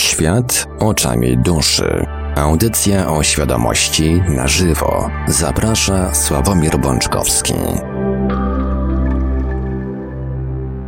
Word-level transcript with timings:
Świat 0.00 0.68
oczami 0.78 1.38
duszy. 1.38 2.06
Audycja 2.36 3.12
o 3.12 3.22
świadomości 3.22 4.22
na 4.28 4.48
żywo. 4.48 5.10
Zaprasza 5.28 6.14
Sławomir 6.14 6.78
Bączkowski. 6.78 7.54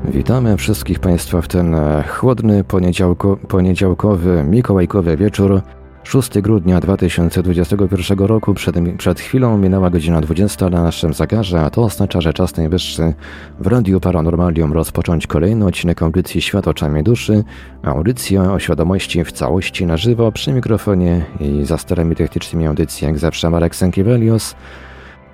Witamy 0.04 0.56
wszystkich 0.56 1.00
Państwa 1.00 1.40
w 1.40 1.48
ten 1.48 1.74
e, 1.74 2.02
chłodny 2.08 2.64
poniedziałko, 2.64 3.36
poniedziałkowy, 3.36 4.44
mikołajkowy 4.44 5.16
wieczór 5.16 5.62
6 6.04 6.40
grudnia 6.40 6.80
2021 6.80 8.18
roku, 8.18 8.54
przed, 8.54 8.76
przed 8.98 9.20
chwilą 9.20 9.58
minęła 9.58 9.90
godzina 9.90 10.20
20 10.20 10.70
na 10.70 10.82
naszym 10.82 11.14
zagarze, 11.14 11.60
a 11.60 11.70
to 11.70 11.82
oznacza, 11.82 12.20
że 12.20 12.32
czas 12.32 12.56
najwyższy 12.56 13.14
w 13.60 13.66
Radiu 13.66 14.00
Paranormalium 14.00 14.72
rozpocząć 14.72 15.26
kolejny 15.26 15.66
odcinek 15.66 16.02
audycji 16.02 16.42
Świat 16.42 16.68
oczami 16.68 17.02
duszy, 17.02 17.44
audycja 17.82 18.52
o 18.52 18.58
świadomości 18.58 19.24
w 19.24 19.32
całości 19.32 19.86
na 19.86 19.96
żywo 19.96 20.32
przy 20.32 20.52
mikrofonie 20.52 21.24
i 21.40 21.64
za 21.64 21.78
sterami 21.78 22.16
technicznymi 22.16 22.66
audycji 22.66 23.06
jak 23.06 23.18
zawsze 23.18 23.50
Marek 23.50 23.76
Sękiewelios, 23.76 24.54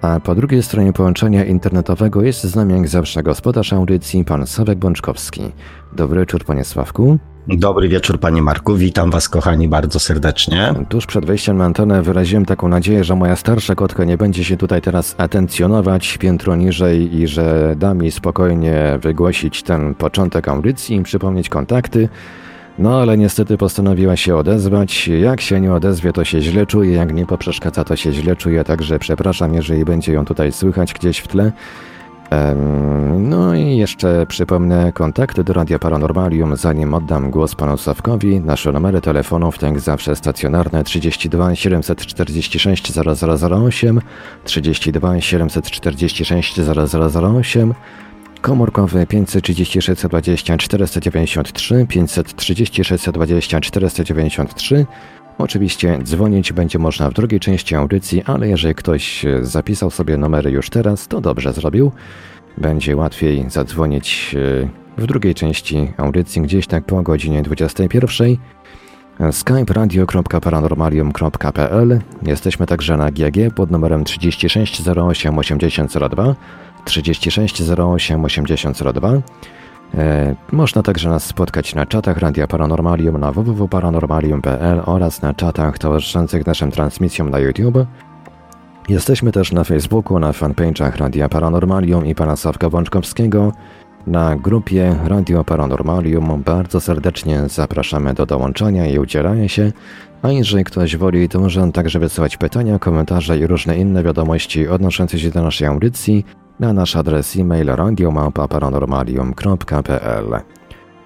a 0.03 0.21
po 0.21 0.35
drugiej 0.35 0.63
stronie 0.63 0.93
połączenia 0.93 1.45
internetowego 1.45 2.23
jest 2.23 2.45
z 2.45 2.57
nami 2.57 2.75
jak 2.75 2.89
zawsze 2.89 3.23
gospodarz 3.23 3.73
audycji, 3.73 4.25
pan 4.25 4.47
Sławek 4.47 4.79
Bączkowski. 4.79 5.43
Dobry 5.93 6.21
wieczór, 6.21 6.45
panie 6.45 6.65
Sławku. 6.65 7.19
Dobry 7.49 7.89
wieczór, 7.89 8.21
panie 8.21 8.43
Marku. 8.43 8.75
Witam 8.75 9.11
was, 9.11 9.29
kochani, 9.29 9.69
bardzo 9.69 10.01
serdecznie. 10.01 10.75
Tuż 10.89 11.07
przed 11.07 11.27
wejściem 11.27 11.57
na 11.57 11.65
antenę 11.65 12.03
wyraziłem 12.03 12.45
taką 12.45 12.69
nadzieję, 12.69 13.05
że 13.05 13.15
moja 13.15 13.37
starsza 13.37 13.75
kotka 13.75 14.05
nie 14.05 14.17
będzie 14.17 14.45
się 14.45 14.57
tutaj 14.57 14.83
teraz 14.83 15.15
atencjonować 15.19 16.19
piętro 16.19 16.57
niżej 16.57 17.17
i 17.17 17.27
że 17.27 17.75
da 17.79 17.95
mi 17.95 18.11
spokojnie 18.11 18.99
wygłosić 19.03 19.63
ten 19.63 19.95
początek 19.95 20.49
audycji 20.49 20.97
i 20.97 21.03
przypomnieć 21.03 21.49
kontakty. 21.49 22.09
No 22.79 23.01
ale 23.01 23.19
niestety 23.19 23.57
postanowiła 23.57 24.17
się 24.17 24.37
odezwać. 24.37 25.09
Jak 25.09 25.41
się 25.41 25.61
nie 25.61 25.73
odezwie, 25.73 26.13
to 26.13 26.25
się 26.25 26.41
źle 26.41 26.67
czuje, 26.67 26.93
jak 26.93 27.15
nie 27.15 27.27
poprzeszkadza, 27.27 27.85
to 27.85 27.97
się 27.97 28.13
źle 28.13 28.37
czuje, 28.37 28.65
także 28.65 28.99
przepraszam, 28.99 29.55
jeżeli 29.55 29.85
będzie 29.85 30.13
ją 30.13 30.25
tutaj 30.25 30.53
słychać 30.53 30.95
gdzieś 30.95 31.19
w 31.19 31.29
tle. 31.29 31.53
No 33.19 33.55
i 33.55 33.77
jeszcze 33.77 34.27
przypomnę 34.27 34.93
kontakty 34.93 35.45
do 35.45 35.53
Radia 35.53 35.79
Paranormalium, 35.79 36.57
zanim 36.57 36.95
oddam 36.95 37.31
głos 37.31 37.55
panu 37.55 37.77
Sławkowi. 37.77 38.41
Nasze 38.41 38.73
numery 38.73 39.01
telefonów, 39.01 39.59
tak 39.59 39.81
zawsze 39.81 40.17
stacjonarne 40.17 40.85
32 40.85 41.55
746 41.55 42.93
0008, 42.93 44.01
32 44.45 45.21
746 45.21 46.61
0008, 46.61 47.75
komórkowy 48.41 49.07
536 49.07 50.03
20 50.03 50.57
493, 50.59 51.87
536 51.89 53.11
20 53.11 53.61
493, 53.61 54.87
Oczywiście 55.39 55.99
dzwonić 56.03 56.53
będzie 56.53 56.79
można 56.79 57.11
w 57.11 57.15
drugiej 57.15 57.41
części 57.41 57.75
audycji, 57.75 58.23
ale 58.27 58.49
jeżeli 58.49 58.75
ktoś 58.75 59.27
zapisał 59.43 59.91
sobie 59.91 60.17
numery 60.17 60.51
już 60.51 60.71
teraz, 60.71 61.09
to 61.09 61.21
dobrze 61.21 61.53
zrobił. 61.53 61.93
Będzie 62.59 62.97
łatwiej 62.97 63.51
zadzwonić 63.51 64.35
e, 64.35 64.39
w 65.03 65.07
drugiej 65.07 65.35
części 65.35 65.93
audycji, 65.97 66.43
gdzieś 66.43 66.67
tak 66.67 66.85
po 66.85 67.03
godzinie 67.03 67.43
21. 67.43 68.37
Skype 69.33 69.75
radio.paranormalium.pl 69.75 72.01
Jesteśmy 72.23 72.67
także 72.67 72.97
na 72.97 73.11
GG 73.11 73.55
pod 73.55 73.71
numerem 73.71 74.05
3608 74.05 75.39
8002 75.39 76.35
3608 76.85 78.25
8002 78.25 79.13
E, 79.95 80.35
można 80.53 80.83
także 80.83 81.09
nas 81.09 81.25
spotkać 81.25 81.75
na 81.75 81.87
czatach 81.87 82.19
Radia 82.19 82.47
Paranormalium 82.47 83.19
na 83.19 83.33
www.paranormalium.pl 83.33 84.83
oraz 84.87 85.23
na 85.23 85.35
czatach 85.35 85.79
towarzyszących 85.79 86.47
naszym 86.47 86.71
transmisjom 86.71 87.31
na 87.31 87.39
YouTube. 87.39 87.87
Jesteśmy 88.89 89.33
też 89.33 89.53
na 89.53 89.65
Facebooku, 89.65 90.19
na 90.19 90.33
fanpage'ach 90.33 90.97
Radia 90.97 91.29
Paranormalium 91.29 92.07
i 92.07 92.15
pana 92.15 92.37
Sławka 92.37 92.71
Bączkowskiego. 92.71 93.53
Na 94.07 94.37
grupie 94.37 94.97
Radio 95.05 95.45
Paranormalium 95.45 96.43
bardzo 96.43 96.81
serdecznie 96.81 97.43
zapraszamy 97.47 98.15
do 98.15 98.27
dołączania 98.27 98.87
i 98.87 98.99
udzielania 98.99 99.49
się, 99.49 99.73
a 100.23 100.31
jeżeli 100.31 100.65
ktoś 100.65 100.97
woli, 100.97 101.29
to 101.29 101.41
może 101.41 101.63
on 101.63 101.73
także 101.73 101.99
wysyłać 101.99 102.37
pytania, 102.37 102.79
komentarze 102.79 103.39
i 103.39 103.47
różne 103.47 103.79
inne 103.79 104.03
wiadomości 104.03 104.69
odnoszące 104.69 105.19
się 105.19 105.31
do 105.31 105.43
naszej 105.43 105.69
audycji 105.69 106.25
na 106.61 106.73
nasz 106.73 106.97
adres 106.97 107.37
e-mail 107.37 107.67
radiomapa.paranormalium.pl. 107.67 110.41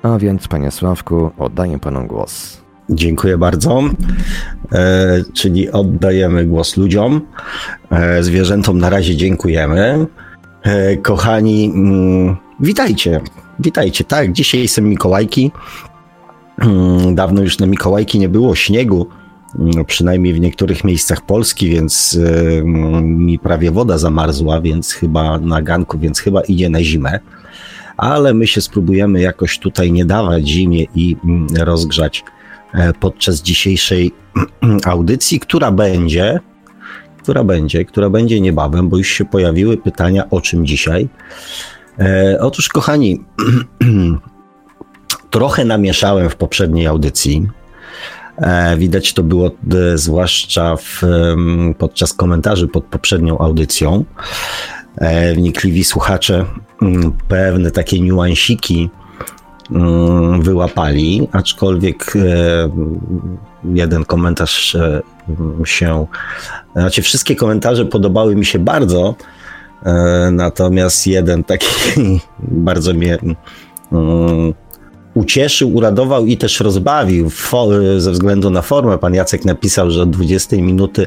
A 0.02 0.18
więc, 0.18 0.48
panie 0.48 0.70
Sławku, 0.70 1.30
oddaję 1.38 1.78
panu 1.78 2.06
głos. 2.06 2.62
Dziękuję 2.90 3.38
bardzo. 3.38 3.80
E, 4.72 5.22
czyli 5.32 5.70
oddajemy 5.70 6.46
głos 6.46 6.76
ludziom. 6.76 7.20
E, 7.90 8.22
zwierzętom 8.22 8.78
na 8.78 8.90
razie 8.90 9.16
dziękujemy. 9.16 10.06
E, 10.62 10.96
kochani, 10.96 11.72
mm, 11.74 12.36
witajcie. 12.60 13.20
Witajcie. 13.58 14.04
Tak, 14.04 14.32
dzisiaj 14.32 14.68
są 14.68 14.82
Mikołajki. 14.82 15.50
Mm, 16.58 17.14
dawno 17.14 17.42
już 17.42 17.58
na 17.58 17.66
Mikołajki 17.66 18.18
nie 18.18 18.28
było 18.28 18.54
śniegu 18.54 19.06
przynajmniej 19.86 20.34
w 20.34 20.40
niektórych 20.40 20.84
miejscach 20.84 21.20
Polski, 21.20 21.70
więc 21.70 22.14
y, 22.14 22.62
mi 23.02 23.38
prawie 23.38 23.70
woda 23.70 23.98
zamarzła, 23.98 24.60
więc 24.60 24.92
chyba 24.92 25.38
na 25.38 25.62
ganku, 25.62 25.98
więc 25.98 26.20
chyba 26.20 26.40
idzie 26.40 26.68
na 26.70 26.82
zimę. 26.82 27.20
Ale 27.96 28.34
my 28.34 28.46
się 28.46 28.60
spróbujemy 28.60 29.20
jakoś 29.20 29.58
tutaj 29.58 29.92
nie 29.92 30.04
dawać 30.04 30.48
zimie 30.48 30.86
i 30.94 31.16
mm, 31.24 31.46
rozgrzać 31.56 32.24
e, 32.74 32.92
podczas 32.92 33.42
dzisiejszej 33.42 34.12
audycji, 34.84 35.40
która 35.40 35.72
będzie, 35.72 36.40
która 37.22 37.44
będzie, 37.44 37.84
która 37.84 38.10
będzie 38.10 38.40
niebawem, 38.40 38.88
bo 38.88 38.98
już 38.98 39.08
się 39.08 39.24
pojawiły 39.24 39.76
pytania, 39.76 40.30
o 40.30 40.40
czym 40.40 40.66
dzisiaj. 40.66 41.08
E, 41.98 42.38
otóż, 42.40 42.68
kochani, 42.68 43.24
trochę 45.30 45.64
namieszałem 45.64 46.30
w 46.30 46.36
poprzedniej 46.36 46.86
audycji. 46.86 47.48
E, 48.36 48.76
widać 48.76 49.12
to 49.12 49.22
było 49.22 49.46
e, 49.46 49.98
zwłaszcza 49.98 50.76
w, 50.76 51.02
podczas 51.78 52.12
komentarzy 52.12 52.68
pod 52.68 52.84
poprzednią 52.84 53.38
audycją. 53.38 54.04
E, 54.96 55.34
wnikliwi 55.34 55.84
słuchacze 55.84 56.44
mm, 56.82 57.12
pewne 57.28 57.70
takie 57.70 58.00
niuansiki 58.00 58.90
mm, 59.70 60.42
wyłapali, 60.42 61.28
aczkolwiek 61.32 62.14
jeden 63.64 64.04
komentarz 64.04 64.76
się, 65.64 66.06
znaczy 66.72 67.02
wszystkie 67.02 67.36
komentarze 67.36 67.84
podobały 67.84 68.36
mi 68.36 68.44
się 68.44 68.58
bardzo, 68.58 69.14
natomiast 70.32 71.06
jeden 71.06 71.44
taki 71.44 71.66
bardzo 72.38 72.94
mnie 72.94 73.18
mm, 73.92 74.54
ucieszył, 75.14 75.74
uradował 75.74 76.26
i 76.26 76.36
też 76.36 76.60
rozbawił 76.60 77.30
ze 77.98 78.10
względu 78.10 78.50
na 78.50 78.62
formę. 78.62 78.98
Pan 78.98 79.14
Jacek 79.14 79.44
napisał, 79.44 79.90
że 79.90 80.02
od 80.02 80.10
20 80.10 80.56
minuty 80.56 81.06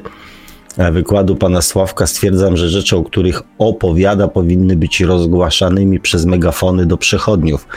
e, 0.78 0.92
wykładu 0.92 1.36
pana 1.36 1.62
Sławka 1.62 2.08
stwierdzam, 2.08 2.58
że 2.58 2.70
rzeczy, 2.70 2.98
o 2.98 3.04
których 3.04 3.42
opowiada, 3.58 4.28
powinny 4.28 4.76
być 4.76 5.02
rozgłaszanymi 5.02 6.00
przez 6.00 6.26
megafony 6.26 6.86
do 6.86 6.98
przechodniów. 6.98 7.68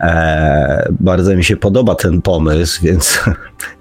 E, 0.00 0.92
bardzo 1.00 1.36
mi 1.36 1.44
się 1.44 1.56
podoba 1.56 1.94
ten 1.94 2.22
pomysł, 2.22 2.80
więc, 2.86 3.20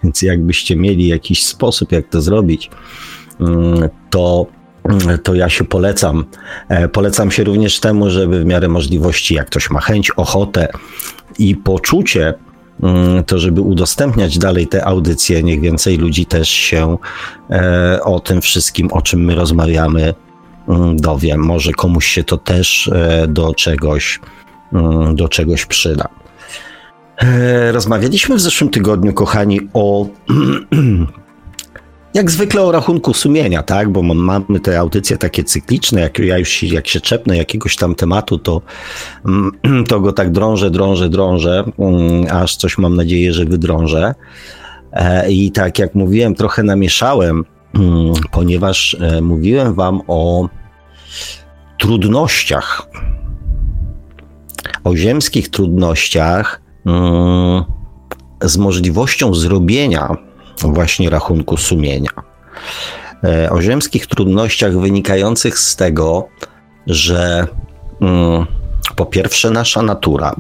więc 0.04 0.22
jakbyście 0.22 0.76
mieli 0.76 1.08
jakiś 1.08 1.46
sposób, 1.46 1.92
jak 1.92 2.08
to 2.08 2.22
zrobić, 2.22 2.70
mm, 3.40 3.90
to 4.10 4.46
to 5.24 5.36
ja 5.36 5.50
się 5.50 5.64
polecam. 5.64 6.26
E, 6.70 6.88
polecam 6.88 7.32
się 7.32 7.44
również 7.44 7.80
temu, 7.80 8.10
żeby 8.10 8.44
w 8.44 8.46
miarę 8.46 8.68
możliwości, 8.68 9.36
jak 9.36 9.48
ktoś 9.48 9.70
ma 9.70 9.80
chęć, 9.80 10.12
ochotę, 10.12 10.68
i 11.40 11.56
poczucie, 11.56 12.34
mm, 12.84 13.24
to 13.24 13.40
żeby 13.40 13.62
udostępniać 13.62 14.38
dalej 14.38 14.68
te 14.68 14.86
audycje, 14.86 15.44
niech 15.44 15.62
więcej 15.62 15.98
ludzi 15.98 16.26
też 16.26 16.50
się 16.50 16.98
e, 17.50 18.00
o 18.04 18.20
tym 18.20 18.42
wszystkim, 18.42 18.88
o 18.92 19.02
czym 19.02 19.26
my 19.26 19.36
rozmawiamy, 19.36 20.14
mm, 20.68 20.98
dowie. 20.98 21.38
Może 21.38 21.72
komuś 21.72 22.06
się 22.06 22.24
to 22.24 22.38
też 22.38 22.88
e, 22.88 23.28
do 23.28 23.54
czegoś, 23.54 24.20
mm, 24.74 25.16
do 25.16 25.30
czegoś 25.30 25.66
przyda. 25.66 26.08
E, 27.18 27.72
rozmawialiśmy 27.72 28.36
w 28.36 28.42
zeszłym 28.42 28.70
tygodniu, 28.70 29.14
kochani, 29.14 29.60
o 29.74 30.06
jak 32.14 32.32
zwykle 32.32 32.62
o 32.62 32.72
rachunku 32.72 33.14
sumienia, 33.14 33.64
tak? 33.64 33.92
Bo 33.92 34.04
mamy 34.04 34.60
te 34.60 34.80
audycje 34.80 35.18
takie 35.18 35.44
cykliczne, 35.44 36.02
jak 36.02 36.20
ja 36.20 36.38
już 36.38 36.64
jak 36.64 36.88
się 36.88 37.02
czepnę 37.02 37.38
jakiegoś 37.38 37.76
tam 37.76 37.96
tematu, 37.96 38.38
to, 38.38 38.62
mm, 39.26 39.52
to 39.90 40.00
go 40.00 40.14
tak 40.14 40.32
drążę, 40.32 40.72
drążę, 40.72 41.10
drążę, 41.10 41.64
mm, 41.80 42.26
aż 42.32 42.56
coś 42.56 42.78
mam 42.78 42.96
nadzieję, 42.96 43.34
że 43.34 43.46
wydrążę. 43.46 44.16
E, 44.94 45.32
I 45.32 45.52
tak 45.52 45.80
jak 45.80 45.96
mówiłem, 45.96 46.36
trochę 46.36 46.64
namieszałem, 46.64 47.46
mm, 47.76 48.14
ponieważ 48.32 48.98
e, 49.00 49.22
mówiłem 49.22 49.74
wam 49.74 50.02
o 50.08 50.50
trudnościach, 51.80 52.88
o 54.84 54.96
ziemskich 54.96 55.50
trudnościach, 55.50 56.62
z 58.42 58.58
możliwością 58.58 59.34
zrobienia 59.34 60.18
właśnie 60.62 61.10
rachunku 61.10 61.58
sumienia. 61.58 62.10
E, 63.24 63.50
o 63.50 63.62
ziemskich 63.62 64.08
trudnościach 64.08 64.78
wynikających 64.78 65.60
z 65.60 65.76
tego, 65.76 66.28
że 66.88 67.48
mm, 68.02 68.46
po 68.96 69.06
pierwsze 69.06 69.50
nasza 69.50 69.82
natura, 69.82 70.36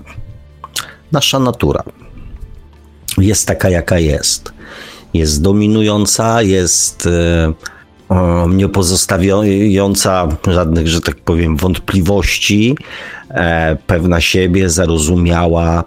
nasza 1.11 1.39
natura 1.39 1.83
jest 3.17 3.47
taka, 3.47 3.69
jaka 3.69 3.99
jest. 3.99 4.53
Jest 5.13 5.41
dominująca, 5.41 6.41
jest 6.41 7.07
e, 7.07 7.53
nie 8.49 8.69
pozostawiająca 8.69 10.27
żadnych, 10.47 10.87
że 10.87 11.01
tak 11.01 11.15
powiem, 11.15 11.57
wątpliwości, 11.57 12.77
e, 13.29 13.77
pewna 13.87 14.21
siebie, 14.21 14.69
zarozumiała, 14.69 15.83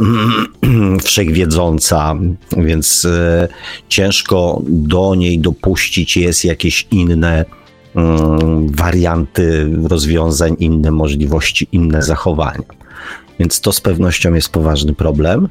wszechwiedząca, 1.04 2.14
więc 2.56 3.04
e, 3.04 3.48
ciężko 3.88 4.62
do 4.66 5.14
niej 5.14 5.38
dopuścić 5.38 6.16
jest 6.16 6.44
jakieś 6.44 6.86
inne 6.90 7.44
mm, 7.94 8.68
warianty 8.68 9.70
rozwiązań, 9.82 10.56
inne 10.58 10.90
możliwości, 10.90 11.68
inne 11.72 12.02
zachowania. 12.02 12.64
Więc 13.38 13.60
to 13.60 13.72
z 13.72 13.80
pewnością 13.80 14.34
jest 14.34 14.48
poważny 14.48 14.94
problem. 14.94 15.48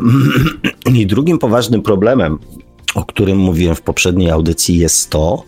I 0.94 1.06
drugim 1.06 1.38
poważnym 1.38 1.82
problemem, 1.82 2.38
o 2.94 3.04
którym 3.04 3.38
mówiłem 3.38 3.76
w 3.76 3.82
poprzedniej 3.82 4.30
audycji, 4.30 4.78
jest 4.78 5.10
to, 5.10 5.42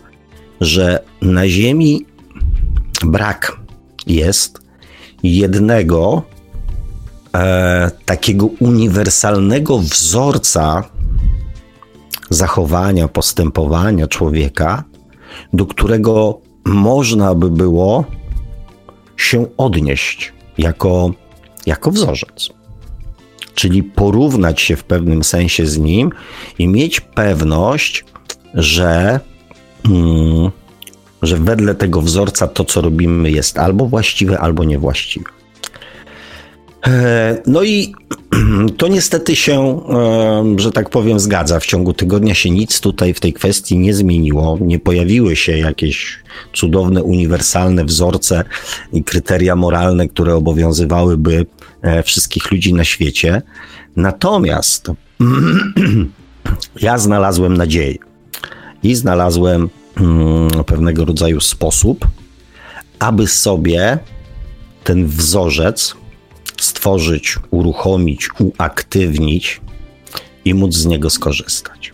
że 0.61 1.03
na 1.21 1.49
Ziemi 1.49 2.05
brak 3.03 3.57
jest 4.07 4.61
jednego 5.23 6.23
e, 7.35 7.91
takiego 8.05 8.45
uniwersalnego 8.59 9.79
wzorca 9.79 10.83
zachowania, 12.29 13.07
postępowania 13.07 14.07
człowieka, 14.07 14.83
do 15.53 15.65
którego 15.65 16.41
można 16.65 17.35
by 17.35 17.49
było 17.49 18.05
się 19.17 19.45
odnieść 19.57 20.33
jako, 20.57 21.11
jako 21.65 21.91
wzorzec. 21.91 22.49
Czyli 23.55 23.83
porównać 23.83 24.61
się 24.61 24.75
w 24.75 24.83
pewnym 24.83 25.23
sensie 25.23 25.65
z 25.65 25.77
nim 25.77 26.11
i 26.59 26.67
mieć 26.67 27.01
pewność, 27.01 28.05
że, 28.53 29.19
mm, 29.85 30.51
że 31.21 31.37
wedle 31.37 31.75
tego 31.75 32.01
wzorca 32.01 32.47
to, 32.47 32.65
co 32.65 32.81
robimy, 32.81 33.31
jest 33.31 33.59
albo 33.59 33.85
właściwe, 33.85 34.39
albo 34.39 34.63
niewłaściwe. 34.63 35.36
E, 36.85 37.41
no 37.47 37.63
i 37.63 37.93
to 38.77 38.87
niestety 38.87 39.35
się, 39.35 39.81
e, 39.89 40.55
że 40.57 40.71
tak 40.71 40.89
powiem, 40.89 41.19
zgadza. 41.19 41.59
W 41.59 41.65
ciągu 41.65 41.93
tygodnia 41.93 42.33
się 42.33 42.49
nic 42.51 42.79
tutaj 42.79 43.13
w 43.13 43.19
tej 43.19 43.33
kwestii 43.33 43.77
nie 43.77 43.93
zmieniło. 43.93 44.57
Nie 44.61 44.79
pojawiły 44.79 45.35
się 45.35 45.57
jakieś 45.57 46.19
cudowne, 46.53 47.03
uniwersalne 47.03 47.85
wzorce 47.85 48.43
i 48.93 49.03
kryteria 49.03 49.55
moralne, 49.55 50.07
które 50.07 50.35
obowiązywałyby 50.35 51.45
e, 51.81 52.03
wszystkich 52.03 52.51
ludzi 52.51 52.73
na 52.73 52.83
świecie. 52.83 53.41
Natomiast 53.95 54.91
ja 56.81 56.97
znalazłem 56.97 57.57
nadzieję 57.57 57.95
i 58.83 58.95
znalazłem 58.95 59.69
mm, 59.97 60.49
pewnego 60.65 61.05
rodzaju 61.05 61.41
sposób, 61.41 62.07
aby 62.99 63.27
sobie 63.27 63.97
ten 64.83 65.07
wzorzec 65.07 65.95
stworzyć, 66.61 67.35
uruchomić, 67.51 68.29
uaktywnić 68.39 69.61
i 70.45 70.53
móc 70.53 70.75
z 70.75 70.85
niego 70.85 71.09
skorzystać. 71.09 71.93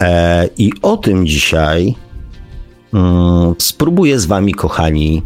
E, 0.00 0.48
I 0.58 0.72
o 0.82 0.96
tym 0.96 1.26
dzisiaj 1.26 1.94
mm, 2.94 3.54
spróbuję 3.58 4.20
z 4.20 4.26
Wami, 4.26 4.54
kochani, 4.54 5.22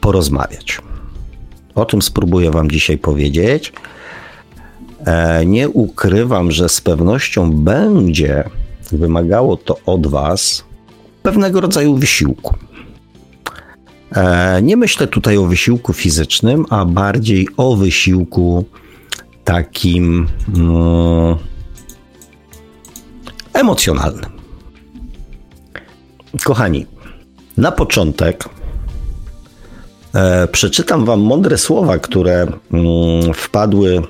porozmawiać. 0.00 0.78
O 1.74 1.84
tym 1.84 2.02
spróbuję 2.02 2.50
Wam 2.50 2.70
dzisiaj 2.70 2.98
powiedzieć. 2.98 3.72
E, 5.06 5.46
nie 5.46 5.68
ukrywam, 5.68 6.50
że 6.50 6.68
z 6.68 6.80
pewnością 6.80 7.52
będzie 7.52 8.44
wymagało 8.92 9.56
to 9.56 9.78
od 9.86 10.06
Was 10.06 10.64
pewnego 11.22 11.60
rodzaju 11.60 11.96
wysiłku. 11.96 12.54
E, 14.12 14.62
nie 14.62 14.76
myślę 14.76 15.06
tutaj 15.06 15.36
o 15.36 15.44
wysiłku 15.44 15.92
fizycznym, 15.92 16.66
a 16.70 16.84
bardziej 16.84 17.48
o 17.56 17.76
wysiłku 17.76 18.64
takim 19.44 20.26
no, 20.48 21.38
emocjonalnym. 23.52 24.30
Kochani, 26.44 26.86
na 27.56 27.72
początek 27.72 28.44
e, 30.14 30.48
przeczytam 30.48 31.04
Wam 31.04 31.20
mądre 31.20 31.58
słowa, 31.58 31.98
które 31.98 32.46
mm, 32.72 33.34
wpadły 33.34 34.02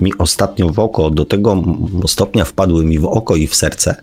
mi 0.00 0.12
ostatnio 0.18 0.68
w 0.68 0.78
oko, 0.78 1.10
do 1.10 1.24
tego 1.24 1.62
stopnia 2.06 2.44
wpadły 2.44 2.84
mi 2.84 2.98
w 2.98 3.04
oko 3.04 3.36
i 3.36 3.46
w 3.46 3.54
serce, 3.54 3.96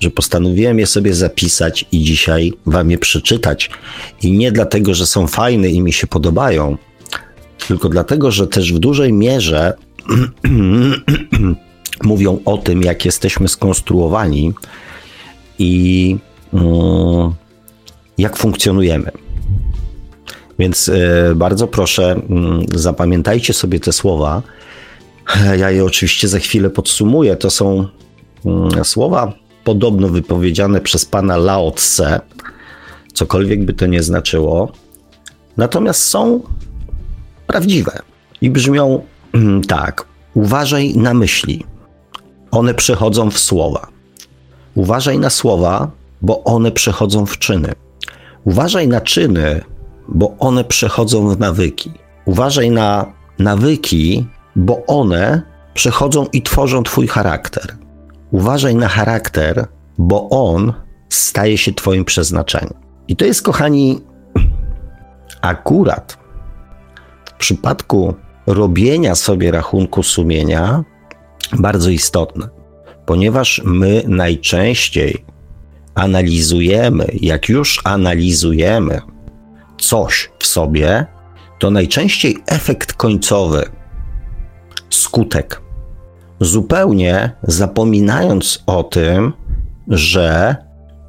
że 0.00 0.10
postanowiłem 0.10 0.78
je 0.78 0.86
sobie 0.86 1.14
zapisać 1.14 1.84
i 1.92 2.00
dzisiaj 2.00 2.52
wam 2.66 2.90
je 2.90 2.98
przeczytać. 2.98 3.70
I 4.22 4.32
nie 4.32 4.52
dlatego, 4.52 4.94
że 4.94 5.06
są 5.06 5.26
fajne 5.26 5.68
i 5.68 5.82
mi 5.82 5.92
się 5.92 6.06
podobają, 6.06 6.76
tylko 7.68 7.88
dlatego, 7.88 8.30
że 8.30 8.46
też 8.46 8.72
w 8.72 8.78
dużej 8.78 9.12
mierze 9.12 9.72
mówią 12.02 12.38
o 12.44 12.58
tym, 12.58 12.82
jak 12.82 13.04
jesteśmy 13.04 13.48
skonstruowani 13.48 14.52
i 15.58 16.16
mm, 16.52 17.32
jak 18.18 18.36
funkcjonujemy. 18.36 19.10
Więc 20.58 20.88
e, 20.88 21.34
bardzo 21.36 21.66
proszę, 21.66 22.20
mm, 22.30 22.66
zapamiętajcie 22.74 23.54
sobie 23.54 23.80
te 23.80 23.92
słowa 23.92 24.42
ja 25.60 25.70
je 25.70 25.84
oczywiście 25.84 26.28
za 26.28 26.38
chwilę 26.38 26.70
podsumuję. 26.70 27.36
To 27.36 27.50
są 27.50 27.88
mm, 28.44 28.84
słowa 28.84 29.32
podobno 29.64 30.08
wypowiedziane 30.08 30.80
przez 30.80 31.04
pana 31.04 31.36
Lao 31.36 31.70
Tse, 31.70 32.20
cokolwiek 33.12 33.64
by 33.64 33.72
to 33.72 33.86
nie 33.86 34.02
znaczyło. 34.02 34.72
Natomiast 35.56 36.04
są 36.04 36.40
prawdziwe 37.46 37.98
i 38.40 38.50
brzmią 38.50 39.02
mm, 39.32 39.62
tak: 39.62 40.06
uważaj 40.34 40.96
na 40.96 41.14
myśli. 41.14 41.64
One 42.50 42.74
przechodzą 42.74 43.30
w 43.30 43.38
słowa. 43.38 43.88
Uważaj 44.74 45.18
na 45.18 45.30
słowa, 45.30 45.90
bo 46.22 46.44
one 46.44 46.72
przechodzą 46.72 47.26
w 47.26 47.38
czyny. 47.38 47.72
Uważaj 48.44 48.88
na 48.88 49.00
czyny, 49.00 49.60
bo 50.08 50.36
one 50.38 50.64
przechodzą 50.64 51.28
w 51.28 51.38
nawyki. 51.38 51.90
Uważaj 52.24 52.70
na 52.70 53.12
nawyki, 53.38 54.26
bo 54.56 54.86
one 54.86 55.42
przechodzą 55.74 56.26
i 56.32 56.42
tworzą 56.42 56.82
Twój 56.82 57.08
charakter. 57.08 57.76
Uważaj 58.30 58.74
na 58.74 58.88
charakter, 58.88 59.66
bo 59.98 60.28
on 60.30 60.72
staje 61.08 61.58
się 61.58 61.72
Twoim 61.72 62.04
przeznaczeniem. 62.04 62.74
I 63.08 63.16
to 63.16 63.24
jest, 63.24 63.42
kochani, 63.42 64.00
akurat 65.40 66.18
w 67.24 67.32
przypadku 67.32 68.14
robienia 68.46 69.14
sobie 69.14 69.50
rachunku 69.50 70.02
sumienia 70.02 70.84
bardzo 71.52 71.90
istotne, 71.90 72.48
ponieważ 73.06 73.62
my 73.64 74.02
najczęściej 74.06 75.24
analizujemy, 75.94 77.06
jak 77.20 77.48
już 77.48 77.80
analizujemy 77.84 79.00
coś 79.78 80.30
w 80.38 80.46
sobie, 80.46 81.06
to 81.58 81.70
najczęściej 81.70 82.36
efekt 82.46 82.92
końcowy 82.92 83.64
skutek. 84.94 85.60
Zupełnie 86.40 87.30
zapominając 87.42 88.62
o 88.66 88.82
tym, 88.82 89.32
że 89.88 90.56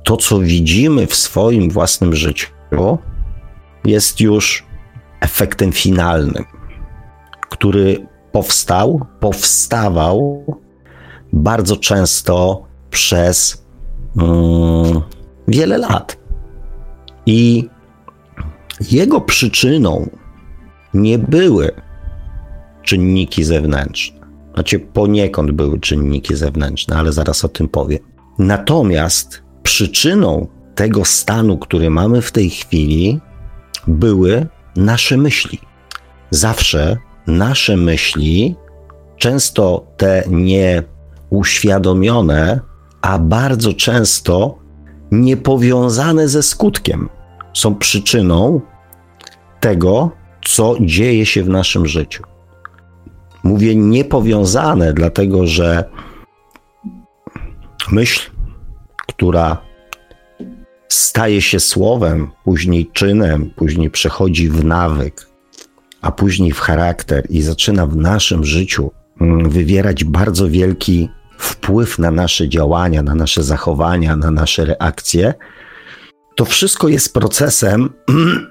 to, 0.04 0.18
co 0.18 0.40
widzimy 0.40 1.08
w 1.08 1.16
swoim 1.16 1.70
własnym 1.70 2.16
życiu, 2.16 2.48
jest 3.86 4.20
już 4.20 4.66
efektem 5.22 5.72
finalnym, 5.72 6.46
który 7.50 8.08
powstał, 8.32 9.06
powstawał 9.20 10.44
bardzo 11.34 11.78
często 11.78 12.66
przez 12.90 13.66
mm, 14.18 15.02
wiele 15.48 15.78
lat. 15.78 16.18
I 17.26 17.70
jego 18.92 19.22
przyczyną 19.22 20.10
nie 20.94 21.20
były 21.20 21.72
czynniki 22.86 23.44
zewnętrzne. 23.44 24.20
Znaczy 24.54 24.80
poniekąd 24.80 25.52
były 25.52 25.80
czynniki 25.80 26.36
zewnętrzne, 26.36 26.96
ale 26.98 27.12
zaraz 27.12 27.46
o 27.46 27.50
tym 27.50 27.68
powiem. 27.68 28.00
Natomiast 28.40 29.44
przyczyną 29.64 30.48
tego 30.76 31.06
stanu, 31.06 31.58
który 31.58 31.90
mamy 31.90 32.22
w 32.22 32.32
tej 32.32 32.50
chwili, 32.50 33.20
były 33.88 34.48
nasze 34.76 35.18
myśli. 35.18 35.60
Zawsze 36.30 36.98
nasze 37.28 37.78
myśli 37.78 38.56
często 39.18 39.88
te 39.98 40.24
nieuświadomione, 41.32 42.60
a 43.02 43.20
bardzo 43.20 43.74
często 43.74 44.58
niepowiązane 45.12 46.28
ze 46.28 46.44
skutkiem, 46.44 47.10
są 47.54 47.76
przyczyną 47.76 48.62
tego, 49.60 50.12
co 50.46 50.76
dzieje 50.82 51.26
się 51.26 51.44
w 51.44 51.50
naszym 51.50 51.86
życiu. 51.86 52.24
Mówię 53.46 53.76
niepowiązane, 53.76 54.94
dlatego 54.94 55.48
że 55.48 55.84
myśl, 57.92 58.32
która 59.08 59.58
staje 60.90 61.42
się 61.42 61.60
słowem, 61.60 62.32
później 62.44 62.90
czynem, 62.94 63.52
później 63.56 63.90
przechodzi 63.90 64.50
w 64.50 64.66
nawyk, 64.66 65.28
a 66.02 66.12
później 66.12 66.52
w 66.52 66.60
charakter 66.60 67.26
i 67.30 67.42
zaczyna 67.42 67.88
w 67.88 67.96
naszym 67.96 68.46
życiu 68.46 68.92
mm, 69.22 69.50
wywierać 69.50 70.04
bardzo 70.04 70.50
wielki 70.50 71.10
wpływ 71.38 72.00
na 72.00 72.12
nasze 72.12 72.50
działania, 72.50 73.04
na 73.04 73.16
nasze 73.16 73.44
zachowania, 73.44 74.16
na 74.16 74.32
nasze 74.32 74.66
reakcje, 74.66 75.34
to 76.36 76.46
wszystko 76.46 76.88
jest 76.88 77.14
procesem, 77.14 77.90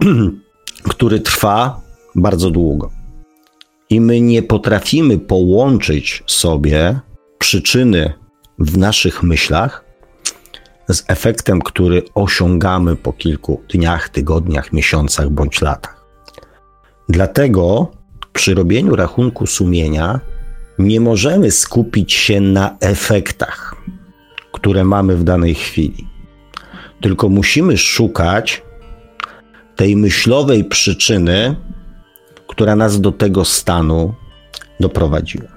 który 0.92 1.20
trwa 1.20 1.80
bardzo 2.14 2.50
długo. 2.50 3.03
I 3.94 4.00
my 4.00 4.20
nie 4.20 4.42
potrafimy 4.42 5.18
połączyć 5.18 6.22
sobie 6.26 7.00
przyczyny 7.38 8.12
w 8.58 8.78
naszych 8.78 9.22
myślach 9.22 9.84
z 10.88 11.04
efektem, 11.08 11.60
który 11.62 12.02
osiągamy 12.14 12.96
po 12.96 13.12
kilku 13.12 13.62
dniach, 13.72 14.08
tygodniach, 14.08 14.72
miesiącach 14.72 15.30
bądź 15.30 15.60
latach. 15.60 16.04
Dlatego 17.08 17.90
przy 18.32 18.54
robieniu 18.54 18.96
rachunku 18.96 19.46
sumienia 19.46 20.20
nie 20.78 21.00
możemy 21.00 21.50
skupić 21.50 22.12
się 22.12 22.40
na 22.40 22.76
efektach, 22.80 23.76
które 24.52 24.84
mamy 24.84 25.16
w 25.16 25.24
danej 25.24 25.54
chwili, 25.54 26.06
tylko 27.00 27.28
musimy 27.28 27.78
szukać 27.78 28.62
tej 29.76 29.96
myślowej 29.96 30.64
przyczyny, 30.64 31.56
która 32.54 32.76
nas 32.76 33.00
do 33.00 33.12
tego 33.12 33.44
stanu 33.44 34.14
doprowadziła. 34.80 35.48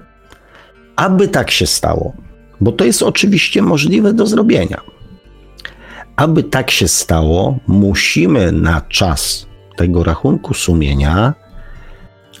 Aby 0.96 1.28
tak 1.28 1.50
się 1.50 1.66
stało, 1.66 2.12
bo 2.60 2.72
to 2.72 2.84
jest 2.84 3.02
oczywiście 3.02 3.62
możliwe 3.62 4.12
do 4.12 4.26
zrobienia. 4.26 4.80
Aby 6.16 6.42
tak 6.42 6.70
się 6.70 6.88
stało, 6.88 7.58
musimy 7.66 8.52
na 8.52 8.80
czas 8.80 9.46
tego 9.76 10.04
rachunku 10.04 10.54
sumienia 10.54 11.34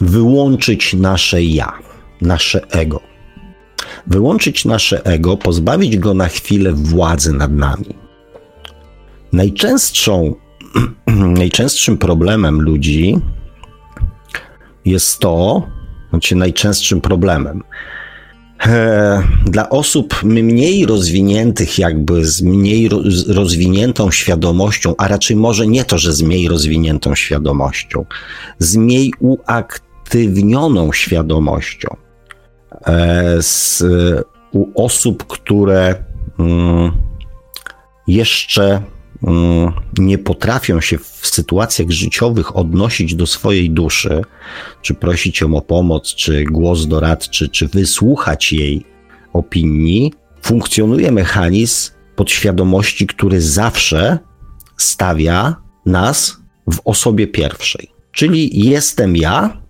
wyłączyć 0.00 0.94
nasze 0.94 1.42
ja, 1.42 1.72
nasze 2.20 2.66
ego. 2.70 3.00
Wyłączyć 4.06 4.64
nasze 4.64 5.04
ego, 5.06 5.36
pozbawić 5.36 5.98
go 5.98 6.14
na 6.14 6.28
chwilę 6.28 6.72
władzy 6.72 7.32
nad 7.32 7.52
nami. 7.52 7.94
Najczęstszą, 9.32 10.34
najczęstszym 11.40 11.98
problemem 11.98 12.60
ludzi 12.60 13.20
jest 14.84 15.18
to, 15.18 15.62
znaczy 16.10 16.36
najczęstszym 16.36 17.00
problemem, 17.00 17.62
e, 18.66 19.22
dla 19.46 19.70
osób 19.70 20.22
mniej 20.22 20.86
rozwiniętych, 20.86 21.78
jakby 21.78 22.26
z 22.26 22.42
mniej 22.42 22.88
rozwiniętą 23.28 24.10
świadomością, 24.10 24.94
a 24.98 25.08
raczej 25.08 25.36
może 25.36 25.66
nie 25.66 25.84
to, 25.84 25.98
że 25.98 26.12
z 26.12 26.22
mniej 26.22 26.48
rozwiniętą 26.48 27.14
świadomością, 27.14 28.04
z 28.58 28.76
mniej 28.76 29.12
uaktywnioną 29.20 30.92
świadomością, 30.92 31.96
e, 32.86 33.42
z, 33.42 33.84
u 34.52 34.84
osób, 34.84 35.26
które 35.26 36.04
mm, 36.38 36.92
jeszcze 38.06 38.82
nie 39.98 40.18
potrafią 40.18 40.80
się 40.80 40.98
w 40.98 41.26
sytuacjach 41.26 41.90
życiowych 41.90 42.56
odnosić 42.56 43.14
do 43.14 43.26
swojej 43.26 43.70
duszy, 43.70 44.22
czy 44.82 44.94
prosić 44.94 45.40
ją 45.40 45.56
o 45.56 45.60
pomoc, 45.60 46.14
czy 46.14 46.44
głos 46.44 46.86
doradczy, 46.86 47.48
czy 47.48 47.68
wysłuchać 47.68 48.52
jej 48.52 48.84
opinii, 49.32 50.12
funkcjonuje 50.42 51.12
mechanizm 51.12 51.92
podświadomości, 52.16 53.06
który 53.06 53.40
zawsze 53.40 54.18
stawia 54.76 55.56
nas 55.86 56.36
w 56.72 56.80
osobie 56.84 57.26
pierwszej. 57.26 57.88
Czyli 58.12 58.68
jestem 58.68 59.16
ja 59.16 59.62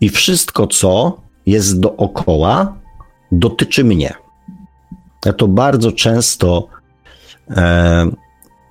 i 0.00 0.08
wszystko, 0.08 0.66
co 0.66 1.20
jest 1.46 1.80
dookoła, 1.80 2.76
dotyczy 3.32 3.84
mnie. 3.84 4.14
Ja 5.24 5.32
to 5.32 5.48
bardzo 5.48 5.92
często 5.92 6.68
e, 7.50 8.06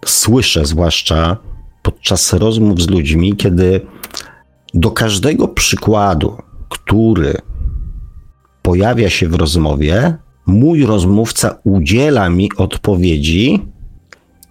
słyszę, 0.06 0.66
zwłaszcza 0.66 1.38
podczas 1.82 2.34
rozmów 2.34 2.82
z 2.82 2.90
ludźmi, 2.90 3.36
kiedy 3.36 3.82
do 4.74 4.92
każdego 4.92 5.48
przykładu, 5.48 6.38
który 6.70 7.38
pojawia 8.62 9.10
się 9.10 9.28
w 9.28 9.36
rozmowie, 9.36 10.18
mój 10.46 10.86
rozmówca 10.86 11.60
udziela 11.64 12.30
mi 12.30 12.50
odpowiedzi, 12.58 13.62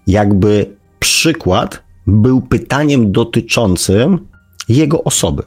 jakby 0.06 0.76
przykład 0.98 1.82
był 2.06 2.40
pytaniem 2.40 3.12
dotyczącym 3.12 4.28
jego 4.68 5.04
osoby. 5.04 5.42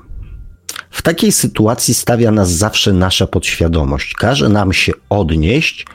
W 0.90 1.02
takiej 1.02 1.32
sytuacji 1.32 1.94
stawia 1.94 2.32
nas 2.32 2.52
zawsze 2.52 2.94
nasza 2.94 3.28
podświadomość. 3.28 4.14
Każe 4.14 4.50
nam 4.50 4.74
się 4.74 4.92
odnieść, 5.10 5.86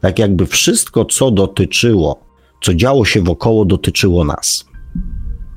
tak 0.00 0.18
jakby 0.18 0.46
wszystko, 0.46 1.04
co 1.04 1.30
dotyczyło 1.30 2.25
co 2.62 2.74
działo 2.74 3.04
się 3.04 3.22
wokoło, 3.22 3.64
dotyczyło 3.64 4.24
nas. 4.24 4.64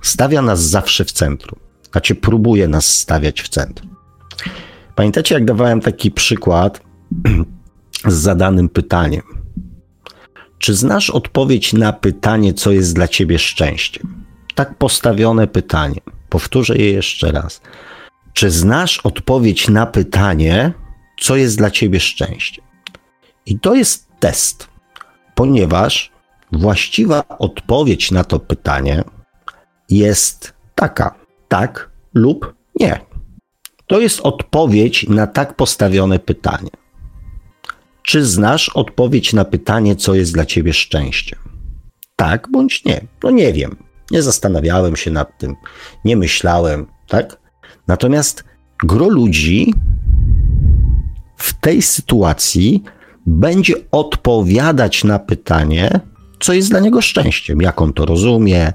Stawia 0.02 0.42
nas 0.42 0.62
zawsze 0.62 1.06
w 1.06 1.12
centrum. 1.12 1.60
Znaczy, 1.92 2.16
próbuje 2.16 2.68
nas 2.68 2.86
stawiać 2.86 3.42
w 3.42 3.50
centrum. 3.50 3.96
Pamiętacie, 4.96 5.36
jak 5.36 5.46
dawałem 5.46 5.82
taki 5.82 6.12
przykład 6.12 6.82
z 8.08 8.14
zadanym 8.14 8.70
pytaniem? 8.70 9.22
Czy 10.58 10.74
znasz 10.74 11.10
odpowiedź 11.10 11.74
na 11.74 11.94
pytanie, 11.94 12.54
co 12.54 12.72
jest 12.72 12.96
dla 12.96 13.08
ciebie 13.08 13.40
szczęściem? 13.40 14.26
Tak 14.56 14.78
postawione 14.78 15.48
pytanie. 15.48 16.02
Powtórzę 16.30 16.78
je 16.78 16.92
jeszcze 16.92 17.32
raz. 17.32 17.62
Czy 18.34 18.50
znasz 18.50 19.00
odpowiedź 19.00 19.68
na 19.70 19.86
pytanie, 19.86 20.74
co 21.20 21.36
jest 21.36 21.58
dla 21.58 21.72
ciebie 21.72 22.00
szczęściem? 22.00 22.66
I 23.46 23.60
to 23.60 23.76
jest 23.76 24.08
test, 24.20 24.68
ponieważ 25.36 26.12
Właściwa 26.52 27.24
odpowiedź 27.28 28.12
na 28.12 28.24
to 28.24 28.40
pytanie 28.40 29.04
jest 29.90 30.54
taka: 30.76 31.16
tak 31.48 31.90
lub 32.14 32.54
nie. 32.80 33.00
To 33.88 34.00
jest 34.00 34.20
odpowiedź 34.22 35.08
na 35.10 35.28
tak 35.28 35.56
postawione 35.56 36.20
pytanie. 36.20 36.70
Czy 38.04 38.26
znasz 38.26 38.70
odpowiedź 38.70 39.34
na 39.34 39.46
pytanie, 39.46 39.96
co 39.96 40.16
jest 40.16 40.34
dla 40.34 40.46
ciebie 40.46 40.74
szczęściem? 40.74 41.40
Tak 42.16 42.48
bądź 42.52 42.86
nie? 42.86 43.02
No 43.24 43.32
nie 43.32 43.54
wiem. 43.54 43.76
Nie 44.12 44.22
zastanawiałem 44.22 44.96
się 44.96 45.12
nad 45.12 45.38
tym, 45.38 45.56
nie 46.06 46.18
myślałem, 46.18 46.88
tak? 47.08 47.40
Natomiast 47.88 48.44
gro 48.84 49.10
ludzi 49.10 49.74
w 51.38 51.54
tej 51.54 51.82
sytuacji 51.82 52.84
będzie 53.26 53.74
odpowiadać 53.92 55.04
na 55.04 55.20
pytanie, 55.20 56.00
co 56.40 56.54
jest 56.54 56.70
dla 56.70 56.80
niego 56.80 57.02
szczęściem, 57.02 57.62
jak 57.62 57.82
on 57.82 57.94
to 57.94 58.06
rozumie, 58.06 58.74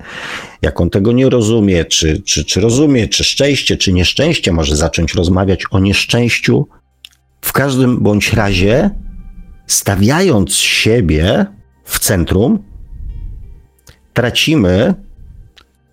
jak 0.62 0.80
on 0.80 0.90
tego 0.90 1.12
nie 1.12 1.30
rozumie, 1.30 1.85
czy, 1.85 2.23
czy, 2.23 2.44
czy 2.44 2.61
rozumie, 2.61 3.09
czy 3.09 3.25
szczęście, 3.25 3.76
czy 3.76 3.92
nieszczęście, 3.92 4.52
może 4.52 4.76
zacząć 4.76 5.14
rozmawiać 5.14 5.64
o 5.71 5.78
nieszczęściu. 5.78 6.68
W 7.40 7.52
każdym 7.52 8.02
bądź 8.02 8.33
razie, 8.33 8.90
stawiając 9.66 10.54
siebie 10.54 11.47
w 11.85 11.99
centrum, 11.99 12.62
tracimy 14.12 14.94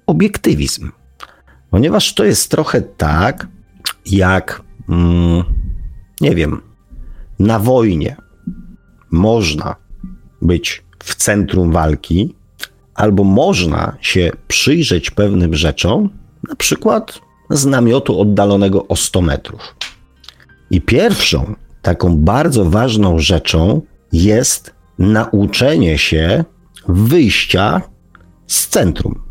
obiektywizm. 0.05 0.91
Ponieważ 1.69 2.13
to 2.13 2.23
jest 2.23 2.51
trochę 2.51 2.81
tak, 2.81 3.47
jak, 4.05 4.61
mm, 4.89 5.43
nie 6.21 6.35
wiem, 6.35 6.61
na 7.39 7.59
wojnie 7.59 8.15
można 9.11 9.75
być 10.41 10.83
w 11.03 11.15
centrum 11.15 11.71
walki, 11.71 12.35
albo 12.95 13.23
można 13.23 13.97
się 14.01 14.31
przyjrzeć 14.47 15.11
pewnym 15.11 15.55
rzeczom, 15.55 16.09
na 16.49 16.55
przykład 16.55 17.19
z 17.49 17.65
namiotu 17.65 18.21
oddalonego 18.21 18.87
o 18.87 18.95
100 18.95 19.21
metrów. 19.21 19.75
I 20.71 20.81
pierwszą 20.81 21.55
taką 21.81 22.17
bardzo 22.17 22.65
ważną 22.65 23.19
rzeczą 23.19 23.81
jest 24.13 24.73
nauczenie 24.99 25.97
się 25.97 26.43
wyjścia 26.87 27.81
z 28.47 28.67
centrum, 28.67 29.21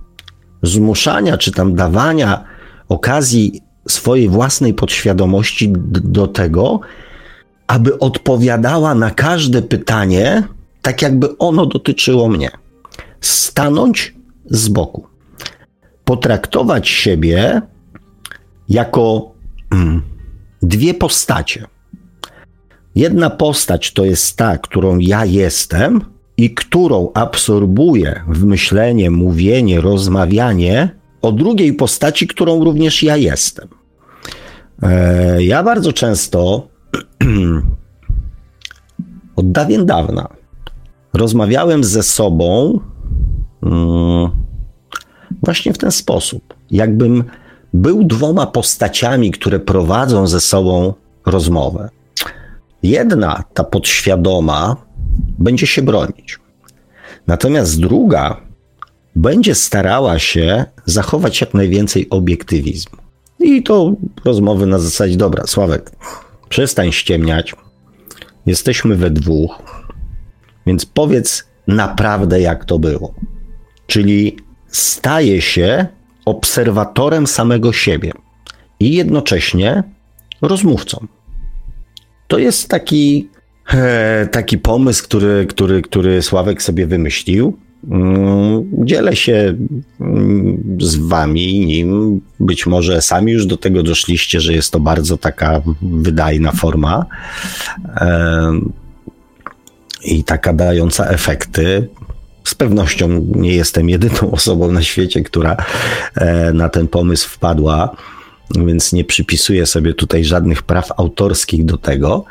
zmuszania 0.63 1.39
czy 1.39 1.53
tam 1.53 1.75
dawania 1.75 2.45
okazji 2.89 3.61
swojej 3.89 4.29
własnej 4.29 4.75
podświadomości 4.75 5.73
do 5.89 6.27
tego, 6.27 6.81
aby 7.67 7.99
odpowiadała 7.99 8.95
na 8.95 9.11
każde 9.11 9.63
pytanie, 9.63 10.43
tak 10.83 11.03
jakby 11.03 11.39
ono 11.39 11.67
dotyczyło 11.67 12.29
mnie. 12.29 12.51
Stanąć 13.21 14.15
z 14.47 14.69
boku. 14.69 15.07
Potraktować 16.05 16.89
siebie 16.89 17.63
jako 18.69 19.35
mm, 19.71 20.03
dwie 20.63 20.95
postacie. 20.95 21.67
Jedna 22.95 23.31
postać 23.31 23.93
to 23.93 24.05
jest 24.05 24.37
ta, 24.37 24.59
którą 24.59 24.99
ja 24.99 25.25
jestem 25.25 26.01
i 26.37 26.55
którą 26.55 27.11
absorbuję 27.15 28.25
w 28.29 28.45
myślenie, 28.45 29.11
mówienie, 29.11 29.81
rozmawianie 29.81 30.89
o 31.23 31.33
drugiej 31.33 31.73
postaci, 31.73 32.27
którą 32.27 32.65
również 32.65 33.03
ja 33.03 33.17
jestem. 33.17 33.69
E, 34.83 35.43
ja 35.43 35.63
bardzo 35.63 35.93
często 35.93 36.69
od 39.37 39.53
dawien 39.53 39.87
dawna 39.87 40.40
rozmawiałem 41.13 41.85
ze 41.85 42.03
sobą 42.03 42.81
mm, 43.63 44.31
właśnie 45.43 45.73
w 45.73 45.79
ten 45.79 45.93
sposób. 45.93 46.55
Jakbym 46.71 47.25
był 47.75 48.05
dwoma 48.05 48.47
postaciami, 48.47 49.31
które 49.31 49.61
prowadzą 49.61 50.27
ze 50.27 50.41
sobą 50.41 50.95
rozmowę. 51.27 51.89
Jedna, 52.83 53.45
ta 53.55 53.65
podświadoma, 53.65 54.77
będzie 55.39 55.67
się 55.67 55.83
bronić. 55.83 56.39
Natomiast 57.27 57.81
druga 57.81 58.41
będzie 59.17 59.55
starała 59.55 60.19
się 60.19 60.65
zachować 60.87 61.41
jak 61.41 61.55
najwięcej 61.55 62.11
obiektywizmu. 62.11 62.99
I 63.41 63.63
to 63.63 63.93
rozmowy 64.25 64.67
na 64.67 64.79
zasadzie, 64.79 65.17
dobra, 65.17 65.47
Sławek, 65.47 65.91
przestań 66.49 66.93
ściemniać. 66.93 67.55
Jesteśmy 68.47 68.97
we 68.97 69.11
dwóch, 69.11 69.63
więc 70.67 70.87
powiedz 70.87 71.45
naprawdę, 71.67 72.41
jak 72.41 72.65
to 72.65 72.79
było. 72.79 73.15
Czyli 73.87 74.37
staje 74.69 75.41
się 75.41 75.87
obserwatorem 76.25 77.27
samego 77.27 77.73
siebie 77.73 78.13
i 78.81 78.95
jednocześnie 78.95 79.83
rozmówcą. 80.43 81.07
To 82.29 82.39
jest 82.39 82.69
taki, 82.69 83.29
taki 84.31 84.59
pomysł, 84.59 85.05
który, 85.05 85.47
który, 85.47 85.83
który 85.83 86.23
Sławek 86.23 86.63
sobie 86.63 86.87
wymyślił. 86.87 87.57
Mm, 87.91 88.71
dzielę 88.85 89.17
się 89.17 89.55
mm, 90.01 90.77
z 90.81 90.97
wami 90.97 91.67
nim. 91.67 92.21
Być 92.41 92.67
może 92.67 93.03
sami 93.03 93.33
już 93.33 93.47
do 93.47 93.57
tego 93.57 93.83
doszliście, 93.83 94.41
że 94.41 94.53
jest 94.53 94.73
to 94.73 94.81
bardzo 94.81 95.19
taka 95.19 95.63
wydajna 95.83 96.53
forma 96.53 97.07
i 100.05 100.25
taka 100.25 100.53
dająca 100.53 101.07
efekty. 101.07 101.89
Z 102.45 102.55
pewnością 102.55 103.27
nie 103.35 103.55
jestem 103.55 103.89
jedyną 103.89 104.31
osobą 104.33 104.73
na 104.73 104.83
świecie, 104.83 105.23
która 105.23 105.57
e, 106.15 106.53
na 106.53 106.69
ten 106.69 106.89
pomysł 106.89 107.29
wpadła, 107.29 107.97
więc 108.57 108.93
nie 108.93 109.05
przypisuję 109.05 109.67
sobie 109.67 109.95
tutaj 109.95 110.25
żadnych 110.25 110.63
praw 110.63 110.93
autorskich 110.97 111.65
do 111.65 111.79
tego. 111.79 112.25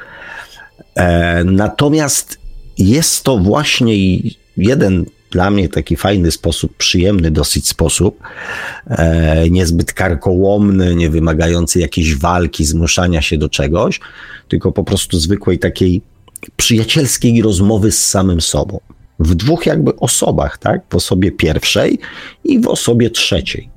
E, 0.95 1.43
natomiast 1.43 2.39
jest 2.77 3.23
to 3.23 3.37
właśnie 3.37 3.95
jeden 4.57 5.05
dla 5.31 5.49
mnie 5.49 5.69
taki 5.69 5.95
fajny 5.95 6.31
sposób, 6.31 6.77
przyjemny 6.77 7.31
dosyć 7.31 7.67
sposób, 7.67 8.19
e, 8.89 9.49
niezbyt 9.49 9.93
karkołomny, 9.93 10.95
nie 10.95 11.09
wymagający 11.09 11.79
jakiejś 11.79 12.15
walki, 12.15 12.65
zmuszania 12.65 13.21
się 13.21 13.37
do 13.37 13.49
czegoś, 13.49 13.99
tylko 14.47 14.71
po 14.71 14.83
prostu 14.83 15.19
zwykłej 15.19 15.59
takiej 15.59 16.01
przyjacielskiej 16.55 17.41
rozmowy 17.41 17.91
z 17.91 18.07
samym 18.07 18.41
sobą 18.41 18.79
w 19.19 19.35
dwóch 19.35 19.65
jakby 19.65 19.95
osobach, 19.95 20.57
tak? 20.57 20.81
W 20.89 20.95
osobie 20.95 21.31
pierwszej 21.31 21.99
i 22.43 22.59
w 22.59 22.67
osobie 22.67 23.09
trzeciej. 23.09 23.69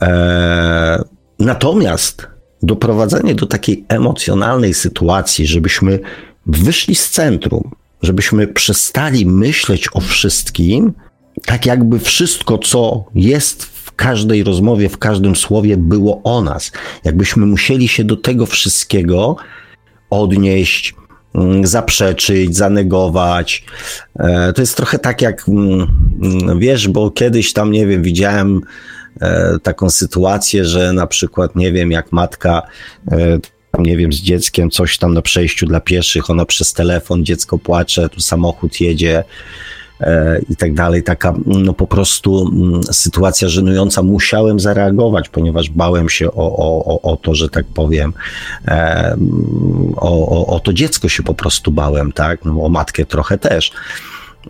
Eee, 0.00 0.98
natomiast 1.38 2.26
doprowadzenie 2.62 3.34
do 3.34 3.46
takiej 3.46 3.84
emocjonalnej 3.88 4.74
sytuacji, 4.74 5.46
żebyśmy 5.46 5.98
wyszli 6.46 6.94
z 6.94 7.10
centrum, 7.10 7.70
żebyśmy 8.02 8.46
przestali 8.46 9.26
myśleć 9.26 9.88
o 9.94 10.00
wszystkim, 10.00 10.92
tak 11.46 11.66
jakby 11.66 11.98
wszystko, 11.98 12.58
co 12.58 13.04
jest 13.14 13.64
w 13.64 13.92
każdej 13.92 14.44
rozmowie, 14.44 14.88
w 14.88 14.98
każdym 14.98 15.36
słowie 15.36 15.76
było 15.76 16.22
o 16.22 16.42
nas. 16.42 16.72
Jakbyśmy 17.04 17.46
musieli 17.46 17.88
się 17.88 18.04
do 18.04 18.16
tego 18.16 18.46
wszystkiego 18.46 19.36
odnieść, 20.10 20.94
zaprzeczyć, 21.62 22.56
zanegować. 22.56 23.64
E, 24.18 24.52
to 24.52 24.62
jest 24.62 24.76
trochę 24.76 24.98
tak 24.98 25.22
jak, 25.22 25.48
mm, 25.48 25.86
mm, 26.22 26.58
wiesz, 26.58 26.88
bo 26.88 27.10
kiedyś 27.10 27.52
tam, 27.52 27.70
nie 27.70 27.86
wiem, 27.86 28.02
widziałem 28.02 28.60
e, 29.20 29.58
taką 29.62 29.90
sytuację, 29.90 30.64
że 30.64 30.92
na 30.92 31.06
przykład, 31.06 31.56
nie 31.56 31.72
wiem, 31.72 31.90
jak 31.90 32.12
matka 32.12 32.62
e, 33.12 33.38
nie 33.78 33.96
wiem, 33.96 34.12
z 34.12 34.16
dzieckiem, 34.16 34.70
coś 34.70 34.98
tam 34.98 35.14
na 35.14 35.22
przejściu 35.22 35.66
dla 35.66 35.80
pieszych, 35.80 36.30
ona 36.30 36.44
przez 36.44 36.72
telefon, 36.72 37.24
dziecko 37.24 37.58
płacze, 37.58 38.08
tu 38.08 38.20
samochód 38.20 38.80
jedzie, 38.80 39.24
i 40.50 40.56
tak 40.56 40.74
dalej. 40.74 41.02
Taka 41.02 41.34
no 41.46 41.72
po 41.72 41.86
prostu 41.86 42.50
mm, 42.52 42.82
sytuacja 42.82 43.48
żenująca. 43.48 44.02
Musiałem 44.02 44.60
zareagować, 44.60 45.28
ponieważ 45.28 45.70
bałem 45.70 46.08
się 46.08 46.30
o, 46.32 46.56
o, 46.86 47.00
o 47.12 47.16
to, 47.16 47.34
że 47.34 47.48
tak 47.48 47.66
powiem, 47.66 48.12
e, 48.68 49.16
o, 49.96 50.28
o, 50.28 50.46
o 50.46 50.60
to 50.60 50.72
dziecko 50.72 51.08
się 51.08 51.22
po 51.22 51.34
prostu 51.34 51.72
bałem, 51.72 52.12
tak? 52.12 52.44
No, 52.44 52.62
o 52.62 52.68
matkę 52.68 53.04
trochę 53.04 53.38
też, 53.38 53.72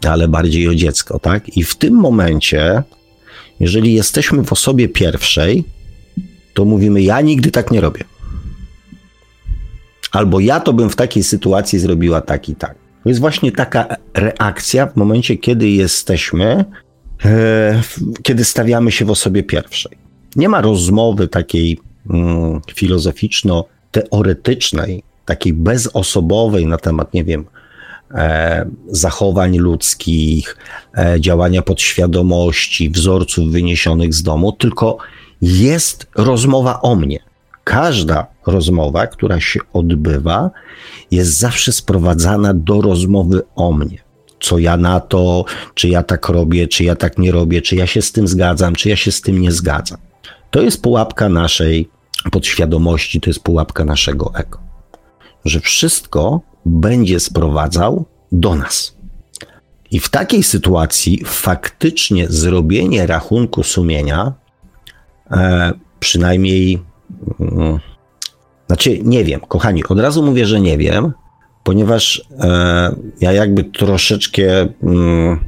ale 0.06 0.28
bardziej 0.28 0.68
o 0.68 0.74
dziecko, 0.74 1.18
tak? 1.18 1.56
I 1.56 1.64
w 1.64 1.76
tym 1.76 1.94
momencie, 1.94 2.82
jeżeli 3.60 3.94
jesteśmy 3.94 4.44
w 4.44 4.52
osobie 4.52 4.88
pierwszej, 4.88 5.64
to 6.54 6.64
mówimy, 6.64 7.02
ja 7.02 7.20
nigdy 7.20 7.50
tak 7.50 7.70
nie 7.70 7.80
robię. 7.80 8.04
Albo 10.12 10.40
ja 10.40 10.60
to 10.60 10.72
bym 10.72 10.90
w 10.90 10.96
takiej 10.96 11.24
sytuacji 11.24 11.78
zrobiła 11.78 12.20
tak 12.20 12.48
i 12.48 12.54
tak. 12.54 12.83
To 13.04 13.08
jest 13.08 13.20
właśnie 13.20 13.52
taka 13.52 13.86
reakcja 14.14 14.86
w 14.86 14.96
momencie, 14.96 15.36
kiedy 15.36 15.70
jesteśmy, 15.70 16.64
e, 17.24 17.82
kiedy 18.22 18.44
stawiamy 18.44 18.92
się 18.92 19.04
w 19.04 19.10
osobie 19.10 19.42
pierwszej. 19.42 19.98
Nie 20.36 20.48
ma 20.48 20.60
rozmowy 20.60 21.28
takiej 21.28 21.78
mm, 22.10 22.60
filozoficzno-teoretycznej, 22.74 25.02
takiej 25.24 25.52
bezosobowej 25.52 26.66
na 26.66 26.76
temat, 26.76 27.14
nie 27.14 27.24
wiem, 27.24 27.44
e, 28.14 28.66
zachowań 28.88 29.58
ludzkich, 29.58 30.56
e, 30.98 31.20
działania 31.20 31.62
podświadomości, 31.62 32.90
wzorców 32.90 33.52
wyniesionych 33.52 34.14
z 34.14 34.22
domu, 34.22 34.52
tylko 34.52 34.98
jest 35.42 36.06
rozmowa 36.14 36.80
o 36.80 36.96
mnie. 36.96 37.18
Każda 37.64 38.26
rozmowa, 38.46 39.06
która 39.06 39.40
się 39.40 39.60
odbywa, 39.72 40.50
jest 41.10 41.38
zawsze 41.38 41.72
sprowadzana 41.72 42.54
do 42.54 42.80
rozmowy 42.80 43.42
o 43.54 43.72
mnie. 43.72 43.98
Co 44.40 44.58
ja 44.58 44.76
na 44.76 45.00
to, 45.00 45.44
czy 45.74 45.88
ja 45.88 46.02
tak 46.02 46.28
robię, 46.28 46.68
czy 46.68 46.84
ja 46.84 46.96
tak 46.96 47.18
nie 47.18 47.32
robię, 47.32 47.62
czy 47.62 47.76
ja 47.76 47.86
się 47.86 48.02
z 48.02 48.12
tym 48.12 48.28
zgadzam, 48.28 48.74
czy 48.74 48.88
ja 48.88 48.96
się 48.96 49.12
z 49.12 49.20
tym 49.20 49.40
nie 49.40 49.52
zgadzam. 49.52 49.98
To 50.50 50.62
jest 50.62 50.82
pułapka 50.82 51.28
naszej 51.28 51.88
podświadomości, 52.30 53.20
to 53.20 53.30
jest 53.30 53.40
pułapka 53.40 53.84
naszego 53.84 54.32
ego. 54.34 54.58
Że 55.44 55.60
wszystko 55.60 56.40
będzie 56.66 57.20
sprowadzał 57.20 58.04
do 58.32 58.54
nas. 58.54 58.96
I 59.90 60.00
w 60.00 60.08
takiej 60.08 60.42
sytuacji 60.42 61.22
faktycznie 61.24 62.26
zrobienie 62.28 63.06
rachunku 63.06 63.62
sumienia, 63.62 64.32
e, 65.30 65.72
przynajmniej 66.00 66.82
znaczy, 68.66 68.98
nie 69.04 69.24
wiem, 69.24 69.40
kochani, 69.40 69.84
od 69.84 70.00
razu 70.00 70.22
mówię, 70.22 70.46
że 70.46 70.60
nie 70.60 70.78
wiem, 70.78 71.12
ponieważ 71.64 72.28
e, 72.40 72.94
ja 73.20 73.32
jakby 73.32 73.64
troszeczkę 73.64 74.68
mm, 74.82 75.38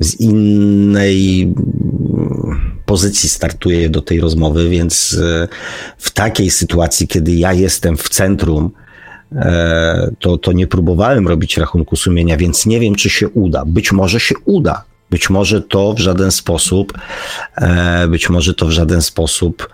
z 0.00 0.20
innej 0.20 1.42
mm, 1.42 2.78
pozycji 2.86 3.28
startuję 3.28 3.90
do 3.90 4.02
tej 4.02 4.20
rozmowy, 4.20 4.68
więc 4.68 5.18
e, 5.22 5.48
w 5.98 6.10
takiej 6.10 6.50
sytuacji, 6.50 7.08
kiedy 7.08 7.32
ja 7.32 7.52
jestem 7.52 7.96
w 7.96 8.08
centrum, 8.08 8.70
e, 9.32 10.10
to, 10.18 10.38
to 10.38 10.52
nie 10.52 10.66
próbowałem 10.66 11.28
robić 11.28 11.56
rachunku 11.56 11.96
sumienia, 11.96 12.36
więc 12.36 12.66
nie 12.66 12.80
wiem, 12.80 12.94
czy 12.94 13.10
się 13.10 13.28
uda. 13.28 13.64
Być 13.66 13.92
może 13.92 14.20
się 14.20 14.34
uda. 14.44 14.84
Być 15.10 15.30
może 15.30 15.62
to 15.62 15.94
w 15.94 15.98
żaden 15.98 16.30
sposób, 16.30 16.92
e, 17.56 18.08
być 18.08 18.30
może 18.30 18.54
to 18.54 18.66
w 18.66 18.70
żaden 18.70 19.02
sposób 19.02 19.68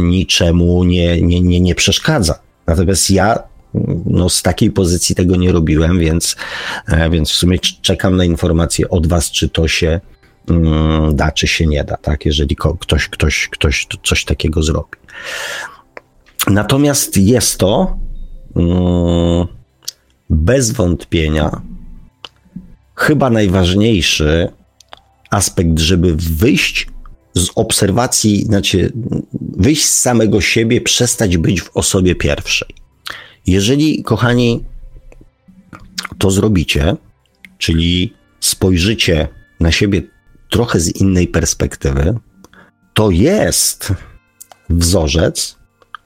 niczemu 0.00 0.84
nie, 0.84 1.22
nie, 1.22 1.40
nie, 1.40 1.60
nie 1.60 1.74
przeszkadza. 1.74 2.38
Natomiast 2.66 3.10
ja 3.10 3.38
no, 4.06 4.28
z 4.28 4.42
takiej 4.42 4.70
pozycji 4.70 5.14
tego 5.14 5.36
nie 5.36 5.52
robiłem, 5.52 5.98
więc, 5.98 6.36
e, 6.88 7.10
więc 7.10 7.30
w 7.30 7.34
sumie 7.34 7.58
czekam 7.58 8.16
na 8.16 8.24
informację 8.24 8.88
od 8.88 9.06
Was, 9.06 9.30
czy 9.30 9.48
to 9.48 9.68
się 9.68 10.00
mm, 10.50 11.16
da, 11.16 11.32
czy 11.32 11.46
się 11.46 11.66
nie 11.66 11.84
da, 11.84 11.96
tak? 11.96 12.26
Jeżeli 12.26 12.56
ktoś, 12.80 13.08
ktoś, 13.08 13.48
ktoś 13.48 13.86
coś 14.04 14.24
takiego 14.24 14.62
zrobi. 14.62 14.98
Natomiast 16.46 17.16
jest 17.16 17.58
to 17.58 17.98
mm, 18.56 19.46
bez 20.30 20.70
wątpienia 20.70 21.60
chyba 22.94 23.30
najważniejszy 23.30 24.48
aspekt, 25.30 25.78
żeby 25.78 26.16
wyjść 26.16 26.86
z 27.36 27.50
obserwacji, 27.54 28.44
znaczy 28.44 28.92
wyjść 29.56 29.84
z 29.84 30.00
samego 30.00 30.40
siebie, 30.40 30.80
przestać 30.80 31.36
być 31.36 31.62
w 31.62 31.76
osobie 31.76 32.14
pierwszej. 32.14 32.68
Jeżeli, 33.46 34.02
kochani, 34.02 34.64
to 36.18 36.30
zrobicie, 36.30 36.96
czyli 37.58 38.14
spojrzycie 38.40 39.28
na 39.60 39.72
siebie 39.72 40.02
trochę 40.50 40.80
z 40.80 40.96
innej 40.96 41.28
perspektywy, 41.28 42.18
to 42.94 43.10
jest 43.10 43.92
wzorzec, 44.70 45.56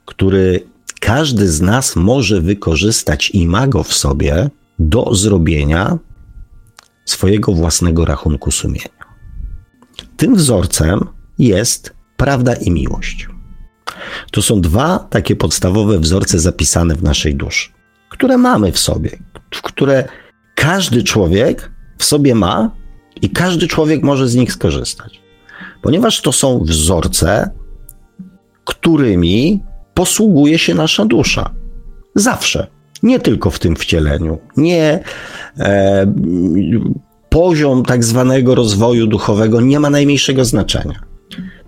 który 0.05 0.67
każdy 1.01 1.49
z 1.49 1.61
nas 1.61 1.97
może 1.97 2.41
wykorzystać 2.41 3.31
i 3.31 3.47
ma 3.47 3.67
go 3.67 3.83
w 3.83 3.95
sobie 3.95 4.51
do 4.79 5.15
zrobienia 5.15 5.99
swojego 7.05 7.53
własnego 7.53 8.05
rachunku 8.05 8.51
sumienia. 8.51 9.01
Tym 10.17 10.35
wzorcem 10.35 11.20
jest 11.47 11.95
prawda 12.17 12.55
i 12.55 12.71
miłość. 12.71 13.29
To 14.31 14.43
są 14.43 14.61
dwa 14.61 14.99
takie 14.99 15.37
podstawowe 15.37 15.99
wzorce 15.99 16.39
zapisane 16.39 16.95
w 16.95 17.03
naszej 17.03 17.35
duszy, 17.35 17.71
które 18.09 18.39
mamy 18.39 18.73
w 18.73 18.79
sobie, 18.79 19.19
które 19.63 20.09
każdy 20.55 21.03
człowiek 21.03 21.73
w 21.99 22.05
sobie 22.05 22.35
ma 22.35 22.71
i 23.23 23.31
każdy 23.31 23.69
człowiek 23.69 24.03
może 24.03 24.29
z 24.29 24.35
nich 24.35 24.53
skorzystać. 24.53 25.21
Ponieważ 25.83 26.21
to 26.21 26.33
są 26.33 26.61
wzorce, 26.65 27.51
którymi 28.65 29.63
posługuje 29.95 30.59
się 30.59 30.75
nasza 30.75 31.05
dusza. 31.05 31.51
Zawsze. 32.15 32.67
Nie 33.03 33.21
tylko 33.21 33.51
w 33.51 33.59
tym 33.59 33.77
wcieleniu. 33.77 34.39
Nie 34.57 35.01
e, 35.59 36.15
poziom 37.29 37.85
tak 37.85 38.05
zwanego 38.05 38.55
rozwoju 38.55 39.07
duchowego 39.07 39.61
nie 39.61 39.81
ma 39.81 39.91
najmniejszego 39.91 40.45
znaczenia. 40.45 41.10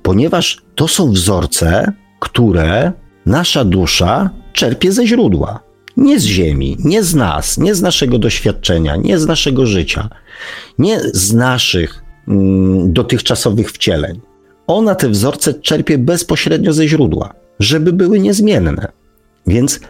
Ponieważ 0.03 0.63
to 0.75 0.89
są 0.89 1.11
wzorce, 1.11 1.93
które 2.21 2.93
nasza 3.27 3.65
dusza 3.65 4.31
czerpie 4.53 4.93
ze 4.93 5.07
źródła. 5.07 5.61
Nie 5.97 6.21
z 6.21 6.25
ziemi, 6.25 6.77
nie 6.85 7.03
z 7.03 7.15
nas, 7.15 7.59
nie 7.59 7.75
z 7.75 7.83
naszego 7.83 8.19
doświadczenia, 8.19 8.97
nie 8.97 9.19
z 9.19 9.27
naszego 9.27 9.67
życia, 9.67 10.09
nie 10.79 11.01
z 11.01 11.33
naszych 11.33 12.03
mm, 12.29 12.93
dotychczasowych 12.93 13.73
wcieleń. 13.73 14.21
Ona 14.67 14.95
te 14.95 15.09
wzorce 15.09 15.55
czerpie 15.55 15.99
bezpośrednio 15.99 16.73
ze 16.73 16.89
źródła, 16.89 17.35
żeby 17.59 17.93
były 17.93 18.21
niezmienne. 18.21 18.93
Więc 19.47 19.81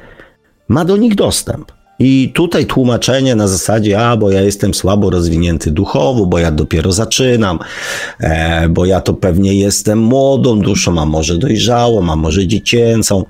ma 0.68 0.84
do 0.84 0.96
nich 0.96 1.14
dostęp. 1.14 1.72
I 1.98 2.32
tutaj 2.34 2.66
tłumaczenie 2.66 3.34
na 3.34 3.48
zasadzie, 3.48 4.06
a 4.06 4.16
bo 4.16 4.30
ja 4.30 4.40
jestem 4.40 4.74
słabo 4.74 5.10
rozwinięty 5.10 5.70
duchowo, 5.70 6.26
bo 6.26 6.38
ja 6.38 6.50
dopiero 6.50 6.92
zaczynam, 6.92 7.58
e, 8.20 8.68
bo 8.68 8.86
ja 8.86 9.00
to 9.00 9.14
pewnie 9.14 9.54
jestem 9.54 9.98
młodą 9.98 10.60
duszą, 10.60 11.00
a 11.00 11.06
może 11.06 11.38
dojrzałą, 11.38 12.10
a 12.10 12.16
może 12.16 12.46
dziecięcą, 12.46 13.24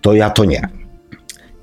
to 0.00 0.14
ja 0.14 0.30
to 0.30 0.44
nie. 0.44 0.68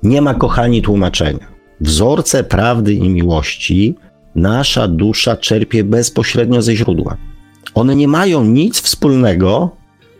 Nie 0.02 0.22
ma, 0.22 0.34
kochani, 0.34 0.82
tłumaczenia. 0.82 1.50
Wzorce 1.80 2.44
prawdy 2.44 2.94
i 2.94 3.08
miłości 3.08 3.94
nasza 4.34 4.88
dusza 4.88 5.36
czerpie 5.36 5.84
bezpośrednio 5.84 6.62
ze 6.62 6.76
źródła. 6.76 7.16
One 7.74 7.96
nie 7.96 8.08
mają 8.08 8.44
nic 8.44 8.80
wspólnego 8.80 9.70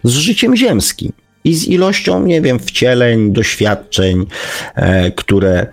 z 0.04 0.12
życiem 0.12 0.56
ziemskim 0.56 1.12
i 1.44 1.54
z 1.54 1.68
ilością, 1.68 2.26
nie 2.26 2.40
wiem, 2.40 2.58
wcieleń, 2.58 3.32
doświadczeń, 3.32 4.26
e, 4.74 5.10
które 5.10 5.66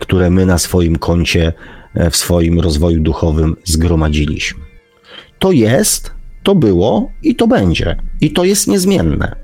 które 0.00 0.30
my 0.30 0.46
na 0.46 0.58
swoim 0.58 0.98
koncie, 0.98 1.52
e, 1.94 2.10
w 2.10 2.16
swoim 2.16 2.60
rozwoju 2.60 3.00
duchowym 3.00 3.56
zgromadziliśmy. 3.64 4.60
To 5.38 5.52
jest, 5.52 6.10
to 6.42 6.54
było 6.54 7.10
i 7.22 7.34
to 7.34 7.46
będzie. 7.46 7.96
I 8.20 8.32
to 8.32 8.44
jest 8.44 8.66
niezmienne. 8.66 9.36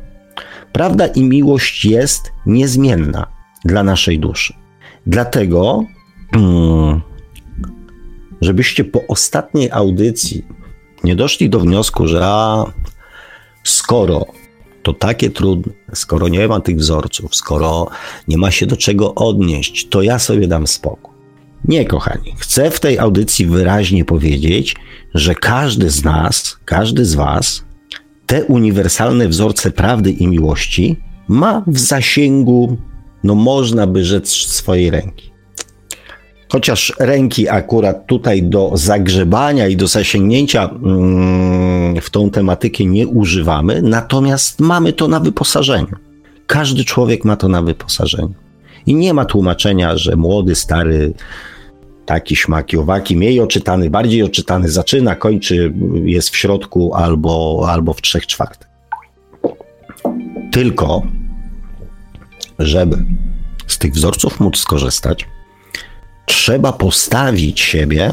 Prawda 0.73 1.07
i 1.07 1.23
miłość 1.23 1.85
jest 1.85 2.33
niezmienna 2.47 3.27
dla 3.65 3.83
naszej 3.83 4.19
duszy. 4.19 4.55
Dlatego, 5.07 5.85
mm, 6.33 7.01
żebyście 8.41 8.85
po 8.85 9.07
ostatniej 9.09 9.71
audycji 9.71 10.45
nie 11.05 11.17
doszli 11.17 11.51
do 11.51 11.61
wniosku, 11.61 12.07
że 12.07 12.21
a, 12.23 12.65
skoro 13.65 14.27
to 14.87 14.93
takie 14.93 15.31
trudne, 15.31 15.73
skoro 15.95 16.29
nie 16.29 16.49
ma 16.49 16.61
tych 16.61 16.77
wzorców, 16.77 17.37
skoro 17.37 17.89
nie 18.29 18.39
ma 18.39 18.51
się 18.51 18.67
do 18.67 18.77
czego 18.77 19.15
odnieść, 19.15 19.89
to 19.89 20.03
ja 20.03 20.19
sobie 20.19 20.49
dam 20.49 20.67
spokój. 20.67 21.15
Nie, 21.65 21.85
kochani, 21.85 22.35
chcę 22.39 22.71
w 22.71 22.81
tej 22.81 22.99
audycji 22.99 23.47
wyraźnie 23.47 24.05
powiedzieć, 24.05 24.77
że 25.15 25.35
każdy 25.35 25.91
z 25.91 26.05
nas, 26.05 26.59
każdy 26.65 27.05
z 27.05 27.15
Was 27.15 27.65
te 28.27 28.45
uniwersalne 28.45 29.29
wzorce 29.29 29.71
prawdy 29.71 30.11
i 30.11 30.27
miłości 30.27 30.97
ma 31.29 31.63
w 31.67 31.79
zasięgu, 31.79 32.77
no 33.25 33.35
można 33.35 33.87
by 33.87 34.05
rzec, 34.05 34.29
swojej 34.29 34.91
ręki. 34.91 35.36
Chociaż 36.49 36.93
ręki 36.99 37.49
akurat 37.49 38.07
tutaj 38.07 38.43
do 38.43 38.71
zagrzebania 38.75 39.69
i 39.69 39.77
do 39.77 39.87
zasięgnięcia 39.87 40.69
mm, 40.69 42.01
w 42.01 42.11
tą 42.11 42.31
tematykę 42.31 42.85
nie 42.85 43.07
używamy, 43.07 43.83
natomiast 43.83 44.61
mamy 44.61 44.93
to 44.93 45.09
na 45.09 45.21
wyposażeniu. 45.21 45.97
Każdy 46.47 46.85
człowiek 46.85 47.25
ma 47.25 47.37
to 47.37 47.49
na 47.49 47.63
wyposażeniu. 47.63 48.35
I 48.87 48.95
nie 48.95 49.15
ma 49.15 49.25
tłumaczenia, 49.25 49.97
że 49.97 50.17
młody, 50.17 50.55
stary, 50.55 51.13
taki 52.07 52.37
śmaki, 52.37 52.77
owaki, 52.77 53.17
mniej 53.17 53.41
oczytany, 53.41 53.91
bardziej 53.91 54.23
oczytany, 54.23 54.69
zaczyna, 54.69 55.15
kończy, 55.15 55.73
jest 56.05 56.31
w 56.31 56.37
środku 56.37 56.95
albo, 56.95 57.67
albo 57.69 57.93
w 57.93 58.03
trzech 58.03 58.27
czwartych. 58.27 58.69
Tylko, 60.53 61.03
żeby 62.59 63.05
z 63.67 63.79
tych 63.79 63.93
wzorców 63.93 64.41
móc 64.41 64.59
skorzystać, 64.59 65.27
trzeba 66.27 66.73
postawić 66.73 67.61
siebie 67.61 68.11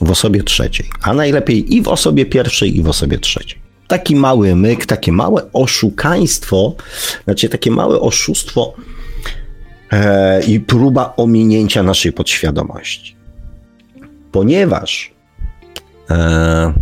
w 0.00 0.10
osobie 0.10 0.42
trzeciej, 0.42 0.86
a 1.02 1.14
najlepiej 1.14 1.74
i 1.74 1.82
w 1.82 1.88
osobie 1.88 2.26
pierwszej, 2.26 2.76
i 2.76 2.82
w 2.82 2.88
osobie 2.88 3.18
trzeciej. 3.18 3.58
Taki 3.88 4.16
mały 4.16 4.56
myk, 4.56 4.86
takie 4.86 5.12
małe 5.12 5.52
oszukaństwo, 5.52 6.74
znaczy 7.24 7.48
takie 7.48 7.70
małe 7.70 8.00
oszustwo 8.00 8.74
e, 9.92 10.44
i 10.44 10.60
próba 10.60 11.14
ominięcia 11.16 11.82
naszej 11.82 12.12
podświadomości. 12.12 13.16
Ponieważ 14.32 15.14
e, 16.10 16.72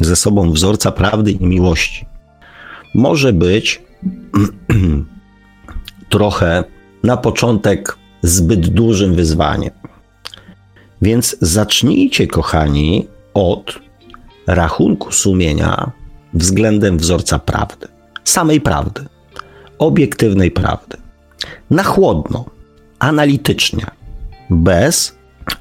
ze 0.00 0.16
sobą 0.16 0.52
wzorca 0.52 0.92
prawdy 0.92 1.32
i 1.32 1.46
miłości 1.46 2.06
może 2.94 3.32
być 3.32 3.82
trochę 6.08 6.64
na 7.08 7.16
początek 7.16 7.98
zbyt 8.22 8.68
dużym 8.68 9.14
wyzwaniem. 9.14 9.70
Więc 11.02 11.36
zacznijcie, 11.40 12.26
kochani, 12.26 13.08
od 13.34 13.78
rachunku 14.46 15.12
sumienia 15.12 15.92
względem 16.34 16.98
wzorca 16.98 17.38
prawdy, 17.38 17.86
samej 18.24 18.60
prawdy, 18.60 19.04
obiektywnej 19.78 20.50
prawdy. 20.50 20.96
Na 21.70 21.82
chłodno, 21.82 22.44
analitycznie, 22.98 23.86
bez 24.50 25.16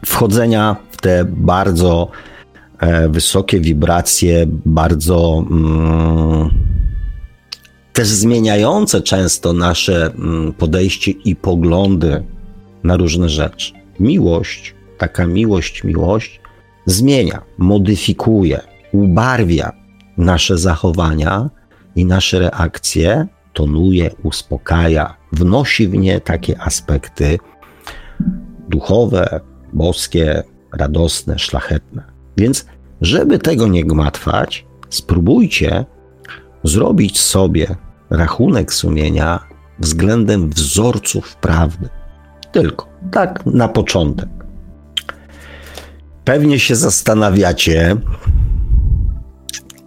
wchodzenia 0.05 0.75
w 0.91 0.97
te 1.01 1.25
bardzo 1.25 2.07
e, 2.79 3.09
wysokie 3.09 3.59
wibracje, 3.59 4.45
bardzo. 4.65 5.45
Mm, 5.51 6.49
też 7.97 8.07
zmieniające 8.07 9.01
często 9.01 9.53
nasze 9.53 10.05
mm, 10.05 10.53
podejście 10.53 11.11
i 11.11 11.35
poglądy 11.35 12.23
na 12.83 12.97
różne 12.97 13.29
rzeczy. 13.29 13.73
Miłość, 13.99 14.75
taka 14.97 15.27
miłość, 15.27 15.83
miłość 15.83 16.41
zmienia, 16.85 17.41
modyfikuje, 17.57 18.59
ubarwia 18.91 19.71
nasze 20.17 20.57
zachowania 20.57 21.49
i 21.95 22.05
nasze 22.05 22.39
reakcje, 22.39 23.27
tonuje, 23.53 24.11
uspokaja, 24.23 25.15
wnosi 25.31 25.87
w 25.87 25.95
nie 25.95 26.21
takie 26.21 26.61
aspekty 26.61 27.39
duchowe, 28.69 29.39
boskie, 29.73 30.43
radosne, 30.73 31.39
szlachetne. 31.39 32.03
Więc, 32.37 32.65
żeby 33.01 33.39
tego 33.39 33.67
nie 33.67 33.85
gmatwać, 33.85 34.65
spróbujcie 34.89 35.85
zrobić 36.63 37.19
sobie 37.19 37.75
rachunek 38.09 38.73
sumienia 38.73 39.39
względem 39.79 40.49
wzorców 40.49 41.35
prawdy. 41.35 41.89
Tylko 42.51 42.87
tak 43.11 43.45
na 43.45 43.67
początek. 43.67 44.29
Pewnie 46.23 46.59
się 46.59 46.75
zastanawiacie 46.75 47.95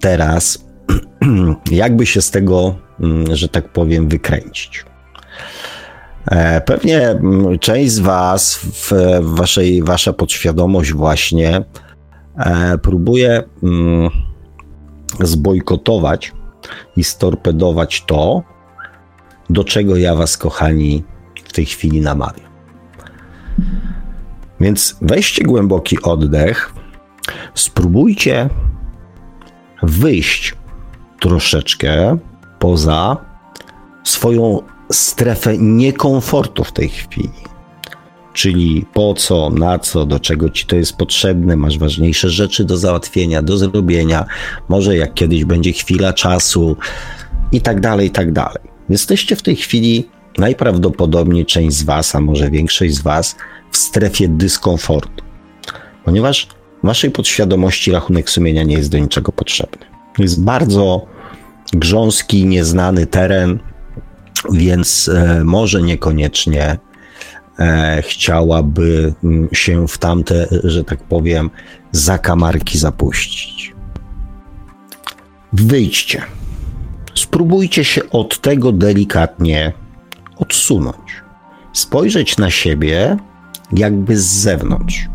teraz, 0.01 0.65
jakby 1.71 2.07
się 2.07 2.23
z 2.23 2.31
tego 2.31 2.75
mm, 3.01 3.37
że 3.37 3.49
tak 3.49 3.69
powiem, 3.69 4.09
wykręcić. 4.09 4.85
E, 6.27 6.61
pewnie 6.61 7.09
mm, 7.09 7.59
część 7.59 7.93
z 7.93 7.99
Was, 7.99 8.59
w 8.63 8.93
waszej, 9.21 9.83
wasza 9.83 10.13
podświadomość 10.13 10.93
właśnie 10.93 11.65
e, 12.37 12.79
próbuje 12.79 13.43
mm, 13.63 14.11
zbojkotować 15.21 16.33
i 16.97 17.05
storpedować 17.05 18.05
to, 18.07 18.43
do 19.51 19.65
czego 19.65 19.97
ja 19.97 20.15
Was, 20.15 20.37
kochani, 20.37 21.05
w 21.45 21.53
tej 21.53 21.67
chwili 21.67 22.01
namawiam. 22.01 22.51
Więc 24.61 24.97
weźcie 25.03 25.45
głęboki 25.45 26.03
oddech, 26.03 26.73
spróbujcie 27.55 28.49
wyjść 29.83 30.55
troszeczkę 31.21 32.19
poza 32.59 33.17
swoją 34.05 34.63
strefę 34.93 35.59
niekomfortu 35.59 36.65
w 36.65 36.73
tej 36.73 36.89
chwili. 36.89 37.31
Czyli 38.33 38.87
po 38.95 39.15
co, 39.15 39.51
na 39.51 39.79
co, 39.79 40.07
do 40.07 40.21
czego 40.21 40.51
ci 40.51 40.67
to 40.67 40.77
jest 40.77 40.97
potrzebne, 40.97 41.57
masz 41.57 41.79
ważniejsze 41.79 42.31
rzeczy 42.31 42.65
do 42.65 42.77
załatwienia, 42.77 43.43
do 43.43 43.59
zrobienia, 43.59 44.25
może 44.69 44.97
jak 44.97 45.15
kiedyś 45.15 45.45
będzie 45.45 45.73
chwila 45.73 46.13
czasu 46.13 46.77
i 47.53 47.61
tak 47.61 47.81
dalej, 47.81 48.07
i 48.07 48.11
tak 48.11 48.33
dalej. 48.33 48.63
Jesteście 48.89 49.37
w 49.37 49.43
tej 49.43 49.57
chwili 49.57 50.09
najprawdopodobniej 50.39 51.47
część 51.47 51.77
z 51.77 51.83
Was, 51.83 52.15
a 52.15 52.21
może 52.21 52.51
większość 52.51 52.95
z 52.95 53.03
Was, 53.03 53.37
w 53.71 53.77
strefie 53.77 54.29
dyskomfortu, 54.29 55.25
ponieważ 56.05 56.49
w 56.83 56.87
Waszej 56.87 57.11
podświadomości 57.11 57.93
rachunek 57.93 58.31
sumienia 58.31 58.63
nie 58.63 58.75
jest 58.75 58.91
do 58.91 58.99
niczego 58.99 59.33
potrzebny. 59.33 59.87
Jest 60.19 60.45
bardzo 60.45 61.07
grząski, 61.73 62.47
nieznany 62.47 63.07
teren, 63.07 63.59
więc 64.53 65.09
e, 65.09 65.45
może 65.45 65.83
niekoniecznie 65.83 66.79
chciałaby 68.03 69.15
mm, 69.25 69.49
się 69.53 69.89
w 69.89 69.99
tamte, 69.99 70.47
że 70.65 70.85
tak 70.85 71.03
powiem, 71.03 71.51
zakamarki 71.93 72.79
zapuścić. 72.79 73.75
Wyjdźcie. 75.53 76.23
Spróbujcie 77.15 77.85
się 77.85 78.11
od 78.11 78.41
tego 78.41 78.73
delikatnie 78.73 79.73
odsunąć. 80.37 81.23
Spojrzeć 81.73 82.39
na 82.39 82.51
siebie 82.51 83.17
jakby 83.73 84.17
z 84.17 84.27
zewnątrz. 84.27 85.09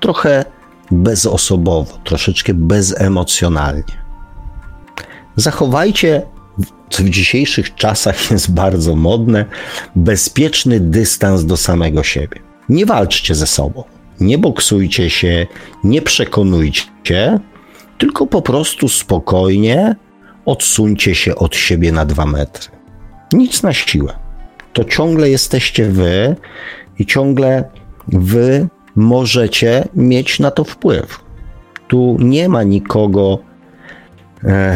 Trochę 0.00 0.44
bezosobowo, 0.90 1.98
troszeczkę 2.04 2.54
bezemocjonalnie. 2.54 4.04
Zachowajcie, 5.36 6.22
co 6.94 7.02
w 7.02 7.10
dzisiejszych 7.10 7.74
czasach 7.74 8.30
jest 8.30 8.52
bardzo 8.52 8.96
modne, 8.96 9.44
bezpieczny 9.96 10.80
dystans 10.80 11.44
do 11.44 11.56
samego 11.56 12.02
siebie. 12.02 12.40
Nie 12.68 12.86
walczcie 12.86 13.34
ze 13.34 13.46
sobą, 13.46 13.84
nie 14.20 14.38
boksujcie 14.38 15.10
się, 15.10 15.46
nie 15.84 16.02
przekonujcie, 16.02 17.40
tylko 17.98 18.26
po 18.26 18.42
prostu 18.42 18.88
spokojnie 18.88 19.96
odsuńcie 20.44 21.14
się 21.14 21.34
od 21.34 21.56
siebie 21.56 21.92
na 21.92 22.04
dwa 22.04 22.26
metry. 22.26 22.70
Nic 23.32 23.62
na 23.62 23.72
siłę. 23.72 24.12
To 24.72 24.84
ciągle 24.84 25.30
jesteście 25.30 25.86
wy 25.86 26.36
i 26.98 27.06
ciągle 27.06 27.64
wy 28.08 28.68
możecie 28.96 29.88
mieć 29.94 30.40
na 30.40 30.50
to 30.50 30.64
wpływ. 30.64 31.20
Tu 31.88 32.16
nie 32.20 32.48
ma 32.48 32.62
nikogo 32.62 33.38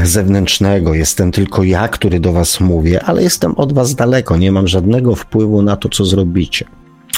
zewnętrznego, 0.05 0.95
jestem 0.95 1.33
tylko 1.33 1.65
ja, 1.65 1.89
który 1.89 2.21
do 2.21 2.33
Was 2.33 2.61
mówię, 2.61 3.05
ale 3.05 3.23
jestem 3.23 3.55
od 3.55 3.73
Was 3.73 3.95
daleko, 3.95 4.37
nie 4.37 4.53
mam 4.53 4.69
żadnego 4.69 5.15
wpływu 5.15 5.63
na 5.63 5.77
to, 5.77 5.89
co 5.89 6.05
zrobicie. 6.05 6.65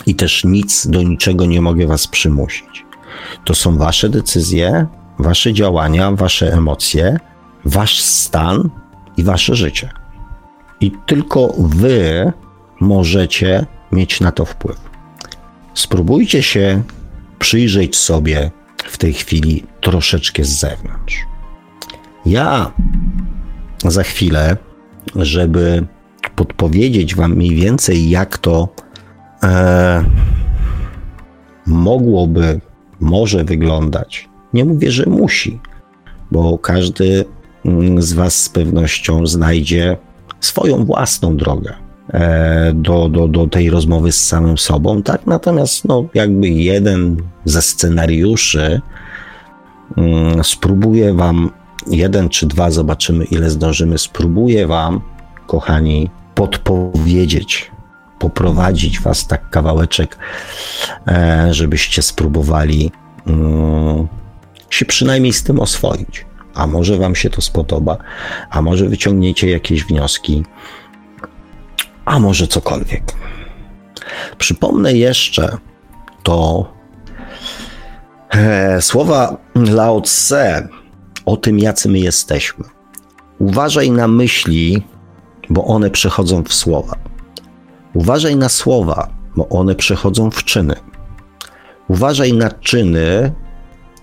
I 0.07 0.15
też 0.15 0.45
nic 0.45 0.87
do 0.87 1.03
niczego 1.03 1.47
nie 1.47 1.61
mogę 1.61 1.87
Was 1.87 2.07
przymusić. 2.07 2.85
To 3.45 3.55
są 3.55 3.77
Wasze 3.79 4.09
decyzje, 4.09 4.87
Wasze 5.19 5.53
działania, 5.53 6.13
Wasze 6.13 6.53
emocje, 6.53 7.19
Wasz 7.65 8.01
stan 8.01 8.71
i 9.17 9.23
Wasze 9.23 9.55
życie. 9.55 9.89
I 10.81 10.93
tylko 11.07 11.55
Wy 11.59 12.33
możecie 12.81 13.67
mieć 13.93 14.21
na 14.21 14.33
to 14.33 14.45
wpływ. 14.45 14.91
Spróbujcie 15.75 16.43
się 16.43 16.83
przyjrzeć 17.39 17.97
sobie 17.97 18.51
w 18.77 18.99
tej 18.99 19.13
chwili 19.13 19.65
troszeczkę 19.81 20.45
z 20.45 20.49
zewnątrz. 20.49 21.30
Ja 22.27 22.73
za 23.85 24.03
chwilę, 24.03 24.57
żeby 25.17 25.87
podpowiedzieć 26.37 27.15
Wam 27.15 27.35
mniej 27.35 27.55
więcej, 27.55 28.11
jak 28.11 28.39
to 28.39 28.69
e, 29.43 30.05
mogłoby, 31.67 32.61
może 33.01 33.45
wyglądać. 33.45 34.29
Nie 34.53 34.65
mówię, 34.65 34.91
że 34.91 35.07
musi, 35.07 35.61
bo 36.31 36.59
każdy 36.59 37.25
mm, 37.65 38.03
z 38.03 38.13
Was 38.13 38.45
z 38.45 38.49
pewnością 38.49 39.27
znajdzie 39.27 39.97
swoją 40.41 40.85
własną 40.85 41.37
drogę 41.37 41.75
E, 42.13 42.73
do, 42.75 43.09
do, 43.09 43.29
do 43.29 43.47
tej 43.47 43.71
rozmowy 43.71 44.13
z 44.13 44.27
samym 44.27 44.59
sobą, 44.59 45.03
tak? 45.03 45.27
Natomiast 45.27 45.85
no, 45.85 46.05
jakby 46.15 46.49
jeden 46.49 47.17
ze 47.45 47.63
scenariuszy 47.63 48.81
mm, 49.97 50.45
spróbuję 50.45 51.15
wam, 51.15 51.51
jeden 51.87 52.29
czy 52.29 52.47
dwa, 52.47 52.71
zobaczymy 52.71 53.25
ile 53.25 53.51
zdążymy, 53.51 53.99
spróbuję 53.99 54.67
wam, 54.67 55.01
kochani, 55.47 56.11
podpowiedzieć, 56.35 57.71
poprowadzić 58.19 59.01
was 59.01 59.27
tak 59.27 59.51
kawałeczek, 59.51 60.19
e, 61.09 61.49
żebyście 61.55 62.03
spróbowali 62.03 62.93
mm, 63.27 64.09
się 64.71 64.85
przynajmniej 64.85 65.33
z 65.33 65.43
tym 65.43 65.61
oswoić. 65.61 66.27
A 66.55 66.67
może 66.67 66.97
wam 66.97 67.15
się 67.15 67.31
to 67.31 67.41
spodoba, 67.41 67.97
a 68.51 68.63
może 68.63 68.89
wyciągniecie 68.89 69.51
jakieś 69.51 69.85
wnioski, 69.85 70.43
a 72.05 72.19
może 72.19 72.47
cokolwiek. 72.47 73.03
Przypomnę 74.39 74.93
jeszcze 74.93 75.57
to 76.23 76.67
e, 78.31 78.83
słowa 78.83 79.37
Lao 79.55 80.01
Tse 80.01 80.69
o 81.31 81.37
tym, 81.37 81.59
jacy 81.59 81.89
my 81.89 81.99
jesteśmy. 81.99 82.65
Uważaj 83.39 83.91
na 83.91 84.09
myśli, 84.09 84.83
bo 85.51 85.65
one 85.65 85.91
przechodzą 85.91 86.43
w 86.45 86.55
słowa. 86.55 86.97
Uważaj 87.95 88.37
na 88.37 88.49
słowa, 88.49 89.09
bo 89.37 89.49
one 89.49 89.75
przechodzą 89.75 90.31
w 90.31 90.45
czyny. 90.45 90.75
Uważaj 91.89 92.33
na 92.33 92.51
czyny, 92.51 93.33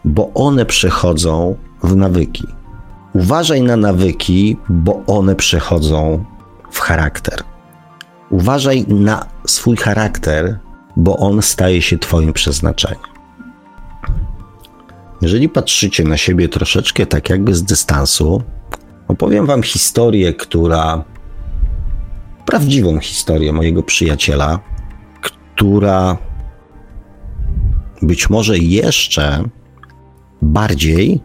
bo 0.06 0.32
one 0.34 0.66
przechodzą 0.66 1.56
w 1.84 1.96
nawyki. 1.96 2.48
Uważaj 3.14 3.62
na 3.62 3.78
nawyki, 3.78 4.58
bo 4.70 5.04
one 5.08 5.36
przechodzą 5.36 6.26
w 6.72 6.80
charakter. 6.80 7.44
Uważaj 8.30 8.86
na 8.88 9.26
swój 9.48 9.78
charakter, 9.78 10.60
bo 10.96 11.18
on 11.18 11.42
staje 11.42 11.82
się 11.82 11.98
Twoim 11.98 12.34
przeznaczeniem. 12.34 13.17
Jeżeli 15.22 15.50
patrzycie 15.50 16.04
na 16.04 16.18
siebie 16.18 16.50
troszeczkę 16.50 17.06
tak 17.06 17.30
jakby 17.30 17.56
z 17.56 17.64
dystansu, 17.64 18.44
opowiem 19.08 19.46
Wam 19.46 19.64
historię, 19.64 20.34
która. 20.34 21.04
prawdziwą 22.46 23.00
historię 23.00 23.54
mojego 23.54 23.84
przyjaciela, 23.84 24.60
która 25.22 26.18
być 28.02 28.30
może 28.30 28.58
jeszcze 28.58 29.44
bardziej 30.42 31.22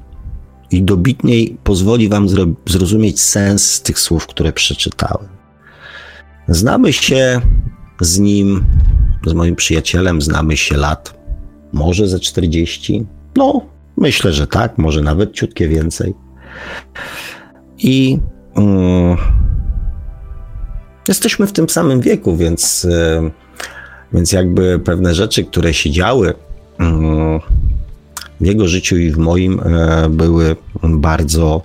i 0.71 0.83
dobitniej 0.83 1.57
pozwoli 1.65 2.09
Wam 2.09 2.27
zrozumieć 2.67 3.21
sens 3.21 3.83
tych 3.83 3.99
słów, 3.99 4.27
które 4.27 4.53
przeczytałem. 4.53 5.29
Znamy 6.49 6.93
się 6.93 7.41
z 8.01 8.19
nim, 8.19 8.65
z 9.27 9.33
moim 9.33 9.57
przyjacielem, 9.57 10.23
znamy 10.23 10.57
się 10.57 10.77
lat, 10.77 11.15
może 11.73 12.09
ze 12.09 12.21
40. 12.21 13.07
No, 13.37 13.72
myślę, 13.97 14.33
że 14.33 14.47
tak, 14.47 14.79
może 14.79 15.03
nawet 15.03 15.33
ciutkie 15.33 15.69
więcej. 15.69 16.15
I 17.79 18.19
mm, 18.55 19.17
jesteśmy 21.09 21.47
w 21.47 21.53
tym 21.53 21.69
samym 21.69 22.01
wieku, 22.01 22.37
więc, 22.37 22.85
y, 22.85 23.31
więc 24.13 24.33
jakby 24.33 24.79
pewne 24.79 25.15
rzeczy, 25.15 25.45
które 25.45 25.75
się 25.75 25.91
działy 25.91 26.35
mm, 26.79 27.41
w 28.41 28.47
jego 28.47 28.69
życiu 28.69 28.97
i 28.97 29.11
w 29.11 29.19
moim, 29.19 29.61
y, 29.61 30.09
były 30.09 30.57
bardzo 30.83 31.63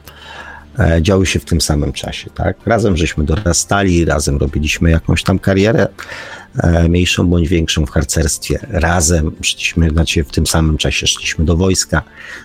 E, 0.80 1.02
działy 1.02 1.26
się 1.26 1.40
w 1.40 1.46
tym 1.46 1.62
samym 1.62 1.94
czasie. 1.94 2.30
Tak? 2.30 2.58
Razem 2.66 2.98
żeśmy 2.98 3.24
dorastali, 3.24 4.06
razem 4.06 4.38
robiliśmy 4.38 4.92
jakąś 4.92 5.24
tam 5.24 5.40
karierę 5.40 5.82
e, 5.84 5.88
mniejszą 6.90 7.28
bądź 7.28 7.48
większą 7.48 7.86
w 7.86 7.90
harcerstwie. 7.90 8.60
Razem 8.70 9.32
szliśmy, 9.42 9.90
znaczy 9.90 10.24
w 10.24 10.32
tym 10.32 10.48
samym 10.48 10.78
czasie 10.78 11.08
szliśmy 11.08 11.46
do 11.46 11.58
wojska, 11.58 12.02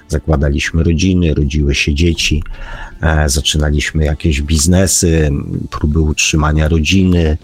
zakładaliśmy 0.09 0.83
rodziny, 0.83 1.35
rodziły 1.35 1.75
się 1.75 1.95
dzieci, 1.95 2.43
e, 3.03 3.29
zaczynaliśmy 3.29 4.05
jakieś 4.05 4.43
biznesy, 4.43 5.31
próby 5.71 6.01
utrzymania 6.01 6.69
rodziny. 6.69 7.39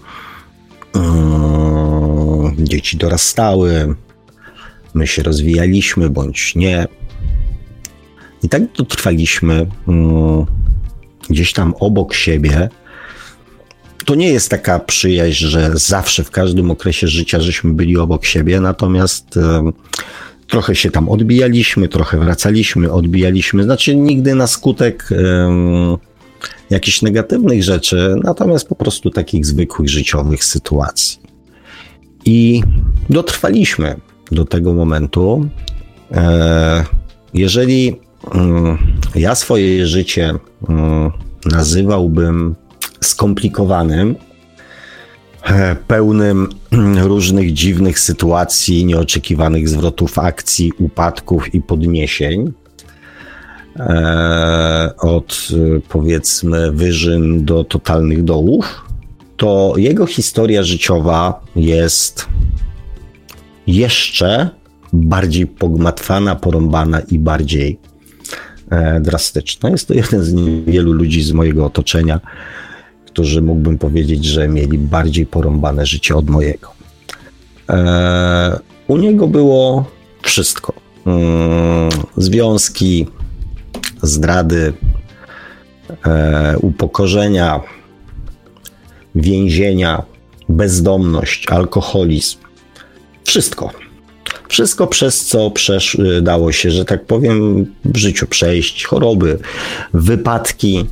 Mm, 0.95 2.67
dzieci 2.67 2.97
dorastały, 2.97 3.95
my 4.95 5.07
się 5.07 5.23
rozwijaliśmy 5.23 6.11
bądź 6.11 6.55
nie. 6.55 6.87
I 8.43 8.49
tak 8.49 8.73
dotrwaliśmy 8.73 9.67
mm, 9.89 10.47
gdzieś 11.31 11.53
tam 11.53 11.75
obok 11.81 12.15
siebie. 12.15 12.69
To 14.09 14.15
nie 14.15 14.29
jest 14.29 14.51
taka 14.51 14.79
przyjaźń, 14.79 15.47
że 15.47 15.71
zawsze 15.75 16.25
w 16.25 16.31
każdym 16.31 16.71
okresie 16.71 17.09
życia 17.09 17.41
żeśmy 17.41 17.73
byli 17.73 17.97
obok 17.97 18.25
siebie, 18.25 18.61
natomiast 18.61 19.39
trochę 20.47 20.75
się 20.75 20.91
tam 20.91 21.09
odbijaliśmy, 21.09 21.89
trochę 21.89 22.19
wracaliśmy, 22.19 22.93
odbijaliśmy. 22.93 23.63
Znaczy 23.63 23.97
nigdy 23.97 24.35
na 24.35 24.47
skutek 24.47 25.09
jakichś 26.71 27.03
negatywnych 27.03 27.63
rzeczy, 27.63 28.15
natomiast 28.25 28.69
po 28.69 28.75
prostu 28.75 29.11
takich 29.11 29.47
zwykłych 29.47 29.89
życiowych 29.89 30.45
sytuacji. 30.45 31.19
I 32.25 32.63
dotrwaliśmy 33.11 33.97
do 34.33 34.45
tego 34.45 34.75
momentu. 34.75 35.49
E, 36.13 36.85
jeżeli 37.35 38.01
mm, 38.35 38.79
ja 39.15 39.35
swoje 39.35 39.87
życie 39.87 40.35
mm, 40.69 41.11
nazywałbym 41.47 42.55
skomplikowanym, 43.01 44.17
e, 45.43 45.77
pełnym 45.77 46.49
różnych 47.13 47.53
dziwnych 47.53 47.99
sytuacji, 47.99 48.85
nieoczekiwanych 48.85 49.69
zwrotów 49.69 50.19
akcji, 50.19 50.73
upadków 50.79 51.55
i 51.55 51.63
podniesień, 51.63 52.53
e, 53.77 54.91
od 54.99 55.49
powiedzmy 55.89 56.73
wyżyn 56.73 57.45
do 57.45 57.65
totalnych 57.65 58.25
dołów, 58.25 58.89
to 59.37 59.75
jego 59.77 60.07
historia 60.07 60.63
życiowa 60.63 61.41
jest 61.57 62.27
jeszcze 63.67 64.51
bardziej 64.93 65.47
pogmatwana, 65.47 66.37
porąbana 66.37 67.01
i 67.01 67.19
bardziej 67.19 67.79
e, 68.71 69.01
drastyczna. 69.01 69.71
Jest 69.71 69.89
to 69.89 69.95
jeden 69.95 70.23
z 70.23 70.33
niewielu 70.33 70.93
ludzi 70.93 71.23
z 71.23 71.33
mojego 71.33 71.67
otoczenia, 71.67 72.21
którzy 73.19 73.43
mógłbym 73.43 73.79
powiedzieć, 73.79 74.25
że 74.25 74.49
mieli 74.49 74.79
bardziej 74.79 75.27
porąbane 75.27 75.87
życie 75.87 76.17
od 76.17 76.31
mojego. 76.31 76.73
E, 77.71 78.59
u 78.89 78.97
niego 78.97 79.29
było 79.29 79.85
wszystko. 80.23 80.73
Mm, 81.07 81.91
związki, 82.17 83.07
zdrady, 84.03 84.73
e, 86.07 86.59
upokorzenia, 86.59 87.61
więzienia, 89.15 90.03
bezdomność, 90.49 91.47
alkoholizm, 91.49 92.39
wszystko. 93.25 93.71
Wszystko 94.49 94.87
przez 94.87 95.27
co 95.27 95.51
przesz, 95.51 95.99
dało 96.23 96.53
się, 96.53 96.71
że 96.71 96.85
tak 96.85 97.05
powiem, 97.05 97.67
w 97.85 97.97
życiu 97.97 98.27
przejść, 98.27 98.85
choroby, 98.85 99.39
wypadki, 99.95 100.87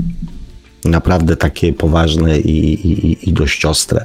naprawdę 0.88 1.36
takie 1.36 1.72
poważne 1.72 2.38
i, 2.38 2.74
i, 2.88 3.28
i 3.28 3.32
dość 3.32 3.64
ostre. 3.64 4.04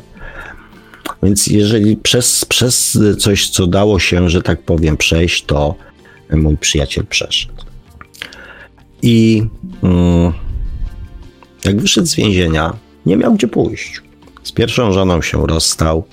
Więc 1.23 1.47
jeżeli 1.47 1.97
przez, 1.97 2.45
przez 2.45 2.99
coś, 3.19 3.49
co 3.49 3.67
dało 3.67 3.99
się, 3.99 4.29
że 4.29 4.41
tak 4.41 4.61
powiem, 4.61 4.97
przejść, 4.97 5.45
to 5.45 5.75
mój 6.31 6.57
przyjaciel 6.57 7.05
przeszedł. 7.05 7.53
I 9.01 9.43
mm, 9.83 10.33
jak 11.65 11.81
wyszedł 11.81 12.07
z 12.07 12.15
więzienia, 12.15 12.73
nie 13.05 13.17
miał 13.17 13.33
gdzie 13.33 13.47
pójść. 13.47 14.01
Z 14.43 14.51
pierwszą 14.51 14.91
żoną 14.91 15.21
się 15.21 15.47
rozstał, 15.47 16.03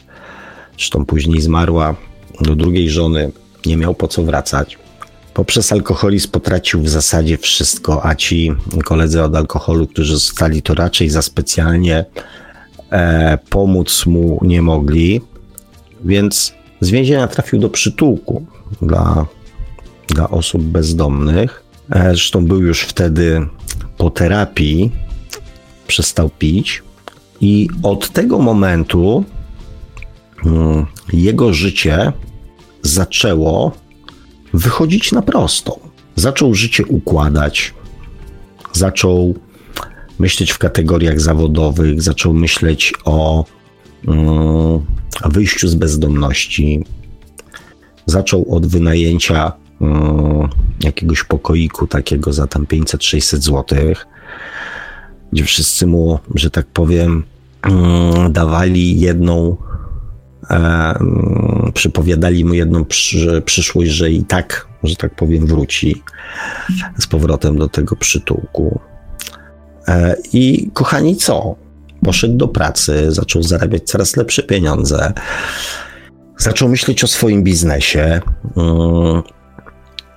zresztą 0.73 1.05
później 1.05 1.41
zmarła 1.41 1.97
do 2.41 2.57
drugiej 2.57 2.91
żony, 2.91 3.33
nie 3.67 3.77
miał 3.77 3.95
po 3.95 4.09
co 4.09 4.23
wracać. 4.23 4.79
Poprzez 5.39 5.73
alkoholizm 5.73 6.31
potracił 6.31 6.83
w 6.83 6.89
zasadzie 6.89 7.39
wszystko, 7.39 8.07
a 8.07 8.15
ci 8.15 8.53
koledzy 8.85 9.23
od 9.23 9.37
alkoholu, 9.37 9.87
którzy 9.87 10.13
zostali, 10.13 10.63
to 10.63 10.75
raczej 10.75 11.09
za 11.09 11.23
specjalnie 11.23 12.05
e, 12.91 13.39
pomóc 13.51 14.07
mu 14.07 14.41
nie 14.43 14.63
mogli, 14.63 15.21
więc 16.05 16.55
z 16.81 16.91
więzienia 16.91 17.29
trafił 17.29 17.59
do 17.59 17.71
przytułku 17.71 18.47
dla, 18.83 19.27
dla 20.09 20.31
osób 20.31 20.63
bezdomnych. 20.63 21.63
E, 21.91 22.03
zresztą 22.05 22.47
był 22.47 22.61
już 22.63 22.83
wtedy 22.83 23.47
po 23.99 24.11
terapii, 24.11 24.93
przestał 25.87 26.31
pić 26.31 26.83
i 27.41 27.69
od 27.83 28.11
tego 28.11 28.39
momentu 28.39 29.25
mm, 30.47 30.87
jego 31.13 31.55
życie 31.55 32.13
zaczęło 32.83 33.73
wychodzić 34.55 35.13
na 35.13 35.23
prostą. 35.23 35.79
Zaczął 36.17 36.55
życie 36.55 36.87
układać, 36.87 37.75
zaczął 38.73 39.35
myśleć 40.19 40.53
w 40.53 40.59
kategoriach 40.59 41.21
zawodowych, 41.21 42.03
zaczął 42.03 42.35
myśleć 42.35 42.95
o 43.05 43.45
mm, 44.09 44.81
wyjściu 45.25 45.69
z 45.69 45.75
bezdomności, 45.75 46.85
zaczął 48.07 48.55
od 48.55 48.67
wynajęcia 48.67 49.53
mm, 49.81 50.49
jakiegoś 50.81 51.25
pokoiku 51.25 51.87
takiego 51.87 52.33
za 52.33 52.47
tam 52.47 52.65
500-600 52.65 53.41
złotych, 53.41 54.07
gdzie 55.33 55.45
wszyscy 55.45 55.87
mu, 55.87 56.19
że 56.35 56.51
tak 56.51 56.67
powiem, 56.67 57.25
mm, 57.63 58.33
dawali 58.33 59.01
jedną 59.01 59.57
przypowiadali 61.75 62.45
mu 62.45 62.55
jedną 62.55 62.85
przyszłość, 63.45 63.91
że 63.91 64.11
i 64.11 64.25
tak, 64.25 64.69
że 64.85 64.97
tak 64.97 65.15
powiem, 65.15 65.47
wróci 65.47 66.03
z 66.99 67.07
powrotem 67.07 67.59
do 67.59 67.69
tego 67.69 67.97
przytułku. 67.97 68.81
E, 69.89 70.17
I 70.33 70.71
kochani, 70.75 71.17
co? 71.17 71.57
Poszedł 72.05 72.37
do 72.37 72.49
pracy, 72.49 73.13
zaczął 73.13 73.43
zarabiać 73.43 73.83
coraz 73.83 74.17
lepsze 74.17 74.43
pieniądze, 74.43 75.13
zaczął 76.37 76.69
myśleć 76.69 77.05
o 77.05 77.07
swoim 77.07 77.43
biznesie. 77.43 78.21
Mm, 78.57 79.23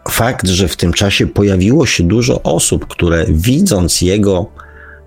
fakt, 0.09 0.47
że 0.47 0.67
w 0.67 0.77
tym 0.77 0.93
czasie 0.93 1.27
pojawiło 1.27 1.85
się 1.85 2.03
dużo 2.03 2.43
osób, 2.43 2.87
które 2.87 3.25
widząc 3.29 4.01
jego 4.01 4.45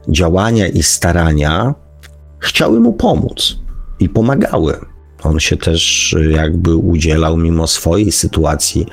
działania 0.09 0.69
i 0.69 0.83
starania, 0.83 1.75
chciały 2.39 2.81
mu 2.81 2.93
pomóc 2.93 3.59
i 4.01 4.09
pomagały. 4.09 4.94
On 5.25 5.41
się 5.41 5.57
też 5.57 6.15
jakby 6.31 6.77
udzielał 6.77 7.37
mimo 7.37 7.67
swojej 7.67 8.13
sytuacji 8.13 8.87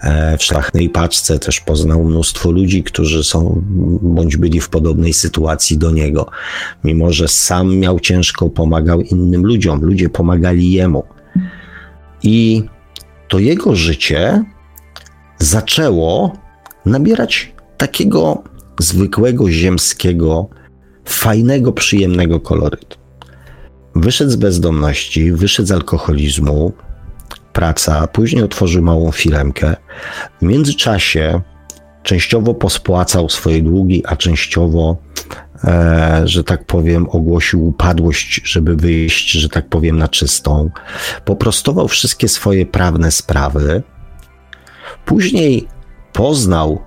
e, 0.00 0.38
w 0.38 0.42
szlachnej 0.42 0.88
paczce, 0.88 1.38
też 1.38 1.60
poznał 1.60 2.04
mnóstwo 2.04 2.50
ludzi, 2.50 2.82
którzy 2.82 3.24
są 3.24 3.62
bądź 4.02 4.36
byli 4.36 4.60
w 4.60 4.68
podobnej 4.68 5.14
sytuacji 5.14 5.78
do 5.78 5.90
niego. 5.90 6.30
Mimo, 6.84 7.12
że 7.12 7.28
sam 7.28 7.76
miał 7.76 8.00
ciężko, 8.00 8.48
pomagał 8.48 9.00
innym 9.00 9.46
ludziom, 9.46 9.80
ludzie 9.80 10.08
pomagali 10.08 10.72
jemu. 10.72 11.04
I 12.22 12.62
to 13.28 13.38
jego 13.38 13.76
życie 13.76 14.44
zaczęło 15.38 16.36
nabierać 16.86 17.52
takiego 17.76 18.42
zwykłego, 18.78 19.50
ziemskiego, 19.50 20.48
fajnego, 21.04 21.72
przyjemnego 21.72 22.40
kolorytu. 22.40 22.99
Wyszedł 23.94 24.30
z 24.30 24.36
bezdomności, 24.36 25.32
wyszedł 25.32 25.68
z 25.68 25.72
alkoholizmu, 25.72 26.72
praca, 27.52 28.06
później 28.06 28.42
otworzył 28.42 28.82
małą 28.82 29.12
firmkę. 29.12 29.76
W 30.40 30.44
międzyczasie 30.44 31.40
częściowo 32.02 32.54
pospłacał 32.54 33.28
swoje 33.28 33.62
długi, 33.62 34.02
a 34.06 34.16
częściowo, 34.16 34.96
e, 35.64 36.22
że 36.24 36.44
tak 36.44 36.64
powiem, 36.64 37.06
ogłosił 37.10 37.66
upadłość, 37.66 38.40
żeby 38.44 38.76
wyjść, 38.76 39.30
że 39.30 39.48
tak 39.48 39.68
powiem, 39.68 39.98
na 39.98 40.08
czystą. 40.08 40.70
Poprostował 41.24 41.88
wszystkie 41.88 42.28
swoje 42.28 42.66
prawne 42.66 43.10
sprawy. 43.10 43.82
Później 45.04 45.68
poznał 46.12 46.82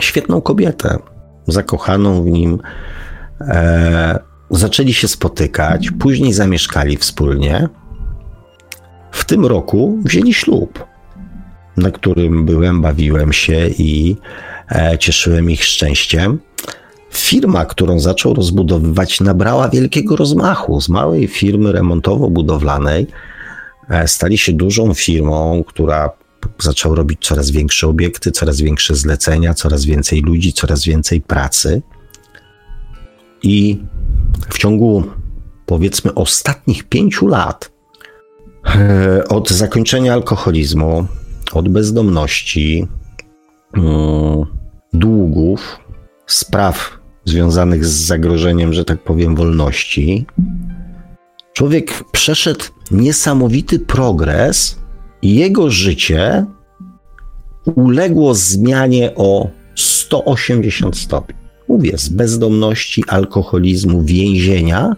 świetną 0.00 0.40
kobietę, 0.40 0.98
zakochaną 1.46 2.22
w 2.22 2.26
nim. 2.26 2.58
E, 3.40 4.18
zaczęli 4.50 4.94
się 4.94 5.08
spotykać, 5.08 5.90
później 5.98 6.32
zamieszkali 6.32 6.96
wspólnie. 6.96 7.68
W 9.10 9.24
tym 9.24 9.46
roku 9.46 9.98
wzięli 10.04 10.34
ślub, 10.34 10.86
na 11.76 11.90
którym 11.90 12.44
byłem, 12.44 12.82
bawiłem 12.82 13.32
się 13.32 13.68
i 13.78 14.16
e, 14.70 14.98
cieszyłem 14.98 15.50
ich 15.50 15.64
szczęściem. 15.64 16.38
firma, 17.12 17.64
którą 17.64 18.00
zaczął 18.00 18.34
rozbudowywać, 18.34 19.20
nabrała 19.20 19.68
wielkiego 19.68 20.16
rozmachu. 20.16 20.80
Z 20.80 20.88
małej 20.88 21.28
firmy 21.28 21.72
remontowo-budowlanej 21.72 23.06
e, 23.90 24.08
stali 24.08 24.38
się 24.38 24.52
dużą 24.52 24.94
firmą, 24.94 25.64
która 25.66 26.10
zaczął 26.58 26.94
robić 26.94 27.18
coraz 27.26 27.50
większe 27.50 27.88
obiekty, 27.88 28.30
coraz 28.30 28.60
większe 28.60 28.94
zlecenia, 28.94 29.54
coraz 29.54 29.84
więcej 29.84 30.22
ludzi, 30.22 30.52
coraz 30.52 30.84
więcej 30.84 31.20
pracy. 31.20 31.82
I 33.42 33.78
w 34.48 34.58
ciągu 34.58 35.04
powiedzmy 35.66 36.14
ostatnich 36.14 36.84
pięciu 36.84 37.26
lat, 37.26 37.72
e, 38.74 39.28
od 39.28 39.50
zakończenia 39.50 40.12
alkoholizmu, 40.12 41.06
od 41.52 41.68
bezdomności, 41.68 42.86
mm, 43.76 44.46
długów, 44.92 45.78
spraw 46.26 46.98
związanych 47.24 47.84
z 47.84 48.06
zagrożeniem, 48.06 48.72
że 48.72 48.84
tak 48.84 49.04
powiem, 49.04 49.36
wolności, 49.36 50.26
człowiek 51.52 52.04
przeszedł 52.12 52.64
niesamowity 52.90 53.78
progres 53.78 54.78
i 55.22 55.34
jego 55.34 55.70
życie 55.70 56.46
uległo 57.74 58.34
zmianie 58.34 59.12
o 59.16 59.48
180 59.74 60.98
stopni. 60.98 61.45
Mówię, 61.68 61.98
z 61.98 62.08
bezdomności, 62.08 63.04
alkoholizmu, 63.08 64.02
więzienia, 64.02 64.96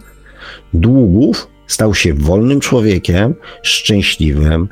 długów 0.73 1.47
stał 1.67 1.95
się 1.95 2.13
wolnym 2.13 2.59
człowiekiem, 2.59 3.35
szczęśliwym, 3.63 4.67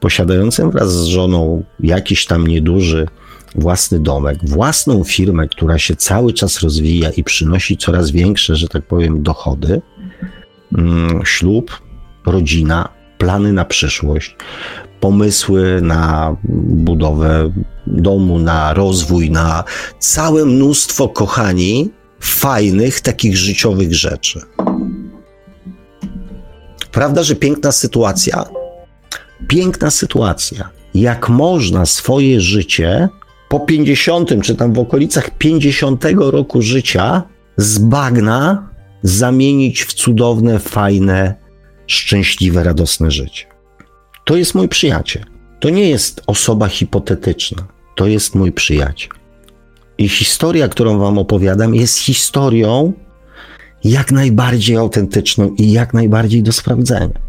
posiadającym 0.00 0.70
wraz 0.70 0.92
z 0.92 1.04
żoną 1.04 1.64
jakiś 1.80 2.26
tam 2.26 2.46
nieduży 2.46 3.06
własny 3.54 4.00
domek, 4.00 4.38
własną 4.42 5.04
firmę, 5.04 5.48
która 5.48 5.78
się 5.78 5.96
cały 5.96 6.32
czas 6.32 6.60
rozwija 6.60 7.10
i 7.10 7.24
przynosi 7.24 7.76
coraz 7.76 8.10
większe, 8.10 8.56
że 8.56 8.68
tak 8.68 8.86
powiem, 8.86 9.22
dochody, 9.22 9.82
mm, 10.78 11.22
ślub, 11.24 11.80
rodzina, 12.26 12.88
plany 13.18 13.52
na 13.52 13.64
przyszłość, 13.64 14.36
pomysły 15.00 15.80
na 15.82 16.36
budowę 16.68 17.52
domu, 17.86 18.38
na 18.38 18.74
rozwój, 18.74 19.30
na 19.30 19.64
całe 19.98 20.44
mnóstwo, 20.44 21.08
kochani, 21.08 21.90
fajnych, 22.20 23.00
takich 23.00 23.36
życiowych 23.36 23.94
rzeczy. 23.94 24.40
Prawda, 26.92 27.22
że 27.22 27.36
piękna 27.36 27.72
sytuacja? 27.72 28.44
Piękna 29.48 29.90
sytuacja. 29.90 30.70
Jak 30.94 31.28
można 31.28 31.86
swoje 31.86 32.40
życie 32.40 33.08
po 33.48 33.60
50, 33.60 34.42
czy 34.42 34.54
tam 34.54 34.72
w 34.72 34.78
okolicach 34.78 35.38
50 35.38 36.04
roku 36.16 36.62
życia 36.62 37.22
z 37.56 37.78
bagna 37.78 38.68
zamienić 39.02 39.82
w 39.82 39.94
cudowne, 39.94 40.58
fajne, 40.58 41.34
szczęśliwe, 41.86 42.64
radosne 42.64 43.10
życie. 43.10 43.46
To 44.30 44.36
jest 44.36 44.54
mój 44.54 44.68
przyjaciel. 44.68 45.24
To 45.60 45.70
nie 45.70 45.88
jest 45.88 46.22
osoba 46.26 46.68
hipotetyczna. 46.68 47.66
To 47.96 48.06
jest 48.06 48.34
mój 48.34 48.52
przyjaciel. 48.52 49.10
I 49.98 50.08
historia, 50.08 50.68
którą 50.68 50.98
Wam 50.98 51.18
opowiadam, 51.18 51.74
jest 51.74 51.98
historią 51.98 52.92
jak 53.84 54.12
najbardziej 54.12 54.76
autentyczną 54.76 55.54
i 55.58 55.72
jak 55.72 55.94
najbardziej 55.94 56.42
do 56.42 56.52
sprawdzenia. 56.52 57.20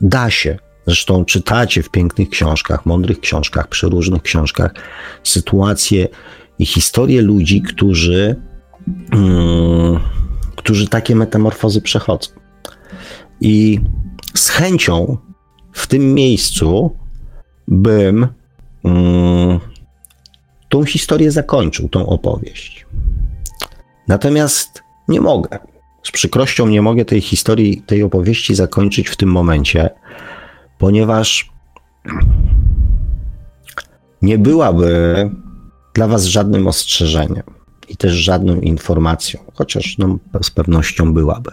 Da 0.00 0.30
się. 0.30 0.58
Zresztą 0.86 1.24
czytacie 1.24 1.82
w 1.82 1.90
pięknych 1.90 2.28
książkach, 2.28 2.86
mądrych 2.86 3.20
książkach, 3.20 3.68
przeróżnych 3.68 4.22
książkach 4.22 4.74
sytuacje 5.24 6.08
i 6.58 6.66
historie 6.66 7.22
ludzi, 7.22 7.62
którzy, 7.62 8.36
mm, 9.12 10.00
którzy 10.56 10.88
takie 10.88 11.16
metamorfozy 11.16 11.80
przechodzą. 11.80 12.30
I 13.40 13.80
z 14.34 14.48
chęcią 14.48 15.18
w 15.72 15.86
tym 15.86 16.14
miejscu 16.14 16.96
bym 17.68 18.26
mm, 18.84 19.60
tą 20.68 20.84
historię 20.84 21.30
zakończył, 21.30 21.88
tą 21.88 22.06
opowieść. 22.06 22.86
Natomiast 24.08 24.82
nie 25.08 25.20
mogę. 25.20 25.58
Z 26.02 26.10
przykrością 26.10 26.68
nie 26.68 26.82
mogę 26.82 27.04
tej 27.04 27.20
historii, 27.20 27.82
tej 27.82 28.02
opowieści 28.02 28.54
zakończyć 28.54 29.08
w 29.08 29.16
tym 29.16 29.28
momencie, 29.28 29.90
ponieważ 30.78 31.52
nie 34.22 34.38
byłaby 34.38 35.30
dla 35.94 36.06
Was 36.06 36.24
żadnym 36.24 36.66
ostrzeżeniem 36.66 37.42
i 37.88 37.96
też 37.96 38.12
żadną 38.12 38.60
informacją, 38.60 39.40
chociaż 39.54 39.98
no, 39.98 40.18
z 40.42 40.50
pewnością 40.50 41.14
byłaby. 41.14 41.50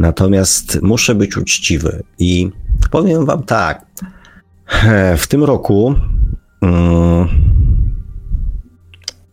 Natomiast 0.00 0.82
muszę 0.82 1.14
być 1.14 1.36
uczciwy 1.36 2.02
i 2.18 2.50
powiem 2.90 3.26
Wam 3.26 3.42
tak. 3.42 3.86
W 5.16 5.26
tym 5.26 5.44
roku 5.44 5.94
um, 6.62 7.28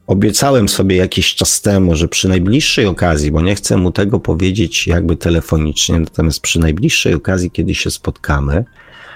obiecałem 0.07 0.69
sobie 0.69 0.95
jakiś 0.95 1.35
czas 1.35 1.61
temu, 1.61 1.95
że 1.95 2.07
przy 2.07 2.29
najbliższej 2.29 2.85
okazji, 2.85 3.31
bo 3.31 3.41
nie 3.41 3.55
chcę 3.55 3.77
mu 3.77 3.91
tego 3.91 4.19
powiedzieć 4.19 4.87
jakby 4.87 5.15
telefonicznie, 5.15 5.99
natomiast 5.99 6.41
przy 6.41 6.59
najbliższej 6.59 7.13
okazji, 7.13 7.51
kiedy 7.51 7.75
się 7.75 7.91
spotkamy, 7.91 8.65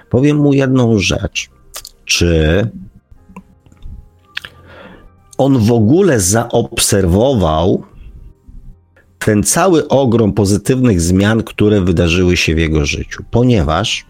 powiem 0.09 0.37
mu 0.37 0.53
jedną 0.53 0.99
rzecz. 0.99 1.49
Czy 2.05 2.67
on 5.37 5.57
w 5.57 5.71
ogóle 5.71 6.19
zaobserwował 6.19 7.83
ten 9.25 9.43
cały 9.43 9.87
ogrom 9.87 10.33
pozytywnych 10.33 11.01
zmian, 11.01 11.43
które 11.43 11.81
wydarzyły 11.81 12.37
się 12.37 12.55
w 12.55 12.59
jego 12.59 12.85
życiu, 12.85 13.23
ponieważ 13.31 14.05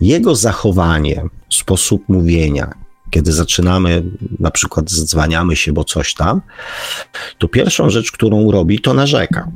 jego 0.00 0.34
zachowanie, 0.34 1.24
sposób 1.50 2.08
mówienia, 2.08 2.74
kiedy 3.10 3.32
zaczynamy, 3.32 4.02
na 4.38 4.50
przykład 4.50 4.90
zdzwaniamy 4.90 5.56
się, 5.56 5.72
bo 5.72 5.84
coś 5.84 6.14
tam, 6.14 6.40
to 7.38 7.48
pierwszą 7.48 7.90
rzecz, 7.90 8.12
którą 8.12 8.50
robi, 8.50 8.80
to 8.80 8.94
narzeka. 8.94 9.48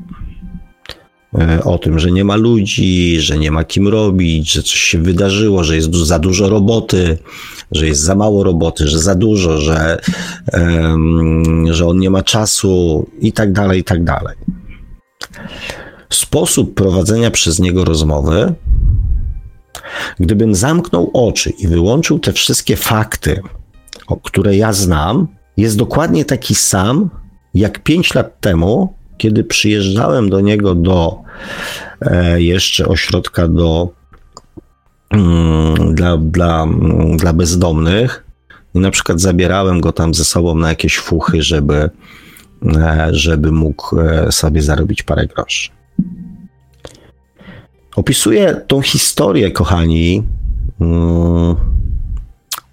E, 1.39 1.65
o 1.65 1.79
tym, 1.79 1.99
że 1.99 2.13
nie 2.13 2.25
ma 2.25 2.37
ludzi, 2.37 3.21
że 3.21 3.39
nie 3.39 3.51
ma 3.51 3.65
kim 3.65 3.89
robić, 3.89 4.53
że 4.53 4.63
coś 4.63 4.75
się 4.75 4.99
wydarzyło, 4.99 5.65
że 5.65 5.77
jest 5.77 5.95
za 5.95 6.19
dużo 6.19 6.49
roboty, 6.49 7.19
że 7.73 7.87
jest 7.87 8.01
za 8.01 8.15
mało 8.15 8.45
roboty, 8.45 8.89
że 8.89 8.99
za 8.99 9.15
dużo, 9.15 9.59
że, 9.59 9.99
że 11.71 11.87
on 11.87 11.99
nie 11.99 12.11
ma 12.11 12.23
czasu 12.23 13.07
i 13.21 13.33
tak 13.33 13.53
dalej, 13.53 13.81
i 13.81 13.85
tak 13.85 14.05
dalej. 14.05 14.37
Sposób 16.11 16.75
prowadzenia 16.75 17.31
przez 17.31 17.59
niego 17.59 17.85
rozmowy, 17.85 18.55
gdybym 20.21 20.55
zamknął 20.55 21.11
oczy 21.15 21.51
i 21.51 21.69
wyłączył 21.69 22.19
te 22.19 22.33
wszystkie 22.33 22.77
fakty, 22.77 23.41
o 24.07 24.17
które 24.17 24.57
ja 24.57 24.73
znam, 24.73 25.29
jest 25.57 25.77
dokładnie 25.77 26.25
taki 26.25 26.55
sam 26.55 27.11
jak 27.55 27.83
pięć 27.83 28.15
lat 28.15 28.41
temu, 28.41 28.95
kiedy 29.19 29.45
przyjeżdżałem 29.45 30.31
do 30.31 30.41
niego 30.41 30.75
do 30.75 31.19
e, 32.01 32.43
jeszcze 32.43 32.87
ośrodka 32.87 33.49
do, 33.49 33.89
mm, 35.11 35.95
dla, 35.95 36.17
dla, 36.17 36.63
mm, 36.63 37.17
dla 37.17 37.33
bezdomnych 37.33 38.25
i 38.75 38.79
na 38.81 38.91
przykład 38.91 39.21
zabierałem 39.21 39.81
go 39.81 39.93
tam 39.93 40.15
ze 40.15 40.25
sobą 40.25 40.55
na 40.55 40.69
jakieś 40.69 40.99
fuchy, 40.99 41.43
żeby, 41.43 41.91
e, 42.77 43.09
żeby 43.11 43.53
mógł 43.53 44.01
e, 44.01 44.33
sobie 44.33 44.63
zarobić 44.63 45.03
parę 45.03 45.27
groszy. 45.27 45.71
Opisuję 47.97 48.61
tą 48.67 48.83
historię, 48.83 49.51
kochani, 49.51 50.23
mm, 50.81 51.55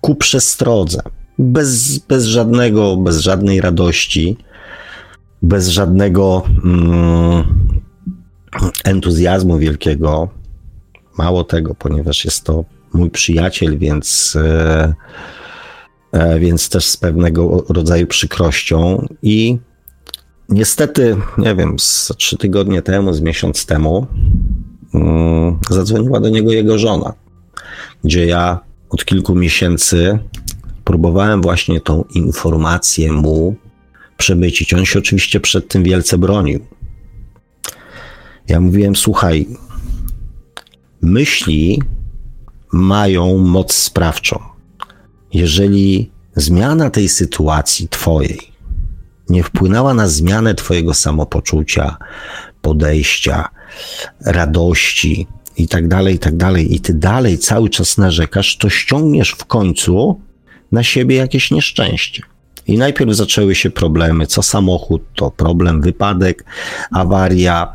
ku 0.02 0.16
przestrodze. 0.16 1.02
Bez, 1.40 1.98
bez 1.98 2.26
żadnego, 2.26 2.98
bez 2.98 3.20
żadnej 3.20 3.62
radości, 3.62 4.38
bez 5.42 5.68
żadnego 5.68 6.44
mm, 6.64 7.44
entuzjazmu 8.84 9.58
wielkiego. 9.58 10.30
Mało 11.18 11.44
tego, 11.44 11.76
ponieważ 11.76 12.26
jest 12.26 12.44
to 12.44 12.64
mój 12.94 13.10
przyjaciel, 13.10 13.78
więc, 13.78 14.38
e, 14.42 14.94
e, 16.12 16.40
więc 16.40 16.70
też 16.70 16.86
z 16.86 16.98
pewnego 16.98 17.66
rodzaju 17.70 18.08
przykrością. 18.08 19.08
I 19.24 19.58
niestety, 20.50 21.18
nie 21.38 21.56
wiem, 21.56 21.80
z 21.80 22.14
trzy 22.18 22.38
tygodnie 22.38 22.82
temu, 22.82 23.14
z 23.14 23.22
miesiąc 23.22 23.66
temu, 23.66 24.08
mm, 24.94 25.60
zadzwoniła 25.70 26.20
do 26.20 26.30
niego 26.30 26.52
jego 26.52 26.80
żona, 26.80 27.14
gdzie 28.04 28.26
ja 28.26 28.60
od 28.90 29.06
kilku 29.06 29.36
miesięcy 29.36 30.20
próbowałem 30.84 31.42
właśnie 31.42 31.82
tą 31.82 32.04
informację 32.16 33.12
mu 33.12 33.56
przemycić. 34.22 34.74
On 34.74 34.86
się 34.86 35.00
oczywiście 35.00 35.40
przed 35.40 35.68
tym 35.68 35.84
wielce 35.84 36.18
bronił. 36.18 36.66
Ja 38.48 38.62
mówiłem, 38.62 38.96
słuchaj, 38.96 39.48
myśli 41.02 41.82
mają 42.72 43.38
moc 43.38 43.74
sprawczą. 43.74 44.40
Jeżeli 45.34 46.12
zmiana 46.36 46.90
tej 46.90 47.10
sytuacji 47.10 47.88
twojej 47.90 48.40
nie 49.30 49.44
wpłynęła 49.44 49.94
na 49.94 50.08
zmianę 50.08 50.56
Twojego 50.56 50.94
samopoczucia, 50.94 51.98
podejścia, 52.62 53.50
radości 54.26 55.28
i 55.58 55.68
tak 55.68 55.88
dalej, 55.88 56.16
i 56.16 56.20
tak 56.20 56.38
dalej, 56.38 56.76
i 56.76 56.80
Ty 56.80 56.94
dalej 56.94 57.38
cały 57.38 57.70
czas 57.70 57.98
narzekasz, 57.98 58.58
to 58.58 58.70
ściągniesz 58.70 59.32
w 59.32 59.46
końcu 59.46 60.22
na 60.72 60.84
siebie 60.84 61.16
jakieś 61.16 61.52
nieszczęście. 61.52 62.31
I 62.68 62.78
najpierw 62.78 63.16
zaczęły 63.16 63.56
się 63.56 63.70
problemy, 63.70 64.28
co 64.28 64.44
samochód, 64.44 65.02
to 65.16 65.32
problem, 65.32 65.82
wypadek, 65.82 66.46
awaria, 66.92 67.74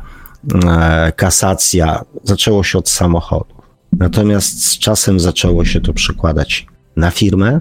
e, 0.65 1.11
kasacja. 1.15 2.05
Zaczęło 2.23 2.63
się 2.63 2.77
od 2.77 2.89
samochodu. 2.89 3.55
Natomiast 3.99 4.65
z 4.65 4.79
czasem 4.79 5.19
zaczęło 5.19 5.65
się 5.65 5.81
to 5.81 5.93
przekładać 5.93 6.67
na 6.95 7.11
firmę. 7.11 7.59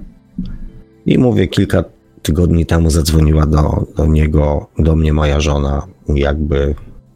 I 1.07 1.19
mówię, 1.19 1.49
kilka 1.49 1.85
tygodni 2.23 2.67
temu 2.67 2.91
zadzwoniła 2.91 3.47
do, 3.47 3.87
do 3.97 4.07
niego, 4.07 4.67
do 4.79 4.97
mnie 4.97 5.13
moja 5.13 5.41
żona, 5.41 5.87
jakby 6.09 6.75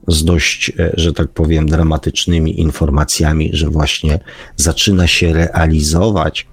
z 0.08 0.24
dość, 0.24 0.72
e, 0.78 0.92
że 0.94 1.12
tak 1.12 1.28
powiem, 1.28 1.66
dramatycznymi 1.66 2.60
informacjami, 2.60 3.50
że 3.52 3.70
właśnie 3.70 4.18
zaczyna 4.56 5.06
się 5.06 5.32
realizować 5.32 6.46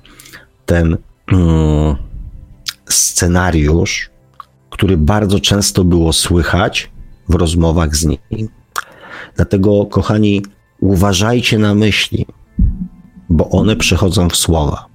ten 0.66 0.98
mm, 1.32 1.96
scenariusz, 2.90 4.10
który 4.70 4.98
bardzo 4.98 5.40
często 5.40 5.84
było 5.84 6.14
słychać 6.14 6.92
w 7.30 7.36
rozmowach 7.36 7.96
z 7.96 8.06
nim. 8.06 8.50
Dlatego, 9.36 9.86
kochani, 9.86 10.42
uważajcie 10.80 11.58
na 11.58 11.76
myśli, 11.76 12.26
bo 13.30 13.50
one 13.50 13.76
przechodzą 13.76 14.30
w 14.30 14.36
słowa. 14.36 14.86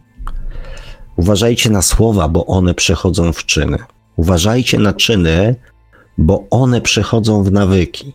Uważajcie 1.16 1.70
na 1.70 1.82
słowa, 1.82 2.28
bo 2.28 2.46
one 2.46 2.74
przechodzą 2.74 3.32
w 3.32 3.46
czyny. 3.46 3.78
Uważajcie 4.16 4.78
na 4.78 4.92
czyny, 4.92 5.56
bo 6.18 6.46
one 6.50 6.80
przechodzą 6.80 7.42
w 7.42 7.52
nawyki. 7.52 8.12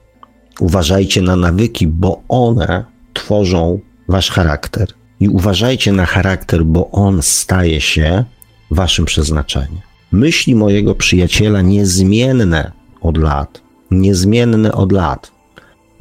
Uważajcie 0.59 1.21
na 1.21 1.35
nawyki, 1.35 1.87
bo 1.87 2.21
one 2.29 2.85
tworzą 3.13 3.79
wasz 4.07 4.31
charakter. 4.31 4.87
I 5.19 5.29
uważajcie 5.29 5.91
na 5.91 6.05
charakter, 6.05 6.65
bo 6.65 6.91
on 6.91 7.21
staje 7.21 7.81
się 7.81 8.25
waszym 8.71 9.05
przeznaczeniem. 9.05 9.81
Myśli 10.11 10.55
mojego 10.55 10.95
przyjaciela 10.95 11.61
niezmienne 11.61 12.71
od 13.01 13.17
lat, 13.17 13.61
niezmienne 13.91 14.71
od 14.71 14.91
lat, 14.91 15.31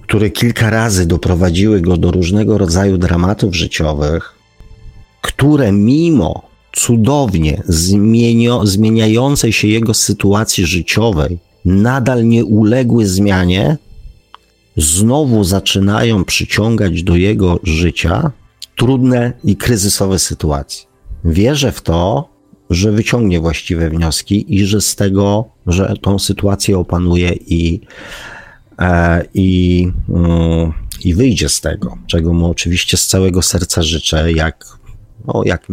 które 0.02 0.30
kilka 0.30 0.70
razy 0.70 1.06
doprowadziły 1.06 1.80
go 1.80 1.96
do 1.96 2.10
różnego 2.10 2.58
rodzaju 2.58 2.98
dramatów 2.98 3.56
życiowych, 3.56 4.34
które 5.22 5.72
mimo 5.72 6.42
cudownie 6.72 7.62
zmienio, 7.68 8.66
zmieniającej 8.66 9.52
się 9.52 9.68
jego 9.68 9.94
sytuacji 9.94 10.66
życiowej 10.66 11.38
nadal 11.64 12.28
nie 12.28 12.44
uległy 12.44 13.06
zmianie, 13.06 13.76
znowu 14.76 15.44
zaczynają 15.44 16.24
przyciągać 16.24 17.02
do 17.02 17.16
jego 17.16 17.60
życia 17.62 18.30
trudne 18.76 19.32
i 19.44 19.56
kryzysowe 19.56 20.18
sytuacje. 20.18 20.86
Wierzę 21.24 21.72
w 21.72 21.82
to, 21.82 22.28
że 22.70 22.92
wyciągnie 22.92 23.40
właściwe 23.40 23.90
wnioski 23.90 24.54
i 24.54 24.66
że 24.66 24.80
z 24.80 24.96
tego, 24.96 25.48
że 25.66 25.94
tą 26.02 26.18
sytuację 26.18 26.78
opanuje 26.78 27.32
i, 27.32 27.80
e, 28.78 29.24
i, 29.34 29.88
mm, 30.08 30.72
i 31.04 31.14
wyjdzie 31.14 31.48
z 31.48 31.60
tego, 31.60 31.98
czego 32.06 32.32
mu 32.32 32.50
oczywiście 32.50 32.96
z 32.96 33.06
całego 33.06 33.42
serca 33.42 33.82
życzę, 33.82 34.32
jak, 34.32 34.64
no, 35.26 35.42
jak 35.44 35.66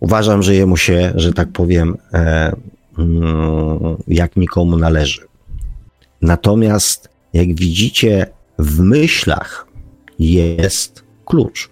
uważam, 0.00 0.42
że 0.42 0.54
jemu 0.54 0.76
się, 0.76 1.12
że 1.14 1.32
tak 1.32 1.52
powiem, 1.52 1.96
e, 2.12 2.52
mm, 2.98 3.96
jak 4.08 4.36
nikomu 4.36 4.76
należy. 4.76 5.20
Natomiast, 6.22 7.08
jak 7.32 7.54
widzicie, 7.54 8.26
w 8.58 8.80
myślach 8.80 9.66
jest 10.18 11.04
klucz. 11.24 11.70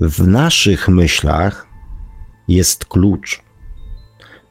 W 0.00 0.26
naszych 0.26 0.88
myślach 0.88 1.71
jest 2.48 2.84
klucz. 2.84 3.42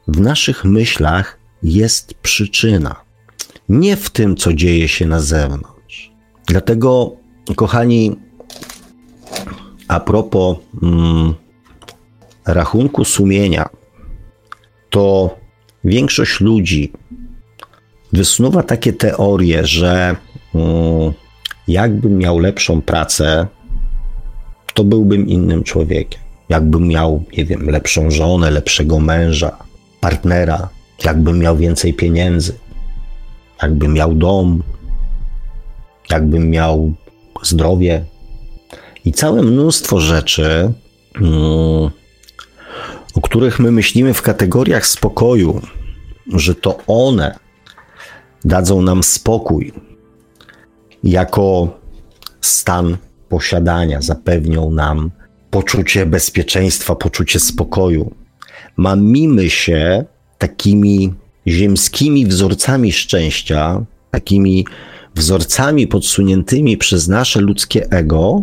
W 0.08 0.20
naszych 0.20 0.64
myślach 0.64 1.38
jest 1.62 2.14
przyczyna. 2.14 2.96
Nie 3.68 3.96
w 3.96 4.10
tym, 4.10 4.36
co 4.36 4.52
dzieje 4.52 4.88
się 4.88 5.06
na 5.06 5.20
zewnątrz. 5.20 6.12
Dlatego, 6.46 7.16
kochani, 7.56 8.16
a 9.88 10.00
propos 10.00 10.56
mm, 10.82 11.34
rachunku 12.46 13.04
sumienia, 13.04 13.68
to 14.90 15.36
większość 15.84 16.40
ludzi 16.40 16.92
wysnuwa 18.12 18.62
takie 18.62 18.92
teorie, 18.92 19.66
że 19.66 20.16
mm, 20.54 21.12
jakbym 21.68 22.18
miał 22.18 22.38
lepszą 22.38 22.82
pracę, 22.82 23.46
to 24.74 24.84
byłbym 24.84 25.28
innym 25.28 25.62
człowiekiem. 25.62 26.20
Jakbym 26.52 26.88
miał, 26.88 27.24
nie 27.36 27.44
wiem, 27.44 27.70
lepszą 27.70 28.10
żonę, 28.10 28.50
lepszego 28.50 29.00
męża, 29.00 29.56
partnera, 30.00 30.68
jakbym 31.04 31.38
miał 31.38 31.56
więcej 31.56 31.94
pieniędzy, 31.94 32.58
jakbym 33.62 33.92
miał 33.92 34.14
dom, 34.14 34.62
jakbym 36.10 36.50
miał 36.50 36.92
zdrowie. 37.42 38.04
I 39.04 39.12
całe 39.12 39.42
mnóstwo 39.42 40.00
rzeczy, 40.00 40.72
mm, 41.20 41.90
o 43.14 43.20
których 43.22 43.58
my 43.58 43.70
myślimy 43.70 44.14
w 44.14 44.22
kategoriach 44.22 44.86
spokoju, 44.86 45.60
że 46.32 46.54
to 46.54 46.78
one 46.86 47.38
dadzą 48.44 48.82
nam 48.82 49.02
spokój 49.02 49.72
jako 51.04 51.78
stan 52.40 52.96
posiadania, 53.28 54.02
zapewnią 54.02 54.70
nam 54.70 55.10
poczucie 55.52 56.06
bezpieczeństwa, 56.06 56.94
poczucie 56.94 57.40
spokoju. 57.40 58.14
Mamimy 58.76 59.50
się 59.50 60.04
takimi 60.38 61.14
ziemskimi 61.46 62.26
wzorcami 62.26 62.92
szczęścia, 62.92 63.84
takimi 64.10 64.66
wzorcami 65.14 65.86
podsuniętymi 65.86 66.76
przez 66.76 67.08
nasze 67.08 67.40
ludzkie 67.40 67.90
ego, 67.90 68.42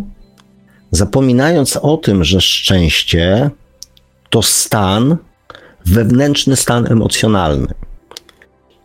zapominając 0.90 1.76
o 1.76 1.96
tym, 1.96 2.24
że 2.24 2.40
szczęście 2.40 3.50
to 4.30 4.42
stan, 4.42 5.16
wewnętrzny 5.86 6.56
stan 6.56 6.92
emocjonalny. 6.92 7.74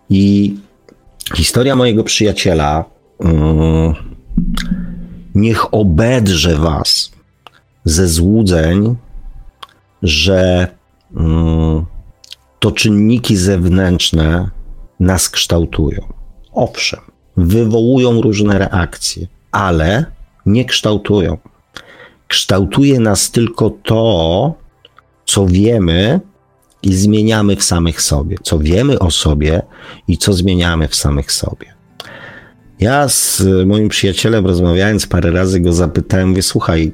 I 0.09 0.55
historia 1.35 1.75
mojego 1.75 2.03
przyjaciela 2.03 2.85
yy, 3.19 3.29
niech 5.35 5.73
obedrze 5.73 6.55
was 6.55 7.14
ze 7.85 8.07
złudzeń, 8.07 8.95
że 10.01 10.67
mm, 11.15 11.85
to 12.59 12.71
czynniki 12.71 13.37
zewnętrzne 13.37 14.49
nas 14.99 15.29
kształtują. 15.29 16.01
Owszem, 16.53 16.99
wywołują 17.37 18.21
różne 18.21 18.59
reakcje, 18.59 19.27
ale 19.51 20.05
nie 20.45 20.65
kształtują. 20.65 21.37
Kształtuje 22.27 22.99
nas 22.99 23.31
tylko 23.31 23.69
to, 23.69 24.53
co 25.25 25.45
wiemy 25.45 26.19
i 26.83 26.93
zmieniamy 26.93 27.55
w 27.55 27.63
samych 27.63 28.01
sobie, 28.01 28.37
co 28.43 28.59
wiemy 28.59 28.99
o 28.99 29.11
sobie 29.11 29.61
i 30.07 30.17
co 30.17 30.33
zmieniamy 30.33 30.87
w 30.87 30.95
samych 30.95 31.31
sobie. 31.31 31.75
Ja 32.79 33.09
z 33.09 33.43
moim 33.65 33.89
przyjacielem 33.89 34.45
rozmawiając 34.45 35.07
parę 35.07 35.31
razy 35.31 35.59
go 35.59 35.73
zapytałem, 35.73 36.29
mówię, 36.29 36.41
słuchaj, 36.41 36.91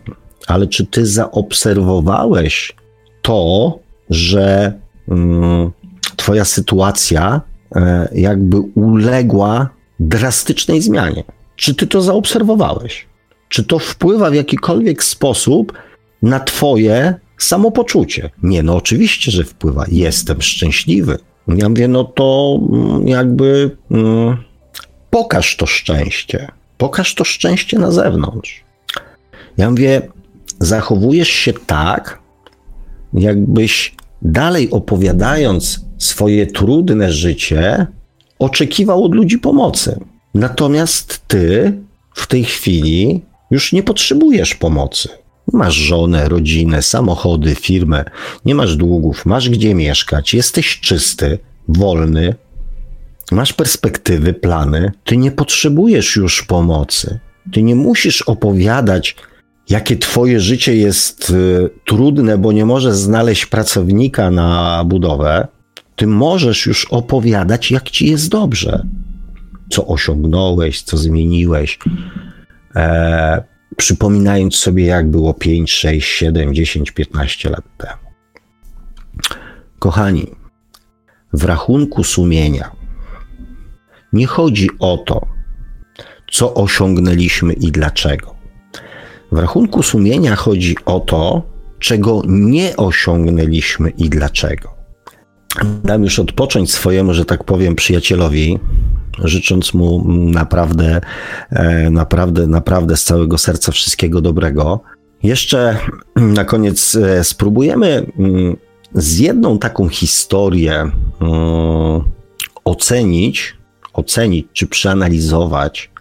ale 0.48 0.68
czy 0.68 0.86
ty 0.86 1.06
zaobserwowałeś 1.06 2.76
to, 3.22 3.80
że 4.10 4.74
mm, 5.10 5.72
twoja 6.16 6.46
sytuacja 6.46 7.42
e, 7.76 8.10
jakby 8.14 8.60
uległa 8.60 9.70
drastycznej 10.00 10.82
zmianie? 10.82 11.24
Czy 11.56 11.76
ty 11.76 11.88
to 11.88 12.02
zaobserwowałeś? 12.02 13.08
Czy 13.50 13.64
to 13.64 13.80
wpływa 13.80 14.30
w 14.30 14.34
jakikolwiek 14.34 15.04
sposób 15.04 15.74
na 16.22 16.40
twoje 16.40 17.16
samopoczucie? 17.38 18.30
Nie, 18.44 18.64
no 18.64 18.76
oczywiście, 18.76 19.32
że 19.32 19.44
wpływa. 19.44 19.86
Jestem 19.88 20.42
szczęśliwy. 20.42 21.18
Ja 21.48 21.70
mówię, 21.70 21.88
no 21.88 22.04
to 22.04 22.60
mm, 22.72 23.08
jakby 23.08 23.78
mm, 23.92 24.38
pokaż 25.10 25.58
to 25.58 25.66
szczęście. 25.66 26.48
Pokaż 26.78 27.16
to 27.16 27.24
szczęście 27.24 27.80
na 27.80 27.92
zewnątrz. 27.92 28.64
Ja 29.58 29.70
mówię, 29.70 30.02
zachowujesz 30.62 31.30
się 31.30 31.54
tak, 31.54 32.20
jakbyś 33.14 33.96
dalej 34.22 34.72
opowiadając 34.72 35.86
swoje 35.98 36.48
trudne 36.48 37.12
życie, 37.12 37.88
oczekiwał 38.40 39.04
od 39.04 39.16
ludzi 39.16 39.38
pomocy. 39.40 40.00
Natomiast 40.34 41.28
ty 41.28 41.74
w 42.14 42.28
tej 42.28 42.44
chwili 42.44 43.22
już 43.52 43.74
nie 43.74 43.84
potrzebujesz 43.84 44.56
pomocy. 44.56 45.10
Masz 45.54 45.76
żonę, 45.76 46.30
rodzinę, 46.30 46.82
samochody, 46.82 47.56
firmę, 47.56 48.06
nie 48.46 48.56
masz 48.56 48.76
długów, 48.76 49.26
masz 49.26 49.50
gdzie 49.50 49.76
mieszkać, 49.76 50.34
jesteś 50.34 50.80
czysty, 50.80 51.40
wolny, 51.68 52.36
masz 53.32 53.54
perspektywy, 53.54 54.34
plany, 54.34 54.92
ty 55.04 55.18
nie 55.18 55.32
potrzebujesz 55.32 56.16
już 56.16 56.44
pomocy. 56.44 57.20
Ty 57.54 57.64
nie 57.64 57.76
musisz 57.76 58.22
opowiadać, 58.22 59.16
jakie 59.70 59.98
twoje 59.98 60.40
życie 60.40 60.76
jest 60.76 61.30
y, 61.30 61.70
trudne, 61.86 62.38
bo 62.38 62.52
nie 62.52 62.66
możesz 62.66 62.96
znaleźć 62.96 63.46
pracownika 63.46 64.32
na 64.32 64.84
budowę. 64.86 65.48
Ty 65.96 66.08
możesz 66.08 66.66
już 66.66 66.86
opowiadać, 66.86 67.72
jak 67.72 67.90
ci 67.90 68.06
jest 68.06 68.30
dobrze. 68.30 68.86
Co 69.70 69.88
osiągnąłeś, 69.88 70.82
co 70.82 70.98
zmieniłeś. 70.98 71.80
E, 72.76 73.44
przypominając 73.78 74.56
sobie, 74.56 74.86
jak 74.86 75.10
było 75.10 75.34
5, 75.34 75.72
6, 75.72 76.08
7, 76.08 76.56
10, 76.56 76.92
15 76.92 77.50
lat 77.50 77.64
temu. 77.78 78.12
Kochani, 79.80 80.28
w 81.34 81.44
rachunku 81.44 82.04
sumienia 82.04 82.72
nie 84.14 84.28
chodzi 84.28 84.70
o 84.80 84.98
to, 84.98 85.28
co 86.32 86.54
osiągnęliśmy 86.54 87.54
i 87.54 87.72
dlaczego. 87.72 88.31
W 89.32 89.38
rachunku 89.38 89.84
sumienia 89.84 90.36
chodzi 90.36 90.76
o 90.86 91.00
to, 91.00 91.42
czego 91.80 92.22
nie 92.28 92.78
osiągnęliśmy 92.78 93.90
i 93.90 94.10
dlaczego. 94.10 94.70
Dam 95.84 96.04
już 96.04 96.20
odpocząć 96.20 96.72
swojemu, 96.72 97.14
że 97.14 97.26
tak 97.26 97.44
powiem, 97.44 97.76
przyjacielowi, 97.76 98.60
życząc 99.20 99.74
mu 99.74 100.04
naprawdę, 100.12 101.02
e, 101.50 101.90
naprawdę, 101.90 102.48
naprawdę 102.48 102.98
z 102.98 103.04
całego 103.04 103.38
serca 103.38 103.72
wszystkiego 103.72 104.22
dobrego. 104.22 104.80
Jeszcze 105.24 105.78
na 106.16 106.46
koniec 106.46 106.96
e, 106.96 107.24
spróbujemy 107.24 108.06
mm, 108.20 108.58
z 108.94 109.20
jedną 109.20 109.60
taką 109.60 109.90
historię 109.90 110.80
mm, 110.82 110.92
ocenić, 112.66 113.58
ocenić 113.94 114.48
czy 114.54 114.68
przeanalizować 114.68 115.92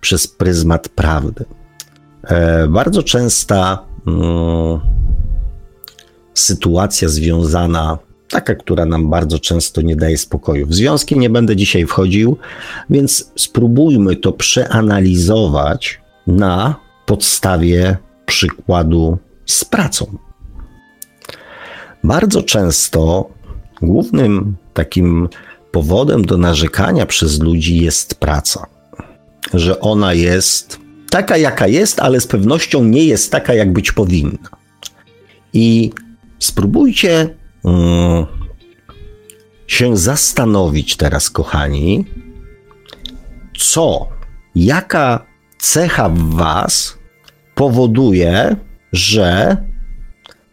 przez 0.00 0.26
pryzmat 0.26 0.88
prawdy. 0.88 1.44
E, 2.28 2.68
bardzo 2.68 3.02
częsta 3.02 3.84
mm, 4.06 4.80
sytuacja 6.34 7.08
związana, 7.08 7.98
taka, 8.28 8.54
która 8.54 8.86
nam 8.86 9.10
bardzo 9.10 9.38
często 9.38 9.82
nie 9.82 9.96
daje 9.96 10.18
spokoju. 10.18 10.66
W 10.66 10.74
związki 10.74 11.18
nie 11.18 11.30
będę 11.30 11.56
dzisiaj 11.56 11.86
wchodził, 11.86 12.36
więc 12.90 13.32
spróbujmy 13.36 14.16
to 14.16 14.32
przeanalizować 14.32 16.00
na 16.26 16.74
podstawie 17.06 17.96
przykładu 18.26 19.18
z 19.46 19.64
pracą. 19.64 20.18
Bardzo 22.04 22.42
często 22.42 23.28
głównym 23.82 24.56
takim 24.74 25.28
powodem 25.72 26.24
do 26.24 26.38
narzekania 26.38 27.06
przez 27.06 27.40
ludzi 27.40 27.80
jest 27.80 28.14
praca. 28.14 28.66
Że 29.54 29.80
ona 29.80 30.14
jest 30.14 30.83
taka, 31.14 31.36
jaka 31.36 31.66
jest, 31.66 32.00
ale 32.00 32.20
z 32.20 32.26
pewnością 32.26 32.84
nie 32.84 33.04
jest 33.04 33.32
taka, 33.32 33.54
jak 33.54 33.72
być 33.72 33.92
powinna. 33.92 34.48
I 35.52 35.92
spróbujcie 36.38 37.34
um, 37.62 38.26
się 39.66 39.96
zastanowić 39.96 40.96
teraz, 40.96 41.30
kochani, 41.30 42.04
co, 43.58 44.08
jaka 44.54 45.26
cecha 45.58 46.08
w 46.08 46.18
Was 46.18 46.98
powoduje, 47.54 48.56
że 48.92 49.56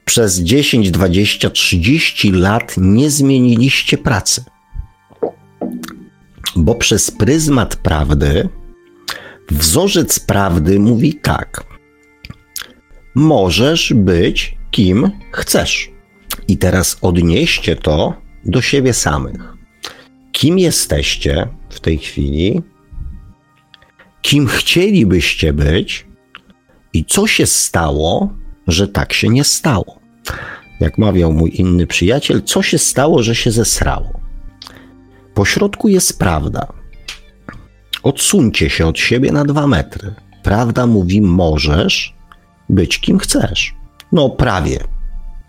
przez 0.05 0.39
10, 0.39 0.91
20, 0.91 1.49
30 1.49 2.31
lat 2.31 2.75
nie 2.77 3.09
zmieniliście 3.09 3.97
pracy. 3.97 4.43
Bo 6.55 6.75
przez 6.75 7.11
pryzmat 7.11 7.75
prawdy, 7.75 8.49
wzorzec 9.51 10.19
prawdy 10.19 10.79
mówi 10.79 11.13
tak: 11.13 11.63
możesz 13.15 13.93
być 13.93 14.57
kim 14.71 15.11
chcesz. 15.31 15.91
I 16.47 16.57
teraz 16.57 16.97
odnieście 17.01 17.75
to 17.75 18.13
do 18.45 18.61
siebie 18.61 18.93
samych. 18.93 19.53
Kim 20.31 20.59
jesteście 20.59 21.47
w 21.69 21.79
tej 21.79 21.97
chwili? 21.97 22.61
Kim 24.21 24.47
chcielibyście 24.47 25.53
być? 25.53 26.07
I 26.93 27.05
co 27.05 27.27
się 27.27 27.45
stało, 27.45 28.33
że 28.67 28.87
tak 28.87 29.13
się 29.13 29.29
nie 29.29 29.43
stało? 29.43 29.99
Jak 30.79 30.97
mawiał 30.97 31.33
mój 31.33 31.51
inny 31.61 31.87
przyjaciel, 31.87 32.41
co 32.41 32.63
się 32.63 32.77
stało, 32.77 33.23
że 33.23 33.35
się 33.35 33.51
zesrało? 33.51 34.19
Po 35.33 35.45
środku 35.45 35.87
jest 35.87 36.19
prawda. 36.19 36.80
Odsuńcie 38.03 38.69
się 38.69 38.87
od 38.87 38.99
siebie 38.99 39.31
na 39.31 39.45
dwa 39.45 39.67
metry. 39.67 40.13
Prawda 40.43 40.87
mówi: 40.87 41.21
możesz 41.21 42.15
być 42.69 42.99
kim 42.99 43.19
chcesz. 43.19 43.75
No, 44.11 44.29
prawie 44.29 44.79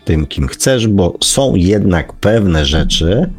tym, 0.05 0.25
kim 0.25 0.47
chcesz, 0.47 0.87
bo 0.87 1.17
są 1.23 1.55
jednak 1.55 2.13
pewne 2.13 2.65
rzeczy, 2.65 3.29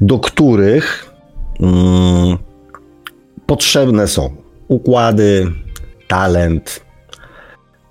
do 0.00 0.18
których 0.18 1.14
mm, 1.60 2.38
potrzebne 3.46 4.08
są 4.08 4.36
układy, 4.68 5.52
talent, 6.08 6.83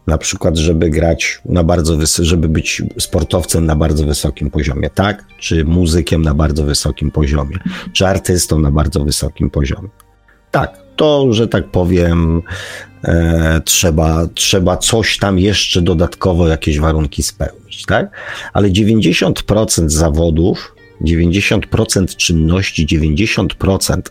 na 0.08 0.18
przykład, 0.18 0.58
żeby 0.58 0.90
grać 0.90 1.42
na 1.46 1.64
bardzo 1.64 1.98
żeby 2.20 2.50
być 2.50 2.82
sportowcem 3.00 3.66
na 3.66 3.76
bardzo 3.76 4.06
wysokim 4.06 4.50
poziomie, 4.50 4.90
tak? 4.90 5.26
Czy 5.40 5.66
muzykiem 5.66 6.22
na 6.22 6.34
bardzo 6.34 6.64
wysokim 6.64 7.12
poziomie, 7.12 7.58
czy 7.94 8.08
artystą 8.08 8.60
na 8.60 8.72
bardzo 8.72 9.04
wysokim 9.04 9.50
poziomie. 9.50 9.90
Tak, 10.52 10.80
to, 10.96 11.34
że 11.34 11.48
tak 11.48 11.72
powiem, 11.72 12.42
e, 13.04 13.62
trzeba, 13.66 14.28
trzeba 14.34 14.78
coś 14.78 15.18
tam 15.18 15.40
jeszcze 15.40 15.82
dodatkowo, 15.82 16.48
jakieś 16.48 16.80
warunki 16.80 17.24
spełnić, 17.24 17.86
tak? 17.86 18.12
Ale 18.54 18.70
90% 18.70 19.90
zawodów, 19.90 20.76
90% 21.02 22.16
czynności, 22.16 22.88
90% 22.88 24.02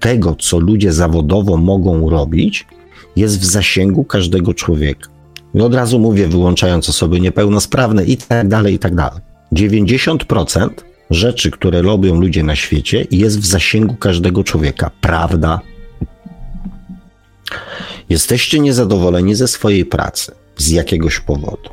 tego, 0.00 0.36
co 0.40 0.58
ludzie 0.58 0.92
zawodowo 0.92 1.56
mogą 1.56 2.10
robić, 2.10 2.66
jest 3.16 3.40
w 3.40 3.44
zasięgu 3.44 4.04
każdego 4.04 4.54
człowieka. 4.54 5.13
I 5.54 5.60
od 5.60 5.74
razu 5.74 5.98
mówię, 5.98 6.28
wyłączając 6.28 6.88
osoby 6.88 7.20
niepełnosprawne 7.20 8.04
i 8.04 8.16
tak 8.16 8.48
dalej, 8.48 8.74
i 8.74 8.78
tak 8.78 8.94
dalej. 8.94 9.20
90% 9.52 10.68
rzeczy, 11.10 11.50
które 11.50 11.82
robią 11.82 12.20
ludzie 12.20 12.42
na 12.42 12.56
świecie, 12.56 13.06
jest 13.10 13.40
w 13.40 13.46
zasięgu 13.46 13.94
każdego 13.94 14.44
człowieka. 14.44 14.90
Prawda? 15.00 15.60
Jesteście 18.08 18.60
niezadowoleni 18.60 19.34
ze 19.34 19.48
swojej 19.48 19.84
pracy 19.84 20.32
z 20.56 20.70
jakiegoś 20.70 21.20
powodu. 21.20 21.70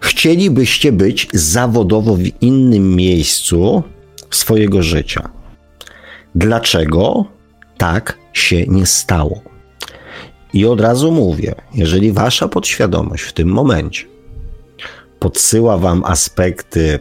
Chcielibyście 0.00 0.92
być 0.92 1.28
zawodowo 1.32 2.16
w 2.16 2.42
innym 2.42 2.96
miejscu 2.96 3.82
swojego 4.30 4.82
życia. 4.82 5.28
Dlaczego 6.34 7.24
tak 7.78 8.18
się 8.32 8.66
nie 8.66 8.86
stało? 8.86 9.47
I 10.52 10.66
od 10.66 10.80
razu 10.80 11.12
mówię, 11.12 11.54
jeżeli 11.74 12.12
wasza 12.12 12.48
podświadomość 12.48 13.22
w 13.24 13.32
tym 13.32 13.48
momencie 13.48 14.04
podsyła 15.18 15.78
wam 15.78 16.04
aspekty 16.04 16.98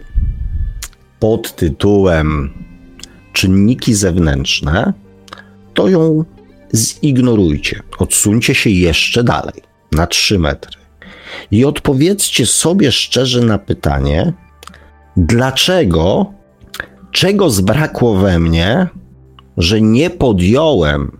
pod 1.19 1.55
tytułem 1.55 2.53
czynniki 3.33 3.93
zewnętrzne, 3.93 4.93
to 5.73 5.89
ją 5.89 6.25
zignorujcie. 6.75 7.81
Odsuńcie 7.99 8.55
się 8.55 8.69
jeszcze 8.69 9.23
dalej, 9.23 9.61
na 9.91 10.07
3 10.07 10.39
metry. 10.39 10.77
I 11.51 11.65
odpowiedzcie 11.65 12.45
sobie 12.45 12.91
szczerze 12.91 13.41
na 13.41 13.57
pytanie, 13.57 14.33
dlaczego, 15.17 16.33
czego 17.11 17.49
zbrakło 17.49 18.15
we 18.15 18.39
mnie, 18.39 18.87
że 19.57 19.81
nie 19.81 20.09
podjąłem 20.09 21.17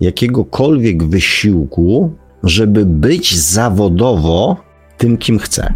jakiegokolwiek 0.00 1.04
wysiłku, 1.04 2.14
żeby 2.42 2.86
być 2.86 3.38
zawodowo 3.38 4.56
tym, 4.98 5.16
kim 5.16 5.38
chcę. 5.38 5.74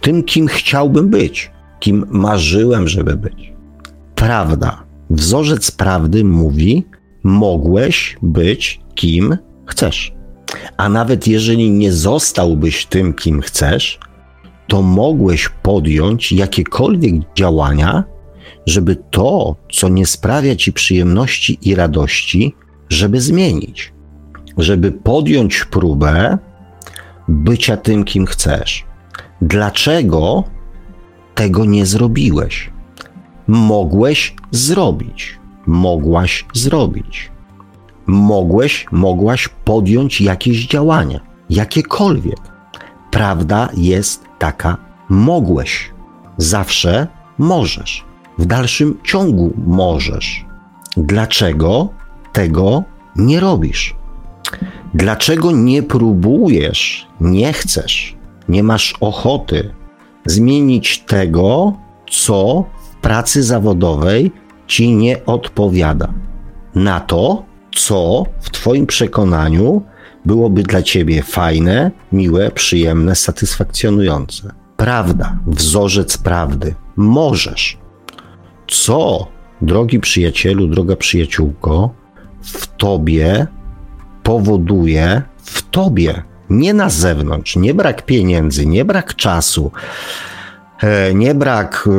Tym, 0.00 0.22
kim 0.22 0.46
chciałbym 0.46 1.08
być, 1.08 1.50
kim 1.80 2.06
marzyłem, 2.10 2.88
żeby 2.88 3.16
być. 3.16 3.52
Prawda. 4.14 4.82
Wzorzec 5.10 5.70
prawdy 5.70 6.24
mówi, 6.24 6.84
mogłeś 7.22 8.16
być 8.22 8.80
kim 8.94 9.36
chcesz. 9.66 10.14
A 10.76 10.88
nawet 10.88 11.26
jeżeli 11.26 11.70
nie 11.70 11.92
zostałbyś 11.92 12.86
tym, 12.86 13.14
kim 13.14 13.40
chcesz, 13.40 13.98
to 14.68 14.82
mogłeś 14.82 15.48
podjąć 15.62 16.32
jakiekolwiek 16.32 17.14
działania, 17.36 18.04
żeby 18.66 18.96
to, 19.10 19.56
co 19.72 19.88
nie 19.88 20.06
sprawia 20.06 20.56
ci 20.56 20.72
przyjemności 20.72 21.58
i 21.62 21.74
radości, 21.74 22.54
żeby 22.92 23.20
zmienić, 23.20 23.92
żeby 24.58 24.92
podjąć 24.92 25.64
próbę 25.64 26.38
bycia 27.28 27.76
tym, 27.76 28.04
kim 28.04 28.26
chcesz. 28.26 28.84
Dlaczego 29.42 30.44
tego 31.34 31.64
nie 31.64 31.86
zrobiłeś? 31.86 32.72
mogłeś 33.46 34.34
zrobić, 34.50 35.38
mogłaś 35.66 36.44
zrobić. 36.54 37.30
Mogłeś, 38.06 38.86
mogłaś 38.92 39.48
podjąć 39.64 40.20
jakieś 40.20 40.66
działania, 40.66 41.20
jakiekolwiek. 41.50 42.40
Prawda 43.10 43.68
jest 43.76 44.24
taka, 44.38 44.76
mogłeś. 45.08 45.90
Zawsze 46.36 47.06
możesz. 47.38 48.04
W 48.38 48.46
dalszym 48.46 48.98
ciągu 49.04 49.52
możesz. 49.66 50.44
Dlaczego 50.96 51.88
tego 52.32 52.84
nie 53.16 53.40
robisz? 53.40 53.96
Dlaczego 54.94 55.52
nie 55.52 55.82
próbujesz, 55.82 57.06
nie 57.20 57.52
chcesz, 57.52 58.16
nie 58.48 58.62
masz 58.62 58.94
ochoty 59.00 59.74
zmienić 60.26 60.98
tego, 60.98 61.72
co 62.10 62.64
w 62.82 62.96
pracy 62.96 63.42
zawodowej 63.42 64.32
ci 64.66 64.94
nie 64.94 65.24
odpowiada? 65.26 66.12
Na 66.74 67.00
to, 67.00 67.44
co 67.74 68.24
w 68.40 68.50
Twoim 68.50 68.86
przekonaniu 68.86 69.82
byłoby 70.24 70.62
dla 70.62 70.82
Ciebie 70.82 71.22
fajne, 71.22 71.90
miłe, 72.12 72.50
przyjemne, 72.50 73.14
satysfakcjonujące. 73.14 74.52
Prawda, 74.76 75.38
wzorzec 75.46 76.18
prawdy. 76.18 76.74
Możesz. 76.96 77.78
Co, 78.68 79.26
drogi 79.62 80.00
przyjacielu, 80.00 80.66
droga 80.66 80.96
przyjaciółko, 80.96 81.94
w 82.42 82.76
Tobie 82.76 83.46
powoduje, 84.22 85.22
w 85.42 85.70
Tobie, 85.70 86.22
nie 86.50 86.74
na 86.74 86.90
zewnątrz, 86.90 87.56
nie 87.56 87.74
brak 87.74 88.02
pieniędzy, 88.02 88.66
nie 88.66 88.84
brak 88.84 89.16
czasu, 89.16 89.72
e, 90.82 91.14
nie 91.14 91.34
brak 91.34 91.88
e, 91.88 91.90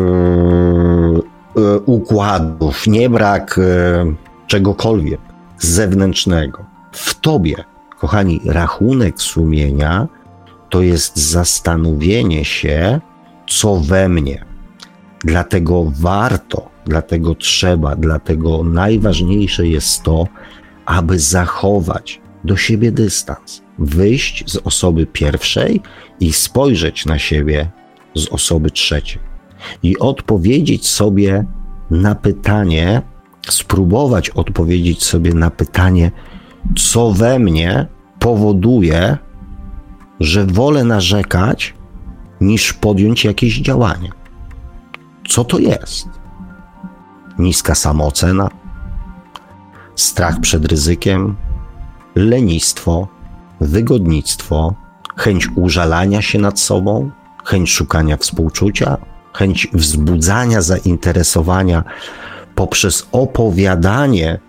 e, 1.61 1.79
układów, 1.79 2.87
nie 2.87 3.09
brak 3.09 3.59
czegokolwiek 4.47 5.19
zewnętrznego. 5.57 6.65
W 6.91 7.19
tobie, 7.19 7.55
kochani, 7.99 8.41
rachunek 8.45 9.21
sumienia 9.21 10.07
to 10.69 10.81
jest 10.81 11.17
zastanowienie 11.17 12.45
się, 12.45 13.01
co 13.47 13.75
we 13.75 14.09
mnie. 14.09 14.45
Dlatego 15.23 15.91
warto, 15.99 16.69
dlatego 16.85 17.35
trzeba, 17.35 17.95
dlatego 17.95 18.63
najważniejsze 18.63 19.67
jest 19.67 20.03
to, 20.03 20.27
aby 20.85 21.19
zachować 21.19 22.21
do 22.43 22.57
siebie 22.57 22.91
dystans, 22.91 23.61
wyjść 23.79 24.51
z 24.51 24.57
osoby 24.57 25.05
pierwszej 25.05 25.81
i 26.19 26.33
spojrzeć 26.33 27.05
na 27.05 27.19
siebie 27.19 27.71
z 28.15 28.27
osoby 28.27 28.71
trzeciej 28.71 29.21
i 29.83 29.99
odpowiedzieć 29.99 30.87
sobie 30.87 31.45
na 31.91 32.15
pytanie, 32.15 33.01
spróbować 33.49 34.29
odpowiedzieć 34.29 35.03
sobie 35.03 35.33
na 35.33 35.49
pytanie, 35.49 36.11
co 36.77 37.11
we 37.11 37.39
mnie 37.39 37.87
powoduje, 38.19 39.17
że 40.19 40.45
wolę 40.45 40.83
narzekać, 40.83 41.73
niż 42.41 42.73
podjąć 42.73 43.25
jakieś 43.25 43.59
działania. 43.61 44.11
Co 45.27 45.43
to 45.43 45.59
jest? 45.59 46.07
Niska 47.39 47.75
samoocena, 47.75 48.49
strach 49.95 50.39
przed 50.39 50.65
ryzykiem, 50.65 51.35
lenistwo, 52.15 53.07
wygodnictwo, 53.61 54.75
chęć 55.15 55.47
użalania 55.55 56.21
się 56.21 56.39
nad 56.39 56.59
sobą, 56.59 57.11
chęć 57.45 57.71
szukania 57.71 58.17
współczucia, 58.17 58.97
chęć 59.33 59.67
wzbudzania 59.73 60.61
zainteresowania 60.61 61.83
poprzez 62.55 63.07
opowiadanie, 63.11 64.39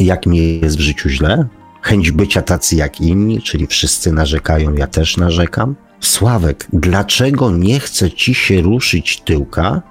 jak 0.00 0.26
mi 0.26 0.60
jest 0.60 0.76
w 0.76 0.80
życiu 0.80 1.08
źle, 1.08 1.46
chęć 1.82 2.10
bycia 2.10 2.42
tacy 2.42 2.76
jak 2.76 3.00
inni, 3.00 3.42
czyli 3.42 3.66
wszyscy 3.66 4.12
narzekają, 4.12 4.74
ja 4.74 4.86
też 4.86 5.16
narzekam. 5.16 5.74
Sławek, 6.00 6.66
dlaczego 6.72 7.50
nie 7.50 7.80
chce 7.80 8.10
ci 8.10 8.34
się 8.34 8.60
ruszyć 8.62 9.20
tyłka 9.20 9.82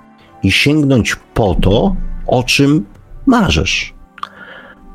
i 0.44 0.52
sięgnąć 0.52 1.16
po 1.34 1.56
to, 1.56 1.96
o 2.28 2.44
czym 2.44 2.86
marzysz? 3.26 3.94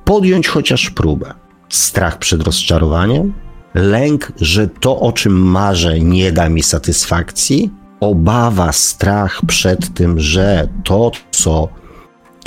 Podjąć 0.04 0.48
chociaż 0.48 0.90
próbę. 0.90 1.34
Strach 1.68 2.18
przed 2.18 2.42
rozczarowaniem, 2.42 3.32
lęk, 3.74 4.32
że 4.40 4.68
to, 4.68 5.00
o 5.00 5.12
czym 5.12 5.32
marzę, 5.32 6.00
nie 6.00 6.32
da 6.32 6.48
mi 6.48 6.62
satysfakcji, 6.62 7.70
obawa, 8.00 8.72
strach 8.72 9.40
przed 9.46 9.94
tym, 9.94 10.20
że 10.20 10.68
to, 10.84 11.10
co 11.30 11.68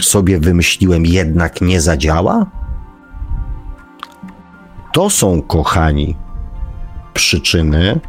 sobie 0.01 0.39
wymyśliłem, 0.39 1.05
jednak 1.05 1.61
nie 1.61 1.81
zadziała? 1.81 2.45
To 4.93 5.09
są, 5.09 5.41
kochani, 5.41 6.15
przyczyny, 7.13 7.99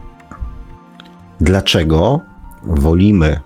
dlaczego 1.41 2.21
wolimy 2.63 3.41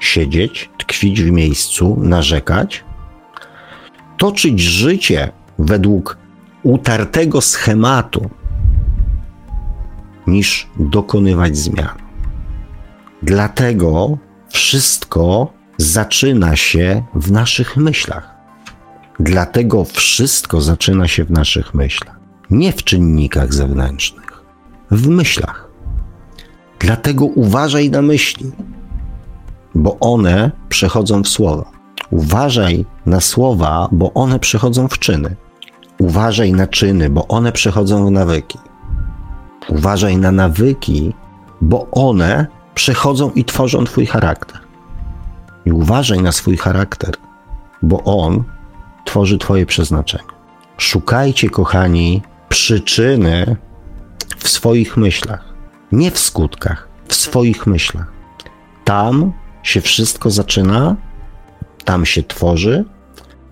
siedzieć, 0.00 0.70
tkwić 0.78 1.22
w 1.22 1.30
miejscu, 1.30 1.96
narzekać, 2.00 2.84
toczyć 4.16 4.60
życie 4.60 5.32
według 5.58 6.18
utartego 6.62 7.40
schematu, 7.40 8.30
niż 10.26 10.68
dokonywać 10.78 11.56
zmian. 11.56 11.98
Dlatego 13.22 14.18
wszystko 14.48 15.52
zaczyna 15.78 16.56
się 16.56 17.02
w 17.14 17.32
naszych 17.32 17.76
myślach. 17.76 18.36
Dlatego 19.20 19.84
wszystko 19.84 20.60
zaczyna 20.60 21.08
się 21.08 21.24
w 21.24 21.30
naszych 21.30 21.74
myślach, 21.74 22.20
nie 22.50 22.72
w 22.72 22.84
czynnikach 22.84 23.54
zewnętrznych, 23.54 24.42
w 24.90 25.08
myślach. 25.08 25.68
Dlatego 26.78 27.24
uważaj 27.24 27.90
na 27.90 28.02
myśli, 28.02 28.52
bo 29.76 29.96
one 30.00 30.50
przechodzą 30.68 31.22
w 31.22 31.28
słowa. 31.28 31.70
Uważaj 32.10 32.84
na 33.06 33.20
słowa, 33.20 33.88
bo 33.92 34.12
one 34.14 34.38
przechodzą 34.38 34.88
w 34.88 34.98
czyny. 34.98 35.36
Uważaj 35.98 36.52
na 36.52 36.66
czyny, 36.66 37.10
bo 37.10 37.28
one 37.28 37.52
przechodzą 37.52 38.06
w 38.06 38.10
nawyki. 38.10 38.58
Uważaj 39.68 40.16
na 40.16 40.32
nawyki, 40.32 41.14
bo 41.60 41.86
one 41.90 42.46
przechodzą 42.74 43.30
i 43.30 43.44
tworzą 43.44 43.84
Twój 43.84 44.06
charakter. 44.06 44.60
I 45.66 45.72
uważaj 45.72 46.22
na 46.22 46.32
swój 46.32 46.56
charakter, 46.56 47.14
bo 47.82 48.04
on 48.04 48.44
tworzy 49.04 49.38
Twoje 49.38 49.66
przeznaczenie. 49.66 50.24
Szukajcie, 50.78 51.50
kochani, 51.50 52.22
przyczyny 52.48 53.56
w 54.38 54.48
swoich 54.48 54.96
myślach, 54.96 55.44
nie 55.92 56.10
w 56.10 56.18
skutkach, 56.18 56.88
w 57.08 57.14
swoich 57.14 57.66
myślach. 57.66 58.12
Tam 58.84 59.32
się 59.66 59.80
wszystko 59.80 60.30
zaczyna, 60.30 60.96
tam 61.84 62.06
się 62.06 62.22
tworzy, 62.22 62.84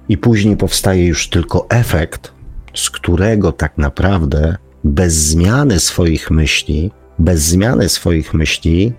i 0.08 0.18
później 0.18 0.56
powstaje 0.56 1.06
już 1.06 1.28
tylko 1.28 1.66
efekt, 1.70 2.32
z 2.74 2.90
którego 2.90 3.52
tak 3.52 3.78
naprawdę 3.78 4.56
bez 4.84 5.14
zmiany 5.14 5.80
swoich 5.80 6.30
myśli, 6.30 6.90
bez 7.18 7.42
zmiany 7.42 7.88
swoich 7.88 8.34
myśli, 8.34 8.92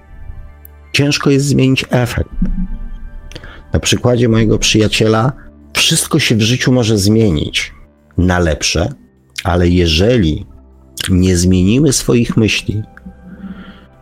ciężko 0.94 1.30
jest 1.30 1.46
zmienić 1.46 1.86
efekt. 1.90 2.30
Na 3.74 3.80
przykładzie 3.80 4.30
mojego 4.30 4.60
przyjaciela, 4.60 5.32
wszystko 5.74 6.20
się 6.20 6.36
w 6.36 6.42
życiu 6.42 6.72
może 6.72 6.98
zmienić 6.98 7.74
na 8.18 8.40
lepsze, 8.40 8.90
ale 9.44 9.68
jeżeli 9.68 10.46
nie 11.10 11.38
zmienimy 11.38 11.94
swoich 11.94 12.38
myśli, 12.38 12.84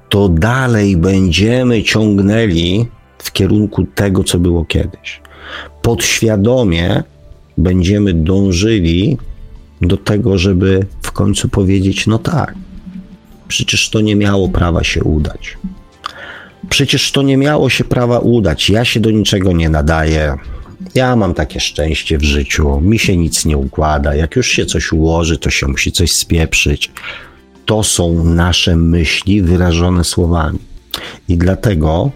to 0.09 0.29
dalej 0.29 0.97
będziemy 0.97 1.83
ciągnęli 1.83 2.87
w 3.23 3.31
kierunku 3.31 3.85
tego, 3.95 4.23
co 4.23 4.39
było 4.39 4.65
kiedyś. 4.65 5.21
Podświadomie 5.81 7.03
będziemy 7.57 8.13
dążyli 8.13 9.17
do 9.81 9.97
tego, 9.97 10.37
żeby 10.37 10.85
w 11.01 11.11
końcu 11.11 11.49
powiedzieć: 11.49 12.07
No 12.07 12.19
tak, 12.19 12.53
przecież 13.47 13.89
to 13.89 14.01
nie 14.01 14.15
miało 14.15 14.49
prawa 14.49 14.83
się 14.83 15.03
udać. 15.03 15.57
Przecież 16.69 17.11
to 17.11 17.21
nie 17.21 17.37
miało 17.37 17.69
się 17.69 17.83
prawa 17.83 18.19
udać. 18.19 18.69
Ja 18.69 18.85
się 18.85 18.99
do 18.99 19.11
niczego 19.11 19.51
nie 19.51 19.69
nadaję. 19.69 20.37
Ja 20.95 21.15
mam 21.15 21.33
takie 21.33 21.59
szczęście 21.59 22.17
w 22.17 22.23
życiu, 22.23 22.81
mi 22.81 22.99
się 22.99 23.17
nic 23.17 23.45
nie 23.45 23.57
układa. 23.57 24.15
Jak 24.15 24.35
już 24.35 24.47
się 24.47 24.65
coś 24.65 24.91
ułoży, 24.91 25.37
to 25.37 25.49
się 25.49 25.67
musi 25.67 25.91
coś 25.91 26.11
spieprzyć. 26.11 26.91
To 27.65 27.83
są 27.83 28.23
nasze 28.23 28.75
myśli 28.75 29.41
wyrażone 29.41 30.03
słowami. 30.03 30.59
I 31.29 31.37
dlatego 31.37 32.11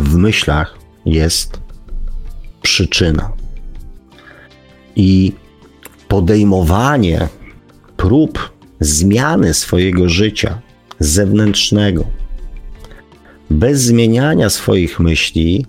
w 0.00 0.16
myślach 0.16 0.78
jest 1.06 1.60
przyczyna. 2.62 3.32
I 4.96 5.32
podejmowanie 6.08 7.28
prób 7.96 8.52
zmiany 8.80 9.54
swojego 9.54 10.08
życia 10.08 10.60
zewnętrznego, 10.98 12.04
bez 13.50 13.80
zmieniania 13.80 14.50
swoich 14.50 15.00
myśli, 15.00 15.66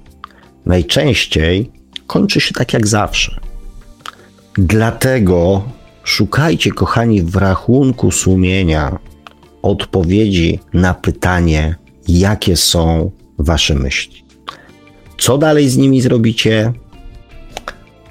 najczęściej 0.65 1.71
kończy 2.07 2.41
się 2.41 2.53
tak 2.53 2.73
jak 2.73 2.87
zawsze. 2.87 3.39
Dlatego 4.53 5.63
szukajcie, 6.03 6.71
kochani, 6.71 7.21
w 7.21 7.35
rachunku 7.35 8.11
sumienia 8.11 8.99
odpowiedzi 9.61 10.59
na 10.73 10.93
pytanie, 10.93 11.75
jakie 12.07 12.57
są 12.57 13.11
wasze 13.37 13.75
myśli. 13.75 14.20
Co 15.21 15.37
dalej 15.37 15.69
z 15.69 15.77
nimi 15.77 16.01
zrobicie? 16.01 16.73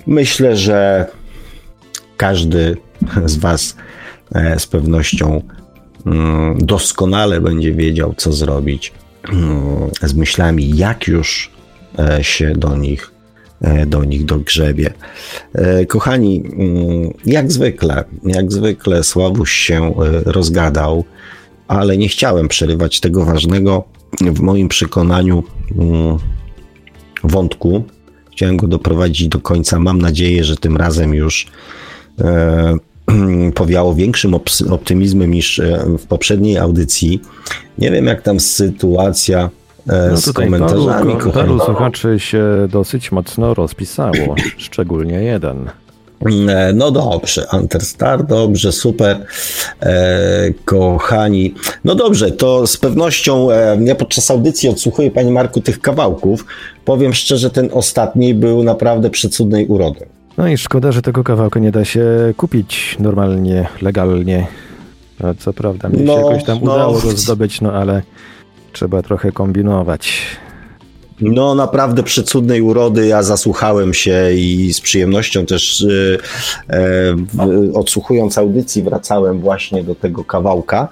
Myślę, 0.06 0.56
że 0.56 1.06
każdy 2.16 2.76
z 3.24 3.36
was 3.36 3.76
e, 4.34 4.58
z 4.58 4.66
pewnością 4.66 5.42
mm, 6.06 6.58
doskonale 6.58 7.40
będzie 7.40 7.72
wiedział, 7.72 8.14
co 8.16 8.32
zrobić 8.32 8.92
mm, 9.32 9.90
z 10.02 10.14
myślami, 10.14 10.76
jak 10.76 11.08
już 11.08 11.50
e, 11.98 12.24
się 12.24 12.52
do 12.52 12.76
nich 12.76 13.12
E, 13.60 13.86
do 13.86 14.04
nich 14.04 14.24
dogrzebie. 14.24 14.92
Kochani, 15.88 16.42
mm, 16.46 17.12
jak 17.26 17.52
zwykle, 17.52 18.04
jak 18.24 18.52
zwykle 18.52 19.04
Sławuś 19.04 19.52
się 19.52 19.94
rozgadał, 20.24 21.04
ale 21.68 21.96
nie 21.96 22.08
chciałem 22.08 22.48
przerywać 22.48 23.00
tego 23.00 23.24
ważnego 23.24 23.84
w 24.20 24.40
moim 24.40 24.68
przekonaniu 24.68 25.44
wątku. 27.24 27.84
Chciałem 28.32 28.56
go 28.56 28.66
doprowadzić 28.66 29.28
do 29.28 29.40
końca. 29.40 29.78
Mam 29.78 29.98
nadzieję, 29.98 30.44
że 30.44 30.56
tym 30.56 30.76
razem 30.76 31.14
już 31.14 31.46
powiało 33.54 33.94
większym 33.94 34.34
optymizmem 34.70 35.30
niż 35.30 35.60
w 35.98 36.06
poprzedniej 36.06 36.58
audycji. 36.58 37.20
Nie 37.78 37.90
wiem, 37.90 38.06
jak 38.06 38.22
tam 38.22 38.40
sytuacja 38.40 39.50
E, 39.88 40.10
no 40.10 40.16
z 40.16 40.32
komentarzami. 40.32 41.14
Paru, 41.16 41.32
paru 41.32 41.58
słuchaczy 41.58 42.20
się 42.20 42.44
dosyć 42.70 43.12
mocno 43.12 43.54
rozpisało, 43.54 44.34
szczególnie 44.56 45.22
jeden. 45.22 45.70
E, 46.26 46.72
no 46.72 46.90
dobrze, 46.90 47.46
Anterstar, 47.50 48.26
dobrze, 48.26 48.72
super, 48.72 49.26
e, 49.80 50.52
kochani. 50.64 51.54
No 51.84 51.94
dobrze, 51.94 52.30
to 52.30 52.66
z 52.66 52.76
pewnością 52.76 53.50
e, 53.50 53.78
ja 53.84 53.94
podczas 53.94 54.30
audycji 54.30 54.68
odsłuchuję, 54.68 55.10
Panie 55.10 55.30
Marku, 55.30 55.60
tych 55.60 55.80
kawałków. 55.80 56.46
Powiem 56.84 57.14
szczerze, 57.14 57.50
ten 57.50 57.68
ostatni 57.72 58.34
był 58.34 58.62
naprawdę 58.62 59.10
przecudnej 59.10 59.66
urody. 59.66 60.06
No 60.38 60.48
i 60.48 60.58
szkoda, 60.58 60.92
że 60.92 61.02
tego 61.02 61.24
kawałka 61.24 61.60
nie 61.60 61.70
da 61.70 61.84
się 61.84 62.04
kupić 62.36 62.96
normalnie, 62.98 63.68
legalnie. 63.82 64.46
Co 65.38 65.52
prawda, 65.52 65.88
mi 65.88 66.00
no, 66.00 66.14
się 66.14 66.26
jakoś 66.26 66.44
tam 66.44 66.58
no, 66.62 66.74
udało 66.74 67.00
go 67.00 67.10
zdobyć, 67.10 67.60
no 67.60 67.72
ale 67.72 68.02
Trzeba 68.72 69.02
trochę 69.02 69.32
kombinować. 69.32 70.22
No, 71.20 71.54
naprawdę 71.54 72.02
przecudnej 72.02 72.62
urody. 72.62 73.06
Ja 73.06 73.22
zasłuchałem 73.22 73.94
się 73.94 74.32
i 74.34 74.72
z 74.72 74.80
przyjemnością 74.80 75.46
też 75.46 75.86
e, 76.68 76.76
e, 76.76 77.16
odsłuchując 77.74 78.38
audycji 78.38 78.82
wracałem 78.82 79.40
właśnie 79.40 79.84
do 79.84 79.94
tego 79.94 80.24
kawałka, 80.24 80.88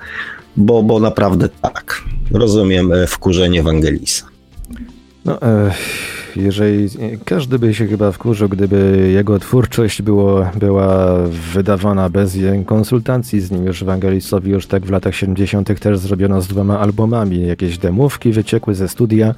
bo, 0.57 0.83
bo 0.83 1.01
naprawdę 1.01 1.49
tak. 1.62 2.03
Rozumiem 2.31 2.93
e, 2.93 3.07
wkurzenie 3.07 3.61
Ewangelisa. 3.61 4.24
No, 5.24 5.43
e, 5.43 5.74
jeżeli 6.37 6.89
każdy 7.24 7.59
by 7.59 7.74
się 7.74 7.87
chyba 7.87 8.12
wkurzył, 8.12 8.49
gdyby 8.49 9.11
jego 9.12 9.39
twórczość 9.39 10.03
było, 10.03 10.47
była 10.55 11.18
wydawana 11.53 12.09
bez 12.11 12.39
konsultacji 12.66 13.41
z 13.41 13.51
nim. 13.51 13.64
Już 13.64 13.83
Ewangelistowi 13.83 14.51
już 14.51 14.66
tak 14.66 14.87
w 14.87 14.91
latach 14.91 15.14
70. 15.14 15.81
też 15.81 15.99
zrobiono 15.99 16.43
z 16.43 16.49
dwoma 16.49 16.79
albumami. 16.79 17.47
Jakieś 17.47 17.79
demówki 17.79 18.33
wyciekły 18.33 18.74
ze 18.74 18.89
studia 18.89 19.35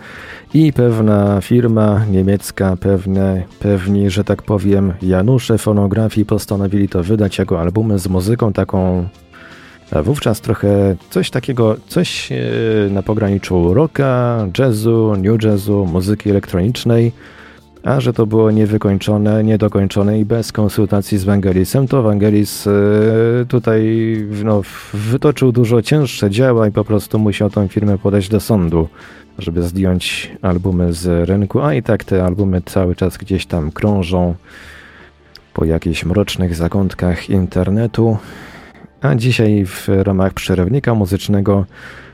i 0.55 0.73
pewna 0.73 1.41
firma 1.41 2.05
niemiecka, 2.11 2.77
pewne, 2.77 3.43
pewni, 3.61 4.11
że 4.11 4.25
tak 4.25 4.43
powiem, 4.43 4.93
Janusze 5.03 5.59
fonografii 5.59 6.27
postanowili 6.27 6.89
to 6.89 7.03
wydać 7.03 7.39
jako 7.39 7.61
albumy 7.61 7.99
z 7.99 8.09
muzyką 8.09 8.53
taką 8.53 9.09
wówczas 9.93 10.41
trochę 10.41 10.97
coś 11.11 11.31
takiego, 11.31 11.77
coś 11.87 12.33
e, 12.33 12.37
na 12.91 13.03
pograniczu 13.03 13.75
rocka, 13.75 14.47
jazzu, 14.59 15.17
new 15.19 15.45
jazzu, 15.45 15.87
muzyki 15.93 16.31
elektronicznej, 16.31 17.13
a 17.83 18.01
że 18.01 18.13
to 18.13 18.27
było 18.27 18.51
niewykończone, 18.51 19.45
niedokończone 19.45 20.21
i 20.21 20.25
bez 20.25 20.53
konsultacji 20.53 21.19
z 21.19 21.25
Wangelisem, 21.25 21.89
to 21.89 22.03
Wangelis 22.03 22.67
e, 22.67 22.71
tutaj 23.49 23.83
no, 24.45 24.63
wytoczył 24.95 25.53
dużo 25.53 25.83
cięższe 25.83 26.31
działa 26.31 26.69
i 26.69 26.73
po 26.73 26.85
prostu 26.85 27.19
musiał 27.19 27.51
tą 27.51 27.69
firmę 27.69 27.99
podać 27.99 28.29
do 28.29 28.41
sądu, 28.41 28.89
żeby 29.39 29.63
zdjąć 29.63 30.31
albumy 30.43 30.93
z 30.93 31.29
rynku, 31.29 31.61
a 31.61 31.75
i 31.75 31.83
tak 31.83 32.05
te 32.05 32.25
albumy 32.25 32.63
cały 32.67 32.97
czas 32.97 33.17
gdzieś 33.17 33.47
tam 33.47 33.73
krążą 33.73 34.35
po 35.55 35.65
jakichś 35.65 36.05
mrocznych 36.05 36.55
zakątkach 36.55 37.31
internetu. 37.31 38.19
A 39.03 39.15
dzisiaj 39.15 39.65
w 39.67 39.89
ramach 39.89 40.33
przerywnika 40.33 40.95
muzycznego 40.95 41.67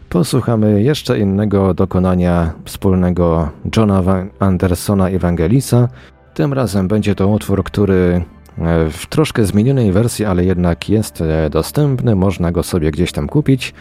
posłuchamy 0.08 0.82
jeszcze 0.82 1.18
innego 1.18 1.74
dokonania 1.74 2.52
wspólnego 2.64 3.48
Johna 3.76 4.02
Andersona 4.38 5.08
Evangelisa. 5.08 5.88
Tym 6.34 6.52
razem 6.52 6.88
będzie 6.88 7.14
to 7.14 7.28
utwór, 7.28 7.64
który 7.64 8.24
e, 8.58 8.90
w 8.90 9.06
troszkę 9.06 9.44
zmienionej 9.44 9.92
wersji, 9.92 10.24
ale 10.24 10.44
jednak 10.44 10.88
jest 10.88 11.20
e, 11.20 11.50
dostępny, 11.50 12.14
można 12.14 12.52
go 12.52 12.62
sobie 12.62 12.90
gdzieś 12.90 13.12
tam 13.12 13.28
kupić. 13.28 13.74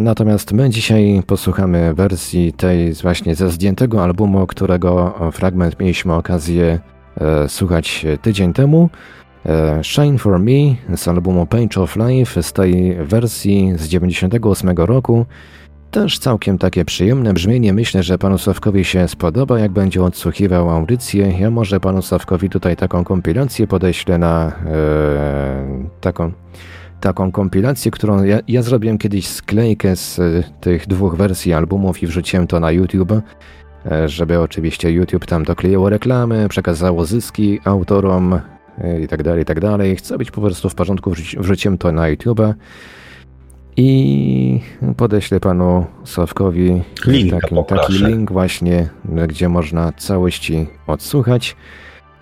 Natomiast 0.00 0.52
my 0.52 0.70
dzisiaj 0.70 1.22
posłuchamy 1.26 1.94
wersji 1.94 2.52
tej 2.52 2.92
właśnie 2.92 3.34
ze 3.34 3.50
zdjętego 3.50 4.04
albumu, 4.04 4.46
którego 4.46 5.14
fragment 5.32 5.80
mieliśmy 5.80 6.14
okazję 6.14 6.78
e, 7.20 7.48
słuchać 7.48 8.06
tydzień 8.22 8.52
temu. 8.52 8.90
E, 9.48 9.84
Shine 9.84 10.18
for 10.18 10.38
Me 10.38 10.96
z 10.96 11.08
albumu 11.08 11.46
Page 11.46 11.80
of 11.80 11.96
Life 11.96 12.42
z 12.42 12.52
tej 12.52 12.94
wersji 12.94 13.72
z 13.76 13.88
98 13.88 14.70
roku. 14.70 15.26
Też 15.90 16.18
całkiem 16.18 16.58
takie 16.58 16.84
przyjemne 16.84 17.34
brzmienie. 17.34 17.72
Myślę, 17.72 18.02
że 18.02 18.18
panu 18.18 18.38
Sławkowi 18.38 18.84
się 18.84 19.08
spodoba, 19.08 19.58
jak 19.58 19.72
będzie 19.72 20.02
odsłuchiwał 20.02 20.70
audycję. 20.70 21.32
Ja 21.40 21.50
może 21.50 21.80
panu 21.80 22.02
Sławkowi 22.02 22.50
tutaj 22.50 22.76
taką 22.76 23.04
kompilację 23.04 23.66
podeślę 23.66 24.18
na 24.18 24.52
e, 24.66 25.88
taką, 26.00 26.32
taką 27.00 27.32
kompilację, 27.32 27.90
którą 27.90 28.24
ja, 28.24 28.38
ja 28.48 28.62
zrobiłem 28.62 28.98
kiedyś 28.98 29.28
sklejkę 29.28 29.96
z 29.96 30.18
e, 30.18 30.42
tych 30.60 30.86
dwóch 30.86 31.16
wersji 31.16 31.52
albumów 31.52 32.02
i 32.02 32.06
wrzuciłem 32.06 32.46
to 32.46 32.60
na 32.60 32.70
YouTube 32.70 33.12
żeby 34.06 34.40
oczywiście 34.40 34.90
YouTube 34.90 35.26
tam 35.26 35.44
dokleiło 35.44 35.90
reklamy, 35.90 36.48
przekazało 36.48 37.04
zyski 37.04 37.60
autorom 37.64 38.40
i 39.04 39.08
tak 39.08 39.22
dalej, 39.22 39.42
i 39.42 39.44
tak 39.44 39.60
dalej. 39.60 39.96
Chcę 39.96 40.18
być 40.18 40.30
po 40.30 40.40
prostu 40.40 40.68
w 40.68 40.74
porządku, 40.74 41.12
wrzuciłem 41.38 41.78
to 41.78 41.92
na 41.92 42.08
YouTube 42.08 42.40
i 43.76 44.60
podeślę 44.96 45.40
panu 45.40 45.86
Sławkowi 46.04 46.82
taki, 47.30 47.56
taki 47.66 47.92
link 47.92 48.32
właśnie, 48.32 48.88
gdzie 49.28 49.48
można 49.48 49.92
całości 49.92 50.66
odsłuchać. 50.86 51.56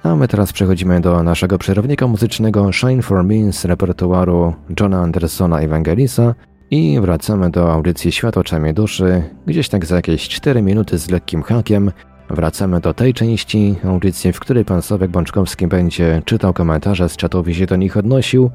A 0.03 0.17
my 0.17 0.29
teraz 0.29 0.53
przechodzimy 0.53 1.01
do 1.01 1.23
naszego 1.23 1.59
przerownika 1.59 2.07
muzycznego 2.07 2.73
Shine 2.73 3.03
for 3.03 3.25
Me 3.25 3.53
z 3.53 3.65
repertuaru 3.65 4.55
Johna 4.81 5.01
Andersona 5.01 5.61
Evangelisa 5.61 6.35
i 6.71 7.01
wracamy 7.01 7.51
do 7.51 7.73
audycji 7.73 8.13
Świat 8.13 8.37
oczami 8.37 8.75
duszy, 8.75 9.23
gdzieś 9.47 9.69
tak 9.69 9.87
za 9.87 9.97
jakieś 9.97 10.29
4 10.29 10.63
minuty 10.63 10.99
z 10.99 11.11
lekkim 11.11 11.43
hakiem, 11.43 11.91
Wracamy 12.31 12.81
do 12.81 12.95
tej 12.95 13.15
części 13.15 13.77
audycji, 13.85 14.33
w 14.33 14.41
której 14.41 14.65
pan 14.65 14.83
Sławek 14.83 15.11
Bączkowski 15.11 15.67
będzie 15.67 16.23
czytał 16.25 16.53
komentarze 16.53 17.09
z 17.09 17.17
czatów 17.17 17.49
i 17.49 17.55
się 17.55 17.67
do 17.67 17.77
nich 17.77 17.97
odnosił. 17.97 18.51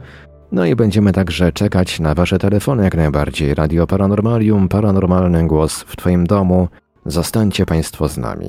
No 0.51 0.65
i 0.65 0.76
będziemy 0.76 1.13
także 1.13 1.51
czekać 1.51 1.99
na 1.99 2.15
wasze 2.15 2.39
telefony 2.39 2.84
jak 2.84 2.95
najbardziej. 2.95 3.53
Radio 3.53 3.88
Paranormalium, 3.88 4.67
paranormalny 4.67 5.47
głos 5.47 5.82
w 5.82 5.95
twoim 5.95 6.28
domu. 6.28 6.67
Zostańcie 7.05 7.65
państwo 7.65 8.07
z 8.07 8.17
nami. 8.17 8.47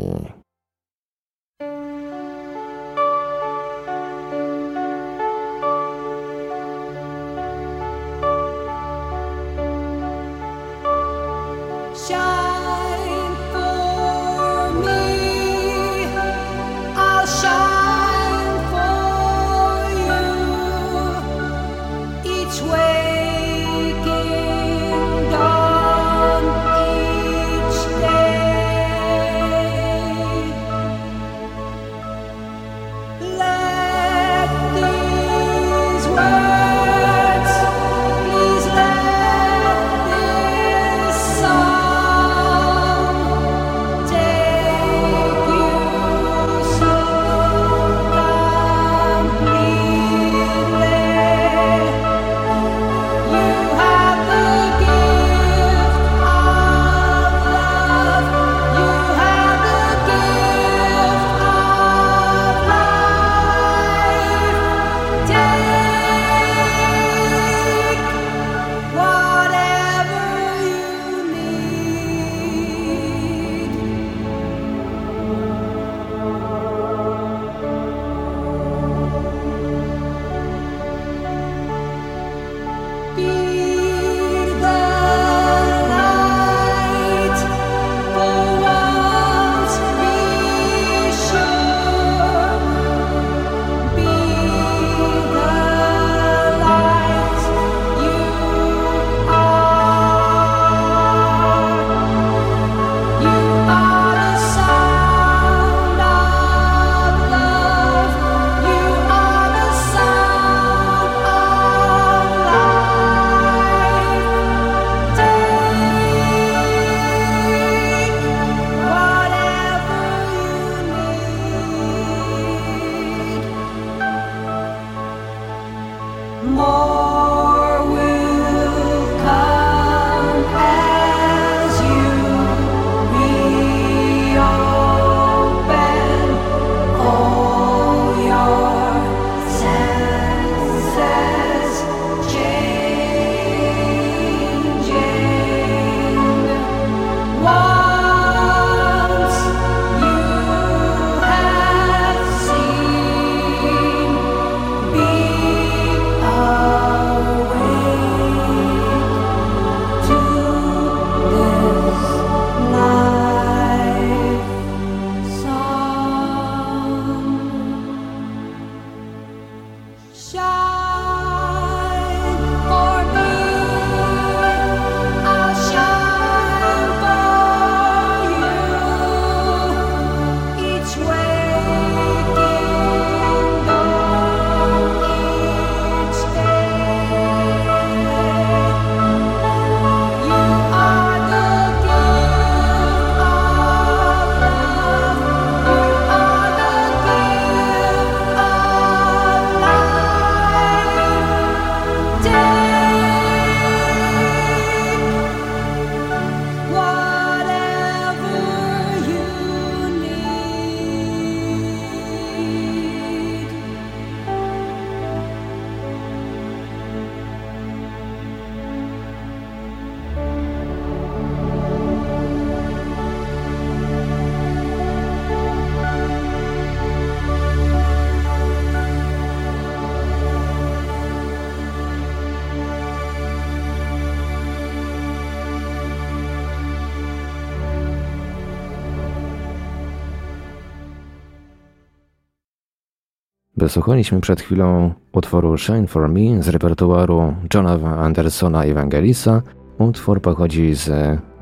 Wysłuchaliśmy 243.72 244.20
przed 244.20 244.40
chwilą 244.40 244.92
utworu 245.12 245.58
Shine 245.58 245.86
For 245.86 246.08
Me 246.08 246.42
z 246.42 246.48
repertuaru 246.48 247.34
Johna 247.54 247.98
Andersona 247.98 248.64
Evangelisa. 248.64 249.42
Utwór 249.78 250.20
pochodzi 250.20 250.74
z 250.74 250.90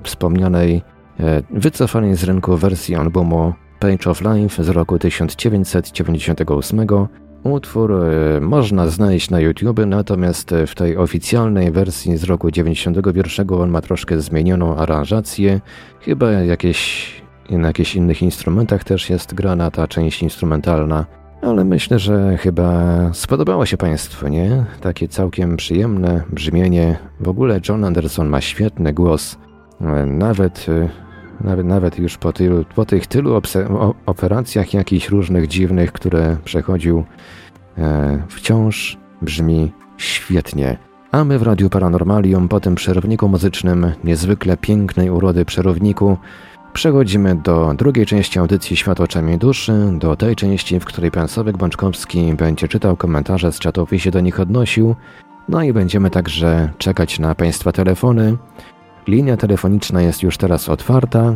wspomnianej, 0.03 0.83
e, 1.21 1.43
wycofanej 1.51 2.17
z 2.17 2.25
rynku 2.25 2.57
wersji 2.57 2.95
albumu 2.95 3.53
Page 3.81 4.11
of 4.11 4.21
Life 4.21 4.65
z 4.65 4.69
roku 4.69 4.99
1998. 4.99 7.09
Utwór 7.43 7.93
e, 7.93 8.41
można 8.41 8.87
znaleźć 8.87 9.31
na 9.31 9.41
YouTube, 9.41 9.81
natomiast 9.87 10.55
w 10.67 10.75
tej 10.75 10.97
oficjalnej 10.97 11.71
wersji 11.71 12.17
z 12.17 12.25
roku 12.25 12.51
1991 12.51 13.51
on 13.51 13.71
ma 13.71 13.81
troszkę 13.81 14.21
zmienioną 14.21 14.77
aranżację. 14.77 15.61
Chyba 16.01 16.31
jakieś, 16.31 17.13
na 17.51 17.69
jakichś 17.69 17.97
innych 17.97 18.23
instrumentach 18.23 18.85
też 18.85 19.11
jest 19.11 19.35
grana 19.35 19.71
ta 19.71 19.87
część 19.87 20.23
instrumentalna. 20.23 21.20
Ale 21.43 21.65
myślę, 21.65 21.99
że 21.99 22.37
chyba 22.37 22.85
spodobało 23.13 23.67
się 23.67 23.77
Państwu, 23.77 24.29
nie? 24.29 24.65
Takie 24.81 25.09
całkiem 25.09 25.57
przyjemne 25.57 26.23
brzmienie. 26.33 26.99
W 27.21 27.29
ogóle 27.29 27.61
John 27.69 27.85
Anderson 27.85 28.29
ma 28.29 28.41
świetny 28.41 28.93
głos. 28.93 29.39
Nawet, 30.07 30.67
nawet, 31.41 31.67
nawet 31.67 31.99
już 31.99 32.19
po, 32.19 32.33
tylu, 32.33 32.65
po 32.75 32.85
tych 32.85 33.07
tylu 33.07 33.41
operacjach 34.07 34.75
jakichś 34.75 35.09
różnych 35.09 35.49
dziwnych, 35.49 35.93
które 35.93 36.37
przechodził, 36.45 37.05
e, 37.79 38.23
wciąż 38.29 38.99
brzmi 39.23 39.73
świetnie. 39.97 40.77
A 41.13 41.25
my 41.25 41.39
w 41.39 41.43
Radiu 41.43 41.71
Paranormalium 41.71 42.49
po 42.49 42.61
tym 42.61 42.75
przerwniku 42.75 43.29
muzycznym, 43.29 43.93
niezwykle 44.05 44.57
pięknej 44.57 45.11
urody 45.11 45.45
przerowniku, 45.45 46.17
Przechodzimy 46.73 47.35
do 47.35 47.75
drugiej 47.75 48.07
części 48.07 48.39
audycji 48.39 48.77
Świat 48.77 49.01
oczami 49.01 49.39
duszy, 49.39 49.73
do 49.93 50.17
tej 50.17 50.37
części, 50.37 50.81
w 50.81 50.85
której 50.85 51.11
pan 51.11 51.29
Sławek 51.29 51.57
Bączkowski 51.57 52.35
będzie 52.35 52.69
czytał 52.69 52.97
komentarze 52.97 53.53
z 53.53 53.59
czatów 53.59 53.93
i 53.93 54.01
się 54.01 54.11
do 54.11 54.21
nich 54.21 54.41
odnosił. 54.41 54.95
No 55.49 55.63
i 55.63 55.73
będziemy 55.73 56.11
także 56.11 56.71
czekać 56.79 57.19
na 57.19 57.35
Państwa 57.35 57.73
telefony. 57.73 58.37
Linia 59.09 59.37
telefoniczna 59.37 60.03
jest 60.03 60.23
już 60.23 60.37
teraz 60.37 60.69
otwarta. 60.69 61.35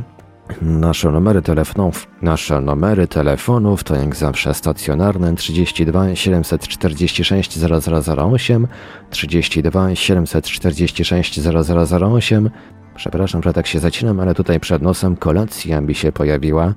Nasze 0.62 1.10
numery 1.10 1.42
telefonów, 1.42 2.06
nasze 2.22 2.60
numery 2.60 3.06
telefonów 3.06 3.84
to 3.84 3.94
jak 3.94 4.16
zawsze 4.16 4.54
stacjonarne 4.54 5.34
32 5.34 6.14
746 6.14 7.58
0008, 7.58 8.68
32 9.10 9.94
746 9.94 11.40
0008, 11.40 12.50
Przepraszam, 12.96 13.42
że 13.42 13.52
tak 13.52 13.66
się 13.66 13.78
zacinam, 13.78 14.20
ale 14.20 14.34
tutaj 14.34 14.60
przed 14.60 14.82
nosem 14.82 15.16
kolacja 15.16 15.80
mi 15.80 15.94
się 15.94 16.12
pojawiła. 16.12 16.74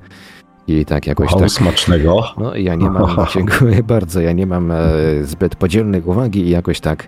I 0.68 0.86
tak 0.86 1.08
jakoś 1.08 1.32
wow, 1.32 1.40
tak. 1.40 1.50
smacznego. 1.50 2.24
No 2.38 2.56
ja 2.56 2.76
nie 2.76 2.90
mam, 2.90 3.16
dziękuję 3.34 3.84
bardzo, 3.84 4.22
ja 4.22 4.32
nie 4.32 4.46
mam 4.46 4.72
e, 4.72 4.78
zbyt 5.22 5.56
podzielnej 5.56 6.02
uwagi 6.02 6.42
i 6.42 6.50
jakoś 6.50 6.80
tak 6.80 7.08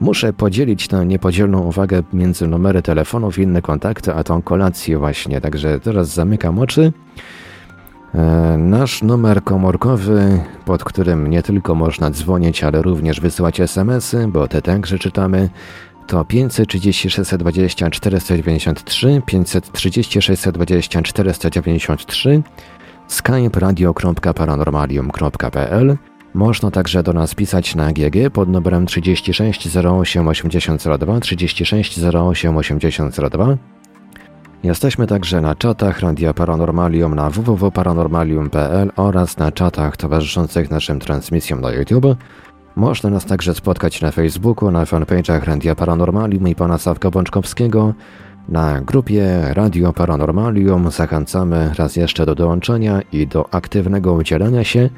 muszę 0.00 0.32
podzielić 0.32 0.88
tę 0.88 1.06
niepodzielną 1.06 1.60
uwagę 1.60 2.02
między 2.12 2.46
numery 2.46 2.82
telefonów 2.82 3.38
i 3.38 3.42
inne 3.42 3.62
kontakty, 3.62 4.14
a 4.14 4.24
tą 4.24 4.42
kolację 4.42 4.98
właśnie. 4.98 5.40
Także 5.40 5.80
teraz 5.80 6.08
zamykam 6.08 6.58
oczy. 6.58 6.92
E, 8.14 8.56
nasz 8.58 9.02
numer 9.02 9.44
komórkowy, 9.44 10.40
pod 10.64 10.84
którym 10.84 11.30
nie 11.30 11.42
tylko 11.42 11.74
można 11.74 12.10
dzwonić, 12.10 12.64
ale 12.64 12.82
również 12.82 13.20
wysyłać 13.20 13.60
SMS-y, 13.60 14.28
bo 14.28 14.48
te 14.48 14.62
także 14.62 14.98
czytamy 14.98 15.48
to 16.06 16.24
530 16.24 17.10
620 17.10 17.90
493, 17.90 19.22
530 19.26 20.22
620 20.22 21.02
493, 21.02 22.42
skype 23.08 23.60
radio.paranormalium.pl. 23.60 25.96
Można 26.34 26.70
także 26.70 27.02
do 27.02 27.12
nas 27.12 27.34
pisać 27.34 27.74
na 27.74 27.92
GG 27.92 28.30
pod 28.32 28.48
numerem 28.48 28.86
36 28.86 29.76
08 29.76 30.28
8002, 30.28 31.20
36 31.20 32.00
08 32.14 32.56
8002. 32.56 33.56
Jesteśmy 34.64 35.06
także 35.06 35.40
na 35.40 35.54
czatach 35.54 36.00
Radia 36.00 36.34
Paranormalium 36.34 37.14
na 37.14 37.30
www.paranormalium.pl 37.30 38.92
oraz 38.96 39.38
na 39.38 39.52
czatach 39.52 39.96
towarzyszących 39.96 40.70
naszym 40.70 41.00
transmisjom 41.00 41.60
na 41.60 41.70
YouTube 41.70 42.16
Można 42.76 43.10
nas 43.10 43.24
także 43.24 43.54
spotkać 43.54 44.00
na 44.00 44.10
Facebooku, 44.10 44.70
na 44.70 44.84
fanpage'ach 44.84 45.44
Radia 45.44 45.74
Paranormalium 45.74 46.48
i 46.48 46.54
pana 46.54 46.78
Sawka 46.78 47.10
Bączkowskiego, 47.10 47.94
na 48.48 48.80
grupie 48.80 49.40
Radio 49.50 49.92
Paranormalium 49.92 50.90
zachęcamy 50.90 51.70
raz 51.78 51.96
jeszcze 51.96 52.26
do 52.26 52.34
dołączenia 52.34 53.00
i 53.12 53.26
do 53.26 53.54
aktywnego 53.54 54.12
udzielania 54.12 54.64
się, 54.64 54.90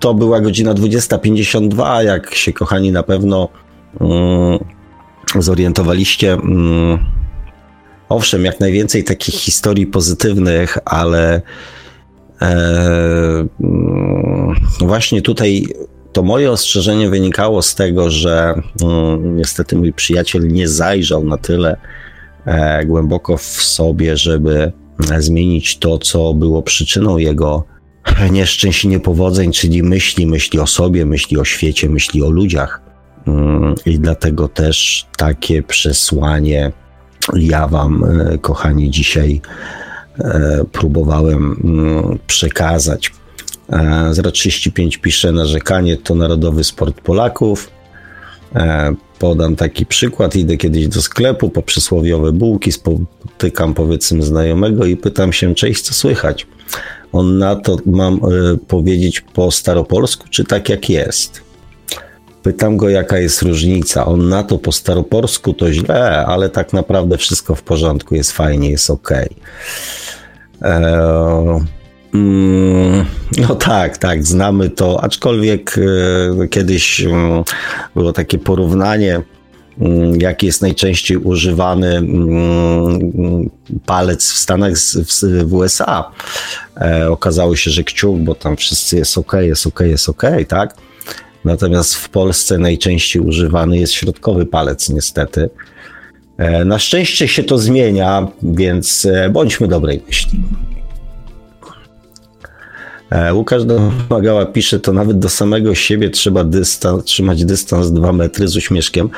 to 0.00 0.14
była 0.14 0.40
godzina 0.40 0.74
20.52, 0.74 2.04
jak 2.04 2.34
się 2.34 2.52
kochani 2.52 2.92
na 2.92 3.02
pewno 3.02 3.48
mm, 4.00 4.58
zorientowaliście. 5.38 6.32
Mm, 6.32 6.98
owszem, 8.08 8.44
jak 8.44 8.60
najwięcej 8.60 9.04
takich 9.04 9.34
historii 9.34 9.86
pozytywnych, 9.86 10.78
ale 10.84 11.42
e, 12.42 12.54
mm, 13.60 14.54
właśnie 14.80 15.22
tutaj 15.22 15.66
to 16.12 16.22
moje 16.22 16.50
ostrzeżenie 16.50 17.08
wynikało 17.08 17.62
z 17.62 17.74
tego, 17.74 18.10
że 18.10 18.54
niestety 19.20 19.76
mój 19.76 19.92
przyjaciel 19.92 20.48
nie 20.48 20.68
zajrzał 20.68 21.24
na 21.24 21.38
tyle 21.38 21.76
e, 22.44 22.86
głęboko 22.86 23.36
w 23.36 23.42
sobie, 23.42 24.16
żeby 24.16 24.72
zmienić 25.18 25.78
to, 25.78 25.98
co 25.98 26.34
było 26.34 26.62
przyczyną 26.62 27.18
jego 27.18 27.64
nieszczęść 28.30 28.84
i 28.84 28.88
niepowodzeń, 28.88 29.52
czyli 29.52 29.82
myśli, 29.82 30.26
myśli 30.26 30.58
o 30.58 30.66
sobie, 30.66 31.06
myśli 31.06 31.38
o 31.38 31.44
świecie, 31.44 31.88
myśli 31.88 32.22
o 32.22 32.30
ludziach. 32.30 32.80
Mm, 33.26 33.74
I 33.86 33.98
dlatego 33.98 34.48
też 34.48 35.06
takie 35.16 35.62
przesłanie 35.62 36.72
ja 37.34 37.68
Wam, 37.68 38.04
e, 38.04 38.38
kochani, 38.38 38.90
dzisiaj 38.90 39.40
e, 40.18 40.64
próbowałem 40.72 41.56
mm, 41.64 42.18
przekazać. 42.26 43.12
035 44.32 44.96
e, 44.96 44.98
pisze, 45.00 45.32
narzekanie 45.32 45.96
to 45.96 46.14
narodowy 46.14 46.64
sport 46.64 47.00
Polaków. 47.00 47.70
Podam 49.18 49.56
taki 49.56 49.86
przykład. 49.86 50.36
Idę 50.36 50.56
kiedyś 50.56 50.88
do 50.88 51.02
sklepu 51.02 51.50
po 51.50 51.62
przysłowiowe 51.62 52.32
bułki, 52.32 52.72
spotykam 52.72 53.74
powiedzmy 53.74 54.22
znajomego 54.22 54.84
i 54.84 54.96
pytam 54.96 55.32
się, 55.32 55.54
cześć, 55.54 55.80
co 55.82 55.94
słychać? 55.94 56.46
On 57.12 57.38
na 57.38 57.56
to 57.56 57.76
mam 57.86 58.14
y, 58.14 58.58
powiedzieć 58.68 59.20
po 59.20 59.50
staropolsku, 59.50 60.28
czy 60.30 60.44
tak 60.44 60.68
jak 60.68 60.90
jest? 60.90 61.42
Pytam 62.42 62.76
go, 62.76 62.88
jaka 62.88 63.18
jest 63.18 63.42
różnica. 63.42 64.06
On 64.06 64.28
na 64.28 64.42
to 64.42 64.58
po 64.58 64.72
staropolsku 64.72 65.52
to 65.52 65.72
źle, 65.72 66.26
ale 66.26 66.50
tak 66.50 66.72
naprawdę 66.72 67.18
wszystko 67.18 67.54
w 67.54 67.62
porządku, 67.62 68.14
jest 68.14 68.32
fajnie, 68.32 68.70
jest 68.70 68.90
ok. 68.90 69.10
Eee, 69.10 69.28
mm, 72.14 73.04
no 73.48 73.54
tak, 73.54 73.98
tak, 73.98 74.24
znamy 74.24 74.70
to, 74.70 75.04
aczkolwiek 75.04 75.78
e, 76.42 76.48
kiedyś 76.48 77.00
e, 77.00 77.10
było 77.94 78.12
takie 78.12 78.38
porównanie 78.38 79.22
Mm, 79.22 79.41
jaki 80.18 80.46
jest 80.46 80.62
najczęściej 80.62 81.16
używany 81.16 81.96
mm, 81.96 83.50
palec 83.86 84.32
w 84.32 84.36
Stanach, 84.36 84.72
w, 85.46 85.54
USA. 85.54 86.10
E, 86.76 87.10
okazało 87.10 87.56
się, 87.56 87.70
że 87.70 87.84
kciuk, 87.84 88.18
bo 88.18 88.34
tam 88.34 88.56
wszyscy 88.56 88.96
jest 88.96 89.18
ok, 89.18 89.32
jest 89.40 89.66
ok, 89.66 89.80
jest 89.80 90.08
ok, 90.08 90.22
tak? 90.48 90.76
Natomiast 91.44 91.94
w 91.94 92.08
Polsce 92.08 92.58
najczęściej 92.58 93.22
używany 93.22 93.78
jest 93.78 93.92
środkowy 93.92 94.46
palec, 94.46 94.88
niestety. 94.88 95.50
E, 96.38 96.64
na 96.64 96.78
szczęście 96.78 97.28
się 97.28 97.44
to 97.44 97.58
zmienia, 97.58 98.28
więc 98.42 99.04
e, 99.04 99.30
bądźmy 99.30 99.68
dobrej 99.68 100.02
myśli. 100.06 100.40
E, 103.12 103.34
Łukasz 103.34 103.64
Domagała 103.64 104.46
pisze, 104.46 104.80
to 104.80 104.92
nawet 104.92 105.18
do 105.18 105.28
samego 105.28 105.74
siebie 105.74 106.10
trzeba 106.10 106.44
dystans, 106.44 107.04
trzymać 107.04 107.44
dystans 107.44 107.92
2 107.92 108.12
metry 108.12 108.48
z 108.48 108.56
uśmieszkiem. 108.56 109.10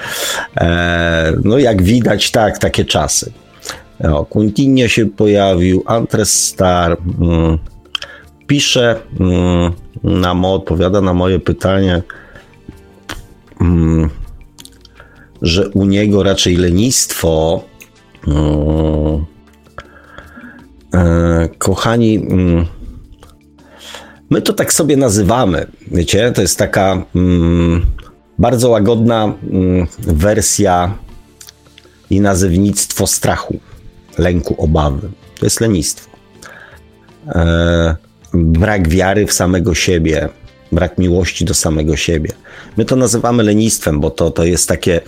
E, 0.57 1.33
no 1.45 1.59
jak 1.59 1.83
widać, 1.83 2.31
tak, 2.31 2.59
takie 2.59 2.85
czasy. 2.85 3.33
O, 4.05 4.25
Quintinio 4.25 4.89
się 4.89 5.07
pojawił, 5.07 5.83
Antres 5.87 6.45
Star 6.45 6.97
mm, 7.21 7.59
pisze, 8.47 9.01
mm, 9.21 9.73
na 10.05 10.49
odpowiada 10.49 11.01
na 11.01 11.15
moje 11.15 11.39
pytanie, 11.39 12.03
mm, 13.61 14.11
że 15.43 15.69
u 15.69 15.85
niego 15.85 16.23
raczej 16.23 16.57
lenistwo. 16.57 17.65
E, 20.95 21.49
kochani, 21.59 22.27
My 24.35 24.43
to 24.43 24.53
tak 24.53 24.73
sobie 24.73 24.97
nazywamy, 24.97 25.67
wiecie, 25.91 26.33
to 26.33 26.43
jest 26.43 26.59
taka 26.59 27.05
mm, 27.15 27.87
bardzo 28.39 28.69
łagodna 28.69 29.35
mm, 29.51 29.87
wersja 29.99 30.99
i 32.11 32.21
nazewnictwo 32.21 33.07
strachu, 33.07 33.59
lęku, 34.19 34.55
obawy. 34.59 35.09
To 35.39 35.47
jest 35.47 35.61
lenistwo. 35.61 36.11
E, 37.29 37.97
brak 38.35 38.89
wiary 38.89 39.27
w 39.27 39.33
samego 39.33 39.75
siebie, 39.75 40.29
brak 40.73 40.99
miłości 40.99 41.45
do 41.45 41.55
samego 41.55 41.97
siebie. 41.97 42.31
My 42.77 42.85
to 42.85 42.97
nazywamy 42.97 43.43
lenistwem, 43.43 44.01
bo 44.01 44.11
to, 44.11 44.31
to 44.31 44.45
jest 44.45 44.69
takie 44.69 45.01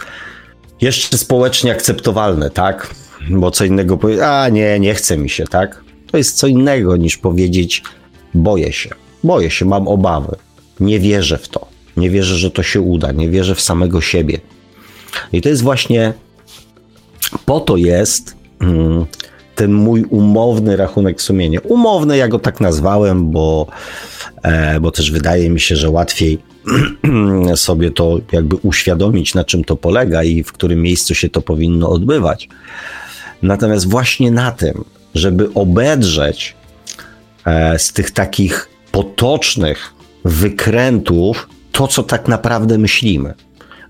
jeszcze 0.81 1.19
społecznie 1.19 1.73
akceptowalne, 1.73 2.51
tak? 2.51 2.95
Bo 3.31 3.51
co 3.51 3.65
innego 3.65 3.97
powiedzieć, 3.97 4.25
a 4.25 4.49
nie, 4.49 4.81
nie 4.81 4.95
chce 4.95 5.19
mi 5.19 5.31
się, 5.31 5.45
tak? 5.45 5.85
To 6.11 6.19
jest 6.19 6.37
co 6.37 6.47
innego 6.47 6.97
niż 6.97 7.17
powiedzieć, 7.17 7.83
boję 8.35 8.73
się. 8.73 9.06
Boję 9.27 9.51
się, 9.51 9.65
mam 9.65 9.89
obawy. 9.89 10.37
Nie 10.81 11.01
wierzę 11.01 11.39
w 11.39 11.49
to. 11.49 11.67
Nie 11.97 12.11
wierzę, 12.11 12.37
że 12.37 12.51
to 12.51 12.63
się 12.63 12.81
uda. 12.81 13.13
Nie 13.13 13.31
wierzę 13.31 13.55
w 13.55 13.61
samego 13.61 14.01
siebie. 14.01 14.41
I 15.33 15.41
to 15.41 15.49
jest 15.49 15.63
właśnie 15.63 16.13
po 17.47 17.61
to 17.61 17.77
jest 17.77 18.37
mm, 18.61 19.07
ten 19.55 19.73
mój 19.73 20.05
umowny 20.05 20.77
rachunek 20.77 21.23
sumienia. 21.23 21.61
Umowny, 21.61 22.17
ja 22.17 22.29
go 22.29 22.39
tak 22.39 22.61
nazwałem, 22.61 23.31
bo, 23.31 23.67
e, 24.43 24.81
bo 24.81 24.91
też 24.91 25.11
wydaje 25.11 25.51
mi 25.51 25.61
się, 25.61 25.77
że 25.77 25.91
łatwiej 25.91 26.39
sobie 27.55 27.91
to 27.91 28.19
jakby 28.33 28.57
uświadomić, 28.57 29.35
na 29.35 29.45
czym 29.45 29.65
to 29.65 29.77
polega 29.77 30.23
i 30.23 30.43
w 30.43 30.53
którym 30.53 30.83
miejscu 30.83 31.15
się 31.15 31.29
to 31.29 31.43
powinno 31.43 31.91
odbywać. 31.91 32.49
Natomiast 33.43 33.89
właśnie 33.89 34.31
na 34.31 34.53
tym, 34.53 34.85
żeby 35.15 35.55
obedrzeć 35.55 36.55
e, 37.45 37.79
z 37.79 37.93
tych 37.93 38.11
takich 38.11 38.76
potocznych 38.97 39.95
wykrętów 40.25 41.49
to, 41.73 41.89
co 41.89 42.03
tak 42.03 42.29
naprawdę 42.29 42.79
myślimy, 42.79 43.35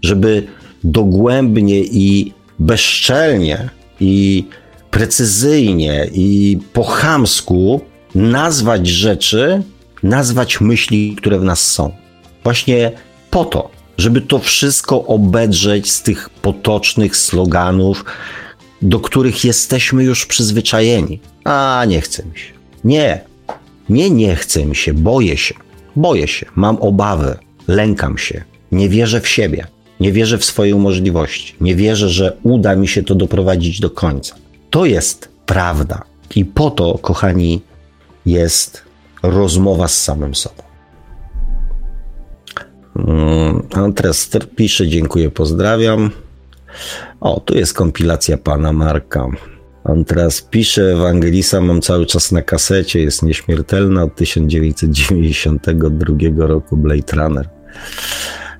żeby 0.02 0.46
dogłębnie 0.84 1.80
i 1.80 2.32
bezczelnie 2.58 3.68
i 4.00 4.44
precyzyjnie 4.90 6.06
i 6.12 6.58
po 6.72 6.84
chamsku 6.84 7.80
nazwać 8.14 8.88
rzeczy, 8.88 9.62
nazwać 10.02 10.60
myśli, 10.60 11.16
które 11.16 11.38
w 11.38 11.44
nas 11.44 11.72
są. 11.72 11.92
Właśnie 12.44 12.92
po 13.30 13.44
to, 13.44 13.70
żeby 13.98 14.20
to 14.20 14.38
wszystko 14.38 15.04
obedrzeć 15.04 15.92
z 15.92 16.02
tych 16.02 16.30
potocznych 16.30 17.16
sloganów, 17.16 18.04
do 18.82 19.00
których 19.00 19.44
jesteśmy 19.44 20.04
już 20.04 20.26
przyzwyczajeni. 20.26 21.20
A 21.44 21.84
nie 21.88 22.00
chce 22.00 22.24
mi 22.24 22.38
się. 22.38 22.52
Nie, 22.84 23.25
nie, 23.88 24.10
nie 24.10 24.36
chce 24.36 24.66
mi 24.66 24.76
się, 24.76 24.94
boję 24.94 25.36
się. 25.36 25.54
Boję 25.96 26.28
się, 26.28 26.46
mam 26.54 26.76
obawy, 26.76 27.36
lękam 27.68 28.18
się, 28.18 28.44
nie 28.72 28.88
wierzę 28.88 29.20
w 29.20 29.28
siebie, 29.28 29.66
nie 30.00 30.12
wierzę 30.12 30.38
w 30.38 30.44
swoje 30.44 30.74
możliwości, 30.74 31.56
nie 31.60 31.76
wierzę, 31.76 32.08
że 32.08 32.36
uda 32.42 32.76
mi 32.76 32.88
się 32.88 33.02
to 33.02 33.14
doprowadzić 33.14 33.80
do 33.80 33.90
końca. 33.90 34.34
To 34.70 34.84
jest 34.84 35.28
prawda. 35.46 36.02
I 36.34 36.44
po 36.44 36.70
to, 36.70 36.98
kochani, 36.98 37.62
jest 38.26 38.82
rozmowa 39.22 39.88
z 39.88 40.02
samym 40.02 40.34
sobą. 40.34 40.62
Mm, 42.96 43.62
Andres 43.74 44.30
pisze, 44.56 44.88
dziękuję, 44.88 45.30
pozdrawiam. 45.30 46.10
O, 47.20 47.40
tu 47.40 47.54
jest 47.54 47.74
kompilacja 47.74 48.38
pana 48.38 48.72
Marka. 48.72 49.28
On 49.88 50.04
teraz 50.04 50.42
pisze, 50.42 50.92
Ewangelisa 50.92 51.60
mam 51.60 51.80
cały 51.80 52.06
czas 52.06 52.32
na 52.32 52.42
kasecie, 52.42 53.00
jest 53.00 53.22
nieśmiertelna 53.22 54.02
od 54.02 54.14
1992 54.14 56.46
roku 56.46 56.76
Blade 56.76 57.16
Runner. 57.16 57.48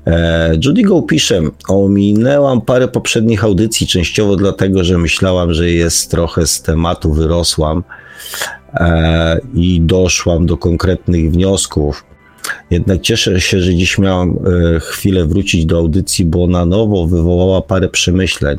E, 0.06 0.52
Judy 0.64 0.82
Go 0.82 1.02
pisze, 1.02 1.42
ominęłam 1.68 2.60
parę 2.60 2.88
poprzednich 2.88 3.44
audycji, 3.44 3.86
częściowo 3.86 4.36
dlatego, 4.36 4.84
że 4.84 4.98
myślałam, 4.98 5.54
że 5.54 5.70
jest 5.70 6.10
trochę 6.10 6.46
z 6.46 6.62
tematu, 6.62 7.12
wyrosłam 7.12 7.84
e, 8.74 9.40
i 9.54 9.80
doszłam 9.80 10.46
do 10.46 10.56
konkretnych 10.56 11.30
wniosków. 11.30 12.04
Jednak 12.70 13.00
cieszę 13.00 13.40
się, 13.40 13.60
że 13.60 13.74
dziś 13.74 13.98
miałam 13.98 14.30
e, 14.30 14.34
chwilę 14.80 15.26
wrócić 15.26 15.66
do 15.66 15.78
audycji, 15.78 16.24
bo 16.24 16.46
na 16.46 16.66
nowo 16.66 17.06
wywołała 17.06 17.62
parę 17.62 17.88
przemyśleń. 17.88 18.58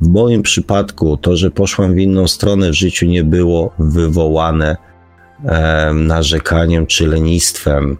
W 0.00 0.08
moim 0.08 0.42
przypadku 0.42 1.16
to, 1.16 1.36
że 1.36 1.50
poszłam 1.50 1.94
w 1.94 1.98
inną 1.98 2.28
stronę 2.28 2.70
w 2.70 2.74
życiu 2.74 3.06
nie 3.06 3.24
było 3.24 3.70
wywołane 3.78 4.76
e, 5.44 5.92
narzekaniem 5.94 6.86
czy 6.86 7.06
lenistwem. 7.06 7.96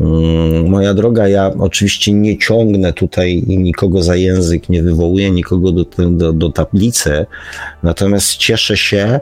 Mm, 0.00 0.70
moja 0.70 0.94
droga, 0.94 1.28
ja 1.28 1.52
oczywiście 1.58 2.12
nie 2.12 2.38
ciągnę 2.38 2.92
tutaj 2.92 3.42
nikogo 3.46 4.02
za 4.02 4.16
język, 4.16 4.68
nie 4.68 4.82
wywołuję 4.82 5.30
nikogo 5.30 5.72
do, 5.72 5.84
do, 6.10 6.32
do 6.32 6.50
tablicy, 6.50 7.26
natomiast 7.82 8.36
cieszę 8.36 8.76
się, 8.76 9.20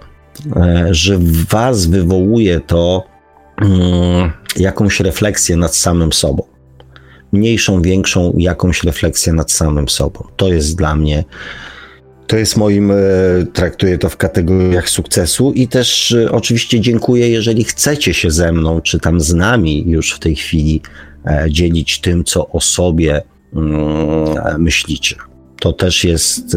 e, 0.57 0.89
że 0.91 1.19
w 1.19 1.49
Was 1.49 1.87
wywołuje 1.87 2.61
to 2.61 3.05
mm, 3.63 4.33
jakąś 4.57 5.01
refleksję 5.01 5.57
nad 5.57 5.77
samym 5.77 6.13
sobą. 6.13 6.43
Mniejszą, 7.33 7.83
większą, 7.83 8.33
jakąś 8.37 8.85
refleksję 8.85 9.33
nad 9.33 9.53
samym 9.53 9.89
sobą. 9.89 10.25
To 10.37 10.49
jest 10.49 10.77
dla 10.77 10.97
mnie 10.97 11.25
to 12.27 12.37
jest 12.37 12.57
moim, 12.57 12.91
e, 12.91 12.95
traktuję 13.53 13.99
to 13.99 14.09
w 14.09 14.17
kategoriach 14.17 14.89
sukcesu 14.89 15.53
i 15.53 15.69
też 15.69 16.13
e, 16.13 16.33
oczywiście 16.33 16.81
dziękuję, 16.81 17.31
jeżeli 17.31 17.65
chcecie 17.65 18.15
się 18.15 18.31
ze 18.31 18.53
mną, 18.53 18.81
czy 18.81 19.01
tam 19.01 19.21
z 19.21 19.35
nami 19.35 19.85
już 19.87 20.13
w 20.13 20.19
tej 20.19 20.37
chwili 20.37 20.83
e, 21.27 21.47
dzielić 21.51 22.01
tym, 22.01 22.25
co 22.25 22.49
o 22.49 22.61
sobie 22.61 23.23
mm, 23.55 24.63
myślicie. 24.63 25.17
To 25.61 25.73
też 25.73 26.05
jest, 26.05 26.57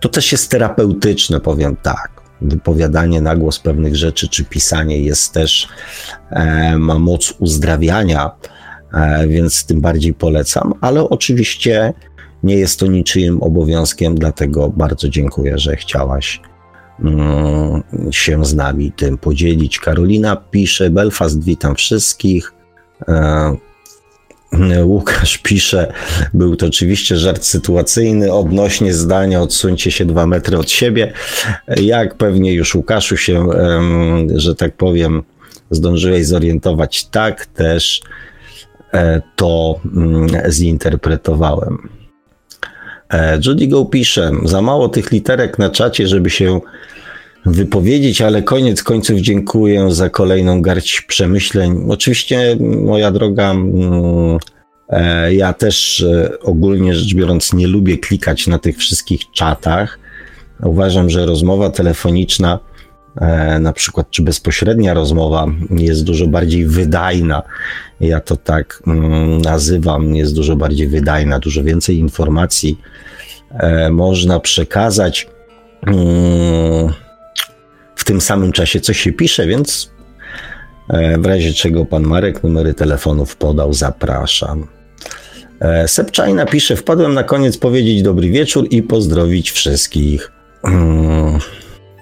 to 0.00 0.08
też 0.08 0.32
jest 0.32 0.50
terapeutyczne, 0.50 1.40
powiem 1.40 1.76
tak. 1.82 2.10
Wypowiadanie 2.40 3.20
na 3.20 3.36
głos 3.36 3.58
pewnych 3.58 3.96
rzeczy, 3.96 4.28
czy 4.28 4.44
pisanie 4.44 5.00
jest 5.00 5.32
też, 5.32 5.68
ma 6.76 6.98
moc 6.98 7.34
uzdrawiania, 7.38 8.30
więc 9.28 9.66
tym 9.66 9.80
bardziej 9.80 10.14
polecam, 10.14 10.74
ale 10.80 11.08
oczywiście 11.08 11.92
nie 12.42 12.56
jest 12.56 12.80
to 12.80 12.86
niczyim 12.86 13.42
obowiązkiem, 13.42 14.14
dlatego 14.14 14.68
bardzo 14.68 15.08
dziękuję, 15.08 15.58
że 15.58 15.76
chciałaś 15.76 16.40
mm, 17.00 17.82
się 18.10 18.44
z 18.44 18.54
nami 18.54 18.92
tym 18.92 19.18
podzielić. 19.18 19.78
Karolina 19.78 20.36
pisze, 20.36 20.90
Belfast, 20.90 21.44
witam 21.44 21.74
wszystkich. 21.74 22.52
E, 23.08 23.56
Łukasz 24.84 25.38
pisze, 25.38 25.92
był 26.34 26.56
to 26.56 26.66
oczywiście 26.66 27.16
żart 27.16 27.44
sytuacyjny 27.44 28.32
odnośnie 28.32 28.94
zdania 28.94 29.40
odsuńcie 29.40 29.90
się 29.90 30.04
dwa 30.04 30.26
metry 30.26 30.58
od 30.58 30.70
siebie. 30.70 31.12
Jak 31.76 32.14
pewnie 32.14 32.54
już 32.54 32.74
Łukaszu 32.74 33.16
się, 33.16 33.48
że 34.34 34.54
tak 34.54 34.76
powiem, 34.76 35.22
zdążyłeś 35.70 36.26
zorientować, 36.26 37.04
tak 37.04 37.46
też 37.46 38.00
e, 38.92 39.22
to 39.36 39.80
mm, 39.96 40.28
zinterpretowałem. 40.50 41.97
E, 43.12 43.38
Judy 43.46 43.66
Go 43.66 43.84
pisze, 43.84 44.32
za 44.44 44.62
mało 44.62 44.88
tych 44.88 45.12
literek 45.12 45.58
na 45.58 45.70
czacie, 45.70 46.08
żeby 46.08 46.30
się 46.30 46.60
wypowiedzieć, 47.46 48.22
ale 48.22 48.42
koniec 48.42 48.82
końców 48.82 49.20
dziękuję 49.20 49.90
za 49.90 50.10
kolejną 50.10 50.62
garść 50.62 51.00
przemyśleń. 51.00 51.86
Oczywiście, 51.88 52.56
moja 52.60 53.10
droga, 53.10 53.50
mm, 53.50 54.38
e, 54.88 55.34
ja 55.34 55.52
też 55.52 56.00
e, 56.00 56.40
ogólnie 56.40 56.94
rzecz 56.94 57.14
biorąc 57.14 57.52
nie 57.52 57.66
lubię 57.66 57.98
klikać 57.98 58.46
na 58.46 58.58
tych 58.58 58.76
wszystkich 58.78 59.20
czatach. 59.32 59.98
Uważam, 60.62 61.10
że 61.10 61.26
rozmowa 61.26 61.70
telefoniczna, 61.70 62.58
na 63.60 63.72
przykład, 63.72 64.10
czy 64.10 64.22
bezpośrednia 64.22 64.94
rozmowa 64.94 65.46
jest 65.70 66.04
dużo 66.04 66.26
bardziej 66.26 66.66
wydajna. 66.66 67.42
Ja 68.00 68.20
to 68.20 68.36
tak 68.36 68.82
mm, 68.86 69.40
nazywam, 69.40 70.16
jest 70.16 70.34
dużo 70.34 70.56
bardziej 70.56 70.88
wydajna, 70.88 71.38
dużo 71.38 71.64
więcej 71.64 71.96
informacji 71.98 72.78
E, 73.50 73.90
można 73.90 74.40
przekazać 74.40 75.28
mm, 75.86 76.92
w 77.96 78.04
tym 78.04 78.20
samym 78.20 78.52
czasie, 78.52 78.80
co 78.80 78.92
się 78.92 79.12
pisze, 79.12 79.46
więc 79.46 79.90
e, 80.88 81.18
w 81.18 81.26
razie 81.26 81.52
czego 81.52 81.84
pan 81.84 82.02
Marek 82.02 82.42
numery 82.42 82.74
telefonów 82.74 83.36
podał, 83.36 83.72
zapraszam. 83.72 84.66
E, 85.60 85.88
Sepczajna 85.88 86.46
pisze, 86.46 86.76
wpadłem 86.76 87.14
na 87.14 87.24
koniec 87.24 87.58
powiedzieć 87.58 88.02
dobry 88.02 88.30
wieczór 88.30 88.66
i 88.70 88.82
pozdrowić 88.82 89.50
wszystkich. 89.50 90.32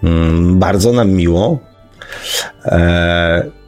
Mm, 0.06 0.28
mm, 0.28 0.58
bardzo 0.58 0.92
nam 0.92 1.10
miło. 1.10 1.58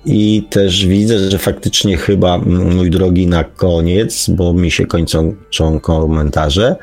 I 0.04 0.46
też 0.50 0.86
widzę, 0.86 1.30
że 1.30 1.38
faktycznie 1.38 1.96
chyba, 1.96 2.38
mój 2.38 2.90
drogi, 2.90 3.26
na 3.26 3.44
koniec, 3.44 4.30
bo 4.30 4.52
mi 4.52 4.70
się 4.70 4.86
kończą 4.86 5.34
komentarze. 5.82 6.76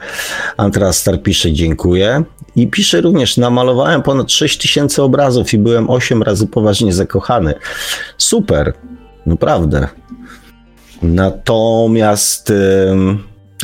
Antrastar 0.58 1.22
pisze 1.22 1.54
dziękuję. 1.54 2.24
I 2.56 2.68
pisze 2.68 3.02
również, 3.02 3.38
namalowałem 3.38 4.02
ponad 4.02 4.32
6 4.32 4.58
tysięcy 4.58 5.04
obrazów 5.04 5.54
i 5.54 5.58
byłem 5.58 5.90
8 5.90 6.24
razy 6.24 6.48
poważnie 6.48 6.94
zakochany. 6.94 7.54
Super, 8.18 8.74
naprawdę. 9.26 9.88
Natomiast... 11.02 12.54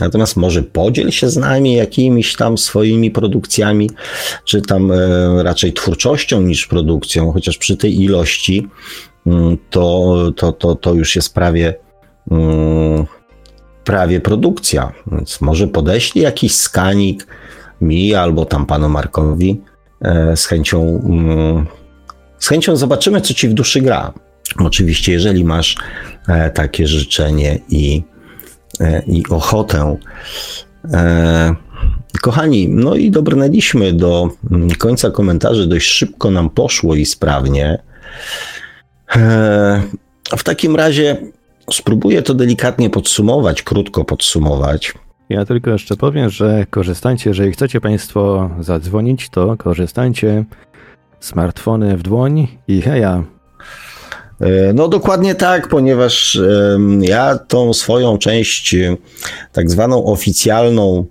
Natomiast 0.02 0.38
może 0.38 0.64
podziel 0.64 1.11
się 1.11 1.30
z 1.30 1.38
nami 1.38 1.73
jakimiś 1.73 2.36
tam 2.36 2.57
swoimi 2.57 3.11
produkcjami, 3.11 3.90
czy 4.45 4.61
tam 4.61 4.91
e, 4.91 4.98
raczej 5.44 5.73
twórczością 5.73 6.41
niż 6.41 6.68
produkcją, 6.68 7.32
chociaż 7.32 7.57
przy 7.57 7.78
tej 7.78 8.02
ilości 8.02 8.68
Mm, 9.26 9.57
to, 9.69 10.15
to, 10.36 10.52
to, 10.52 10.76
to 10.76 10.94
już 10.94 11.15
jest 11.15 11.34
prawie, 11.34 11.76
mm, 12.32 13.06
prawie 13.84 14.19
produkcja. 14.19 14.91
Więc 15.11 15.41
może 15.41 15.68
podeślij 15.68 16.23
jakiś 16.23 16.56
skanik 16.56 17.28
mi 17.82 18.14
albo 18.14 18.45
tam 18.45 18.65
panu 18.65 18.90
Markowi 18.90 19.61
e, 20.02 20.38
z 20.38 20.45
chęcią, 20.45 21.02
mm, 21.10 21.65
z 22.40 22.48
chęcią 22.48 22.76
zobaczymy, 22.76 23.22
co 23.22 23.34
ci 23.34 23.48
w 23.48 23.53
duszy 23.53 23.82
gra. 23.82 24.14
Oczywiście, 24.60 25.11
jeżeli 25.11 25.45
masz 25.45 25.76
e, 26.28 26.49
takie 26.49 26.88
życzenie 26.88 27.60
i, 27.69 28.03
i 29.07 29.23
ochotę. 29.29 29.97
Kochani, 32.21 32.69
no 32.69 32.95
i 32.95 33.11
dobrnęliśmy 33.11 33.93
do 33.93 34.29
mm, 34.51 34.69
końca 34.69 35.11
komentarzy. 35.11 35.67
Dość 35.67 35.87
szybko 35.87 36.31
nam 36.31 36.49
poszło 36.49 36.95
i 36.95 37.05
sprawnie. 37.05 37.81
E, 39.15 39.81
w 40.37 40.43
takim 40.43 40.75
razie 40.75 41.17
spróbuję 41.71 42.21
to 42.21 42.33
delikatnie 42.33 42.89
podsumować, 42.89 43.63
krótko 43.63 44.05
podsumować. 44.05 44.93
Ja 45.29 45.45
tylko 45.45 45.69
jeszcze 45.69 45.95
powiem, 45.95 46.29
że 46.29 46.65
korzystajcie, 46.69 47.29
jeżeli 47.29 47.51
chcecie 47.51 47.81
Państwo 47.81 48.49
zadzwonić, 48.59 49.29
to 49.29 49.57
korzystajcie 49.57 50.45
smartfony 51.19 51.97
w 51.97 52.03
dłoń 52.03 52.47
i 52.67 52.81
heja. 52.81 53.23
E, 54.41 54.73
no 54.73 54.88
dokładnie 54.88 55.35
tak, 55.35 55.68
ponieważ 55.68 56.39
ja 57.01 57.38
tą 57.38 57.73
swoją 57.73 58.18
część, 58.18 58.76
tak 59.51 59.72
zwaną 59.72 60.05
oficjalną, 60.05 61.05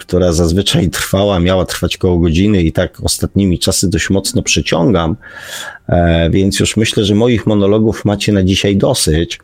która 0.00 0.32
zazwyczaj 0.32 0.90
trwała, 0.90 1.40
miała 1.40 1.64
trwać 1.64 1.96
koło 1.96 2.18
godziny 2.18 2.62
i 2.62 2.72
tak 2.72 3.00
ostatnimi 3.02 3.58
czasy 3.58 3.90
dość 3.90 4.10
mocno 4.10 4.42
przyciągam, 4.42 5.16
e, 5.88 6.30
więc 6.30 6.60
już 6.60 6.76
myślę, 6.76 7.04
że 7.04 7.14
moich 7.14 7.46
monologów 7.46 8.04
macie 8.04 8.32
na 8.32 8.42
dzisiaj 8.42 8.76
dosyć. 8.76 9.38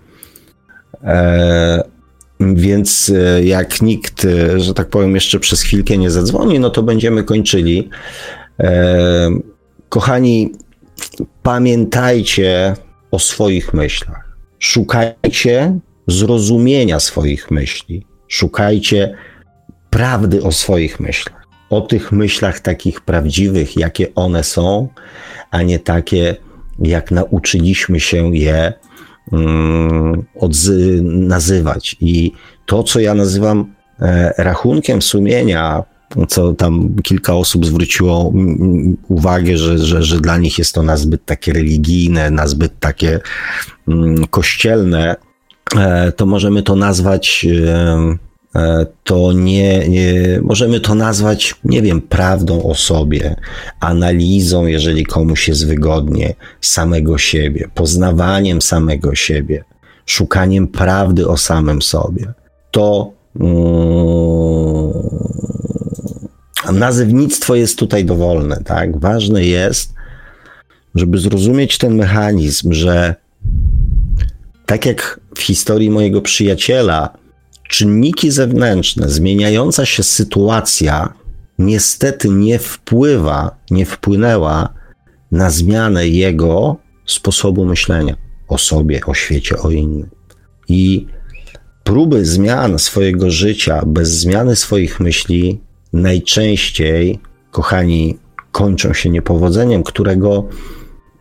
E, 1.05 1.97
więc 2.40 3.12
jak 3.43 3.82
nikt, 3.82 4.27
że 4.57 4.74
tak 4.74 4.89
powiem, 4.89 5.15
jeszcze 5.15 5.40
przez 5.40 5.62
chwilkę 5.62 5.98
nie 5.98 6.11
zadzwoni, 6.11 6.61
no 6.61 6.70
to 6.70 6.82
będziemy 6.82 7.24
kończyli. 7.24 7.89
Kochani, 9.89 10.53
pamiętajcie 11.43 12.74
o 13.10 13.18
swoich 13.18 13.74
myślach. 13.74 14.36
Szukajcie 14.59 15.78
zrozumienia 16.06 17.01
swoich 17.01 17.51
myśli. 17.51 18.06
Szukajcie 18.28 19.14
prawdy 19.90 20.43
o 20.43 20.52
swoich 20.52 21.01
myślach. 21.01 21.47
O 21.70 21.81
tych 21.81 22.12
myślach 22.12 22.60
takich 22.60 23.01
prawdziwych, 23.01 23.77
jakie 23.77 24.14
one 24.14 24.44
są, 24.44 24.89
a 25.51 25.62
nie 25.62 25.78
takie, 25.78 26.36
jak 26.78 27.10
nauczyliśmy 27.10 28.01
się 28.01 28.36
je 28.36 28.73
um, 29.32 30.27
nazywać. 31.02 31.97
I 32.01 32.32
to, 32.66 32.82
co 32.82 33.01
ja 33.01 33.14
nazywam 33.14 33.74
e, 34.01 34.35
rachunkiem 34.39 35.02
sumienia, 35.02 35.85
co 36.28 36.53
tam 36.53 36.97
kilka 37.03 37.35
osób 37.35 37.66
zwróciło 37.66 38.33
uwagę, 39.09 39.59
że, 39.59 39.78
że, 39.78 40.03
że 40.03 40.20
dla 40.20 40.39
nich 40.39 40.59
jest 40.59 40.74
to 40.74 40.83
nazbyt 40.83 41.24
takie 41.24 41.53
religijne, 41.53 42.31
nazbyt 42.31 42.81
takie 42.81 43.20
mm, 43.89 44.27
kościelne, 44.27 45.16
e, 45.77 46.12
to 46.12 46.27
możemy 46.27 46.62
to 46.62 46.77
nazwać 46.77 47.47
e, 47.66 48.16
e, 48.61 48.87
to 49.05 49.33
nie, 49.33 49.89
nie, 49.89 50.41
możemy 50.43 50.81
to 50.81 50.95
nazwać, 50.95 51.55
nie 51.65 51.83
wiem, 51.83 52.01
prawdą 52.01 52.62
o 52.62 52.74
sobie, 52.74 53.37
analizą, 53.81 54.66
jeżeli 54.66 55.07
komuś 55.07 55.49
jest 55.49 55.66
wygodnie, 55.66 56.35
samego 56.61 57.19
siebie, 57.19 57.69
poznawaniem 57.74 58.62
samego 58.62 59.15
siebie, 59.15 59.65
szukaniem 60.07 60.69
prawdy 60.69 61.28
o 61.28 61.37
samym 61.37 61.83
sobie. 61.83 62.33
To 62.70 63.12
mm, 63.41 65.37
nazewnictwo 66.72 67.55
jest 67.55 67.78
tutaj 67.78 68.05
dowolne, 68.05 68.62
tak? 68.64 69.01
Ważne 69.01 69.44
jest, 69.44 69.94
żeby 70.94 71.18
zrozumieć 71.18 71.78
ten 71.78 71.94
mechanizm, 71.94 72.72
że 72.72 73.14
tak 74.66 74.86
jak 74.86 75.20
w 75.36 75.40
historii 75.40 75.90
mojego 75.90 76.20
przyjaciela, 76.22 77.18
czynniki 77.68 78.30
zewnętrzne, 78.30 79.09
zmieniająca 79.09 79.86
się 79.86 80.02
sytuacja 80.02 81.12
niestety 81.59 82.28
nie 82.28 82.59
wpływa, 82.59 83.56
nie 83.70 83.86
wpłynęła 83.86 84.74
na 85.32 85.51
zmianę 85.51 86.09
jego 86.09 86.76
sposobu 87.06 87.64
myślenia 87.64 88.16
o 88.48 88.59
sobie, 88.59 89.01
o 89.06 89.14
świecie, 89.14 89.59
o 89.59 89.70
innym. 89.70 90.10
I 90.68 91.06
próby 91.84 92.26
zmian 92.26 92.78
swojego 92.78 93.30
życia 93.30 93.82
bez 93.86 94.10
zmiany 94.10 94.56
swoich 94.56 95.01
myśli 95.01 95.60
najczęściej, 96.02 97.20
kochani, 97.51 98.18
kończą 98.52 98.93
się 98.93 99.10
niepowodzeniem, 99.10 99.82
którego 99.82 100.48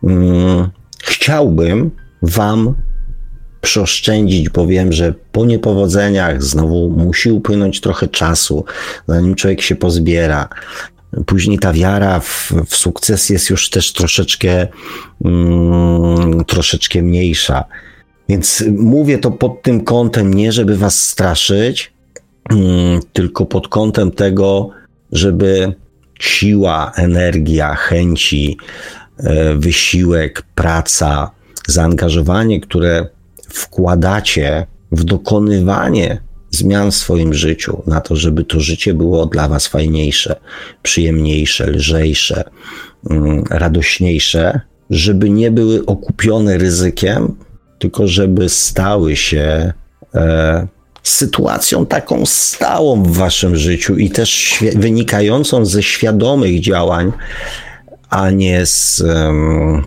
mm, 0.04 0.68
chciałbym 1.02 1.90
Wam 2.22 2.74
przeoszczędzić, 3.60 4.48
bo 4.48 4.66
wiem, 4.66 4.92
że 4.92 5.14
po 5.32 5.44
niepowodzeniach 5.44 6.42
znowu 6.42 6.90
musi 6.90 7.30
upłynąć 7.30 7.80
trochę 7.80 8.08
czasu, 8.08 8.64
zanim 9.08 9.34
człowiek 9.34 9.62
się 9.62 9.76
pozbiera. 9.76 10.48
Później 11.26 11.58
ta 11.58 11.72
wiara 11.72 12.20
w, 12.20 12.52
w 12.66 12.76
sukces 12.76 13.30
jest 13.30 13.50
już 13.50 13.70
też 13.70 13.92
troszeczkę, 13.92 14.66
mm, 15.24 16.44
troszeczkę 16.44 17.02
mniejsza. 17.02 17.64
Więc 18.28 18.64
mówię 18.78 19.18
to 19.18 19.30
pod 19.30 19.62
tym 19.62 19.84
kątem, 19.84 20.34
nie 20.34 20.52
żeby 20.52 20.76
was 20.76 21.02
straszyć, 21.02 21.95
tylko 23.12 23.46
pod 23.46 23.68
kątem 23.68 24.10
tego, 24.10 24.70
żeby 25.12 25.74
siła, 26.20 26.92
energia, 26.96 27.74
chęci, 27.74 28.56
e, 29.18 29.54
wysiłek, 29.54 30.42
praca, 30.54 31.30
zaangażowanie, 31.66 32.60
które 32.60 33.08
wkładacie 33.48 34.66
w 34.92 35.04
dokonywanie 35.04 36.20
zmian 36.50 36.90
w 36.90 36.96
swoim 36.96 37.34
życiu, 37.34 37.82
na 37.86 38.00
to, 38.00 38.16
żeby 38.16 38.44
to 38.44 38.60
życie 38.60 38.94
było 38.94 39.26
dla 39.26 39.48
Was 39.48 39.66
fajniejsze, 39.66 40.36
przyjemniejsze, 40.82 41.66
lżejsze, 41.66 42.44
mm, 43.10 43.44
radośniejsze, 43.50 44.60
żeby 44.90 45.30
nie 45.30 45.50
były 45.50 45.86
okupione 45.86 46.58
ryzykiem, 46.58 47.36
tylko 47.78 48.06
żeby 48.06 48.48
stały 48.48 49.16
się 49.16 49.72
e, 50.14 50.66
sytuacją 51.08 51.86
taką 51.86 52.26
stałą 52.26 53.02
w 53.02 53.16
waszym 53.16 53.56
życiu 53.56 53.96
i 53.96 54.10
też 54.10 54.58
wynikającą 54.76 55.66
ze 55.66 55.82
świadomych 55.82 56.60
działań, 56.60 57.12
a 58.10 58.30
nie 58.30 58.66
z 58.66 59.00
um, 59.00 59.84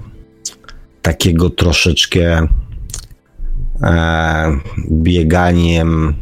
takiego 1.01 1.49
troszeczkę 1.49 2.47
e, 3.81 4.59
bieganiem, 4.91 6.13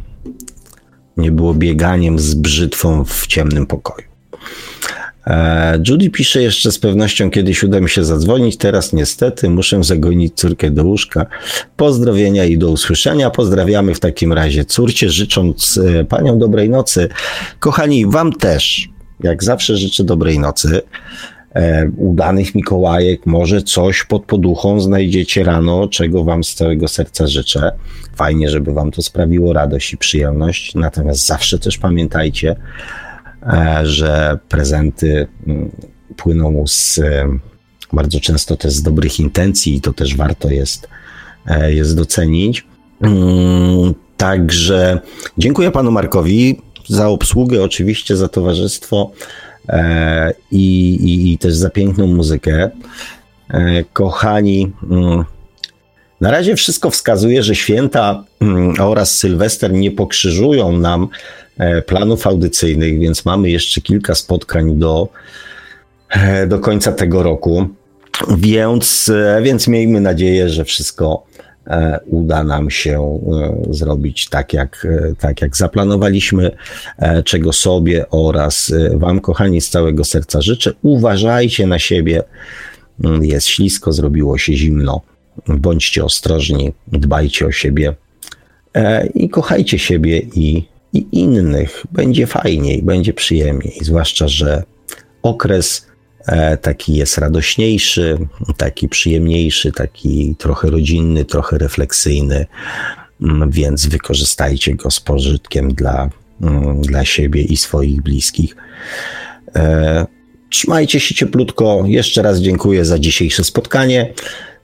nie 1.16 1.32
było 1.32 1.54
bieganiem 1.54 2.18
z 2.18 2.34
brzytwą 2.34 3.04
w 3.04 3.26
ciemnym 3.26 3.66
pokoju. 3.66 4.07
E, 5.28 5.78
Judy 5.88 6.10
pisze 6.10 6.42
jeszcze 6.42 6.72
z 6.72 6.78
pewnością 6.78 7.30
kiedyś 7.30 7.62
uda 7.62 7.80
mi 7.80 7.90
się 7.90 8.04
zadzwonić, 8.04 8.56
teraz 8.56 8.92
niestety 8.92 9.50
muszę 9.50 9.84
zagonić 9.84 10.34
córkę 10.34 10.70
do 10.70 10.84
łóżka. 10.84 11.26
Pozdrowienia 11.76 12.44
i 12.44 12.58
do 12.58 12.70
usłyszenia. 12.70 13.30
Pozdrawiamy 13.30 13.94
w 13.94 14.00
takim 14.00 14.32
razie 14.32 14.64
córcie, 14.64 15.10
życząc 15.10 15.80
e, 16.00 16.04
paniom 16.04 16.38
dobrej 16.38 16.70
nocy. 16.70 17.08
Kochani, 17.58 18.06
wam 18.06 18.32
też, 18.32 18.88
jak 19.20 19.44
zawsze 19.44 19.76
życzę 19.76 20.04
dobrej 20.04 20.38
nocy. 20.38 20.82
E, 21.54 21.90
udanych 21.96 22.54
Mikołajek, 22.54 23.26
może 23.26 23.62
coś 23.62 24.04
pod 24.04 24.24
poduchą 24.24 24.80
znajdziecie 24.80 25.44
rano, 25.44 25.88
czego 25.88 26.24
wam 26.24 26.44
z 26.44 26.54
całego 26.54 26.88
serca 26.88 27.26
życzę. 27.26 27.72
Fajnie, 28.16 28.50
żeby 28.50 28.72
wam 28.72 28.90
to 28.90 29.02
sprawiło 29.02 29.52
radość 29.52 29.92
i 29.92 29.96
przyjemność. 29.96 30.74
Natomiast 30.74 31.26
zawsze 31.26 31.58
też 31.58 31.78
pamiętajcie, 31.78 32.56
że 33.82 34.38
prezenty 34.48 35.26
mm, 35.46 35.70
płyną 36.16 36.64
z 36.66 36.98
e, 36.98 37.28
bardzo 37.92 38.20
często 38.20 38.56
też 38.56 38.72
z 38.72 38.82
dobrych 38.82 39.20
intencji 39.20 39.76
i 39.76 39.80
to 39.80 39.92
też 39.92 40.16
warto 40.16 40.50
jest, 40.50 40.88
e, 41.46 41.72
jest 41.72 41.96
docenić. 41.96 42.66
Mm, 43.00 43.94
także 44.16 45.00
dziękuję 45.38 45.70
panu 45.70 45.90
Markowi 45.90 46.62
za 46.88 47.08
obsługę, 47.08 47.62
oczywiście 47.62 48.16
za 48.16 48.28
towarzystwo 48.28 49.10
i, 50.50 50.94
i, 50.94 51.32
i 51.32 51.38
też 51.38 51.54
za 51.54 51.70
piękną 51.70 52.06
muzykę. 52.06 52.70
Kochani, 53.92 54.72
mm, 54.90 55.24
na 56.20 56.30
razie 56.30 56.56
wszystko 56.56 56.90
wskazuje, 56.90 57.42
że 57.42 57.54
święta 57.54 58.24
oraz 58.80 59.18
Sylwester 59.18 59.72
nie 59.72 59.90
pokrzyżują 59.90 60.78
nam 60.78 61.08
E, 61.58 61.82
planów 61.82 62.26
audycyjnych, 62.26 62.98
więc 62.98 63.24
mamy 63.24 63.50
jeszcze 63.50 63.80
kilka 63.80 64.14
spotkań 64.14 64.76
do, 64.76 65.08
e, 66.10 66.46
do 66.46 66.58
końca 66.58 66.92
tego 66.92 67.22
roku. 67.22 67.68
Więc, 68.38 69.10
e, 69.14 69.42
więc 69.42 69.68
miejmy 69.68 70.00
nadzieję, 70.00 70.48
że 70.48 70.64
wszystko 70.64 71.28
uda 72.06 72.44
nam 72.44 72.70
się 72.70 73.20
zrobić 73.70 74.28
tak 74.28 74.52
jak, 74.52 74.86
tak, 75.18 75.42
jak 75.42 75.56
zaplanowaliśmy, 75.56 76.50
czego 77.24 77.52
sobie 77.52 78.10
oraz 78.10 78.72
Wam, 78.94 79.20
kochani, 79.20 79.60
z 79.60 79.70
całego 79.70 80.04
serca 80.04 80.42
życzę. 80.42 80.72
Uważajcie 80.82 81.66
na 81.66 81.78
siebie. 81.78 82.22
Mm, 83.04 83.24
jest 83.24 83.46
ślisko, 83.46 83.92
zrobiło 83.92 84.38
się 84.38 84.52
zimno. 84.52 85.00
Bądźcie 85.46 86.04
ostrożni, 86.04 86.72
dbajcie 86.88 87.46
o 87.46 87.52
siebie 87.52 87.94
i 89.14 89.28
kochajcie 89.28 89.78
siebie 89.78 90.18
i 90.18 90.64
i 90.92 91.06
innych 91.12 91.84
będzie 91.92 92.26
fajniej, 92.26 92.82
będzie 92.82 93.12
przyjemniej, 93.12 93.78
zwłaszcza, 93.80 94.28
że 94.28 94.62
okres 95.22 95.86
e, 96.26 96.56
taki 96.56 96.94
jest 96.94 97.18
radośniejszy, 97.18 98.18
taki 98.56 98.88
przyjemniejszy, 98.88 99.72
taki 99.72 100.34
trochę 100.38 100.70
rodzinny, 100.70 101.24
trochę 101.24 101.58
refleksyjny, 101.58 102.46
mm, 103.22 103.50
więc 103.50 103.86
wykorzystajcie 103.86 104.74
go 104.74 104.90
z 104.90 105.00
pożytkiem 105.00 105.74
dla, 105.74 106.10
mm, 106.40 106.82
dla 106.82 107.04
siebie 107.04 107.42
i 107.42 107.56
swoich 107.56 108.02
bliskich. 108.02 108.56
E, 109.56 110.06
trzymajcie 110.50 111.00
się 111.00 111.14
cieplutko. 111.14 111.82
Jeszcze 111.86 112.22
raz 112.22 112.38
dziękuję 112.38 112.84
za 112.84 112.98
dzisiejsze 112.98 113.44
spotkanie. 113.44 114.12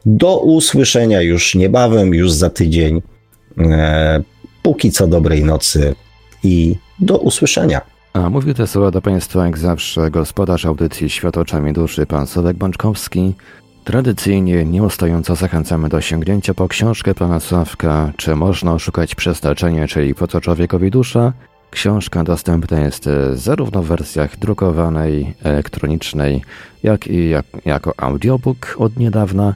Do 0.07 0.39
usłyszenia 0.39 1.23
już 1.23 1.55
niebawem, 1.55 2.15
już 2.15 2.33
za 2.33 2.51
tydzień. 2.51 3.03
E, 3.59 4.23
póki 4.63 4.91
co 4.91 5.07
dobrej 5.07 5.45
nocy 5.45 5.95
i 6.43 6.75
do 7.01 7.19
usłyszenia. 7.19 7.81
A 8.13 8.31
mówił 8.31 8.55
te 8.55 8.67
słowa 8.67 8.91
do 8.91 9.03
Państwa 9.03 9.47
jak 9.47 9.59
zawsze 9.59 10.11
gospodarz 10.11 10.67
audycji 10.67 11.11
Świat 11.11 11.39
oczami 11.39 11.73
duszy, 11.73 12.07
pan 12.07 12.27
Sławek 12.27 12.57
Bączkowski. 12.57 13.35
Tradycyjnie, 13.85 14.65
nieustająco 14.65 15.35
zachęcamy 15.35 15.89
do 15.89 16.01
sięgnięcia 16.01 16.55
po 16.55 16.69
książkę 16.69 17.15
pana 17.15 17.41
Sławka 17.41 18.13
Czy 18.17 18.37
można 18.37 18.73
oszukać 18.73 19.15
przeznaczenie, 19.15 19.89
czyli 19.89 20.15
po 20.15 20.29
co 20.29 20.41
człowiekowi 20.41 20.91
dusza? 20.91 21.33
Książka 21.71 22.25
dostępna 22.25 22.81
jest 22.81 23.09
zarówno 23.35 23.83
w 23.83 23.87
wersjach 23.87 24.39
drukowanej, 24.39 25.35
elektronicznej, 25.43 26.43
jak 26.83 27.07
i 27.07 27.29
jak, 27.29 27.47
jako 27.65 27.93
audiobook 27.97 28.77
od 28.79 28.97
niedawna. 28.97 29.55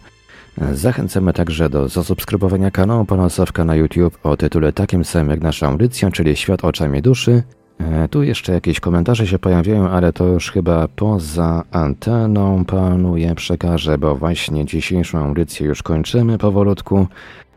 Zachęcamy 0.72 1.32
także 1.32 1.70
do 1.70 1.88
zasubskrybowania 1.88 2.70
kanału 2.70 3.04
Pana 3.04 3.28
Sławka 3.28 3.64
na 3.64 3.76
YouTube 3.76 4.18
o 4.22 4.36
tytule 4.36 4.72
takim 4.72 5.04
samym 5.04 5.30
jak 5.30 5.40
nasza 5.40 5.66
audycja, 5.66 6.10
czyli 6.10 6.36
Świat 6.36 6.64
oczami 6.64 7.02
duszy. 7.02 7.42
E, 7.80 8.08
tu 8.08 8.22
jeszcze 8.22 8.52
jakieś 8.52 8.80
komentarze 8.80 9.26
się 9.26 9.38
pojawiają, 9.38 9.88
ale 9.88 10.12
to 10.12 10.26
już 10.26 10.50
chyba 10.50 10.88
poza 10.88 11.62
anteną 11.70 12.64
panu 12.64 13.16
je 13.16 13.34
przekażę, 13.34 13.98
bo 13.98 14.16
właśnie 14.16 14.64
dzisiejszą 14.64 15.18
audycję 15.18 15.66
już 15.66 15.82
kończymy 15.82 16.38
powolutku. 16.38 17.06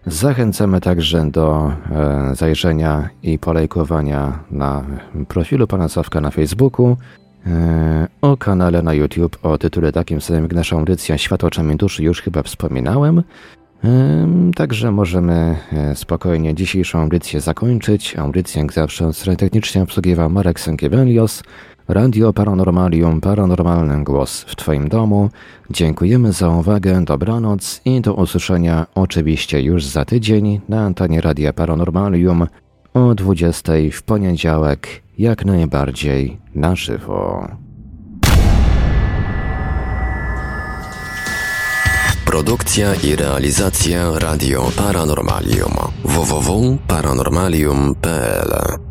Zachęcamy 0.06 0.82
także 0.82 1.32
do 1.32 1.72
e, 1.92 2.36
zajrzenia 2.36 3.10
i 3.24 3.40
polejkowania 3.40 4.40
na 4.52 4.86
profilu 5.28 5.68
pana 5.68 5.90
Sławka 5.90 6.22
na 6.22 6.32
Facebooku. 6.32 6.98
E, 7.46 8.08
o 8.22 8.38
kanale 8.38 8.82
na 8.82 8.94
YouTube 8.94 9.38
o 9.44 9.58
tytule 9.58 9.92
takim 9.92 10.22
samym 10.22 10.44
jak 10.44 10.54
nasza 10.54 10.76
audycja 10.76 11.18
Świat 11.18 11.44
oczami 11.44 11.76
duszy 11.76 12.04
już 12.04 12.22
chyba 12.22 12.44
wspominałem. 12.44 13.24
Także 14.56 14.92
możemy 14.92 15.58
e, 15.74 15.96
spokojnie 15.96 16.56
dzisiejszą 16.56 17.02
audycję 17.02 17.42
zakończyć. 17.42 18.16
Audycję 18.18 18.62
jak 18.62 18.74
zawsze 18.74 19.12
technicznie 19.38 19.84
obsługiwał 19.84 20.30
Marek 20.30 20.60
Sękiewelios. 20.60 21.44
Radio 21.88 22.34
Paranormalium, 22.34 23.22
paranormalny 23.22 24.04
głos 24.04 24.42
w 24.42 24.56
Twoim 24.56 24.90
domu. 24.90 25.30
Dziękujemy 25.70 26.32
za 26.32 26.50
uwagę, 26.50 27.06
dobranoc 27.06 27.82
i 27.86 28.02
do 28.02 28.14
usłyszenia 28.14 28.88
oczywiście 28.96 29.62
już 29.62 29.86
za 29.86 30.06
tydzień 30.06 30.62
na 30.70 30.82
antenie 30.82 31.22
Radia 31.22 31.54
Paranormalium 31.54 32.48
o 32.94 33.16
20 33.16 33.74
w 33.92 34.04
poniedziałek 34.04 34.88
jak 35.18 35.46
najbardziej 35.46 36.41
na 36.56 36.76
żywo. 36.76 37.48
Produkcja 42.26 42.96
i 42.96 43.16
realizacja 43.16 44.20
Radio 44.20 44.72
Paranormalium 44.78 45.74
www.paranormalium.pl 46.04 48.91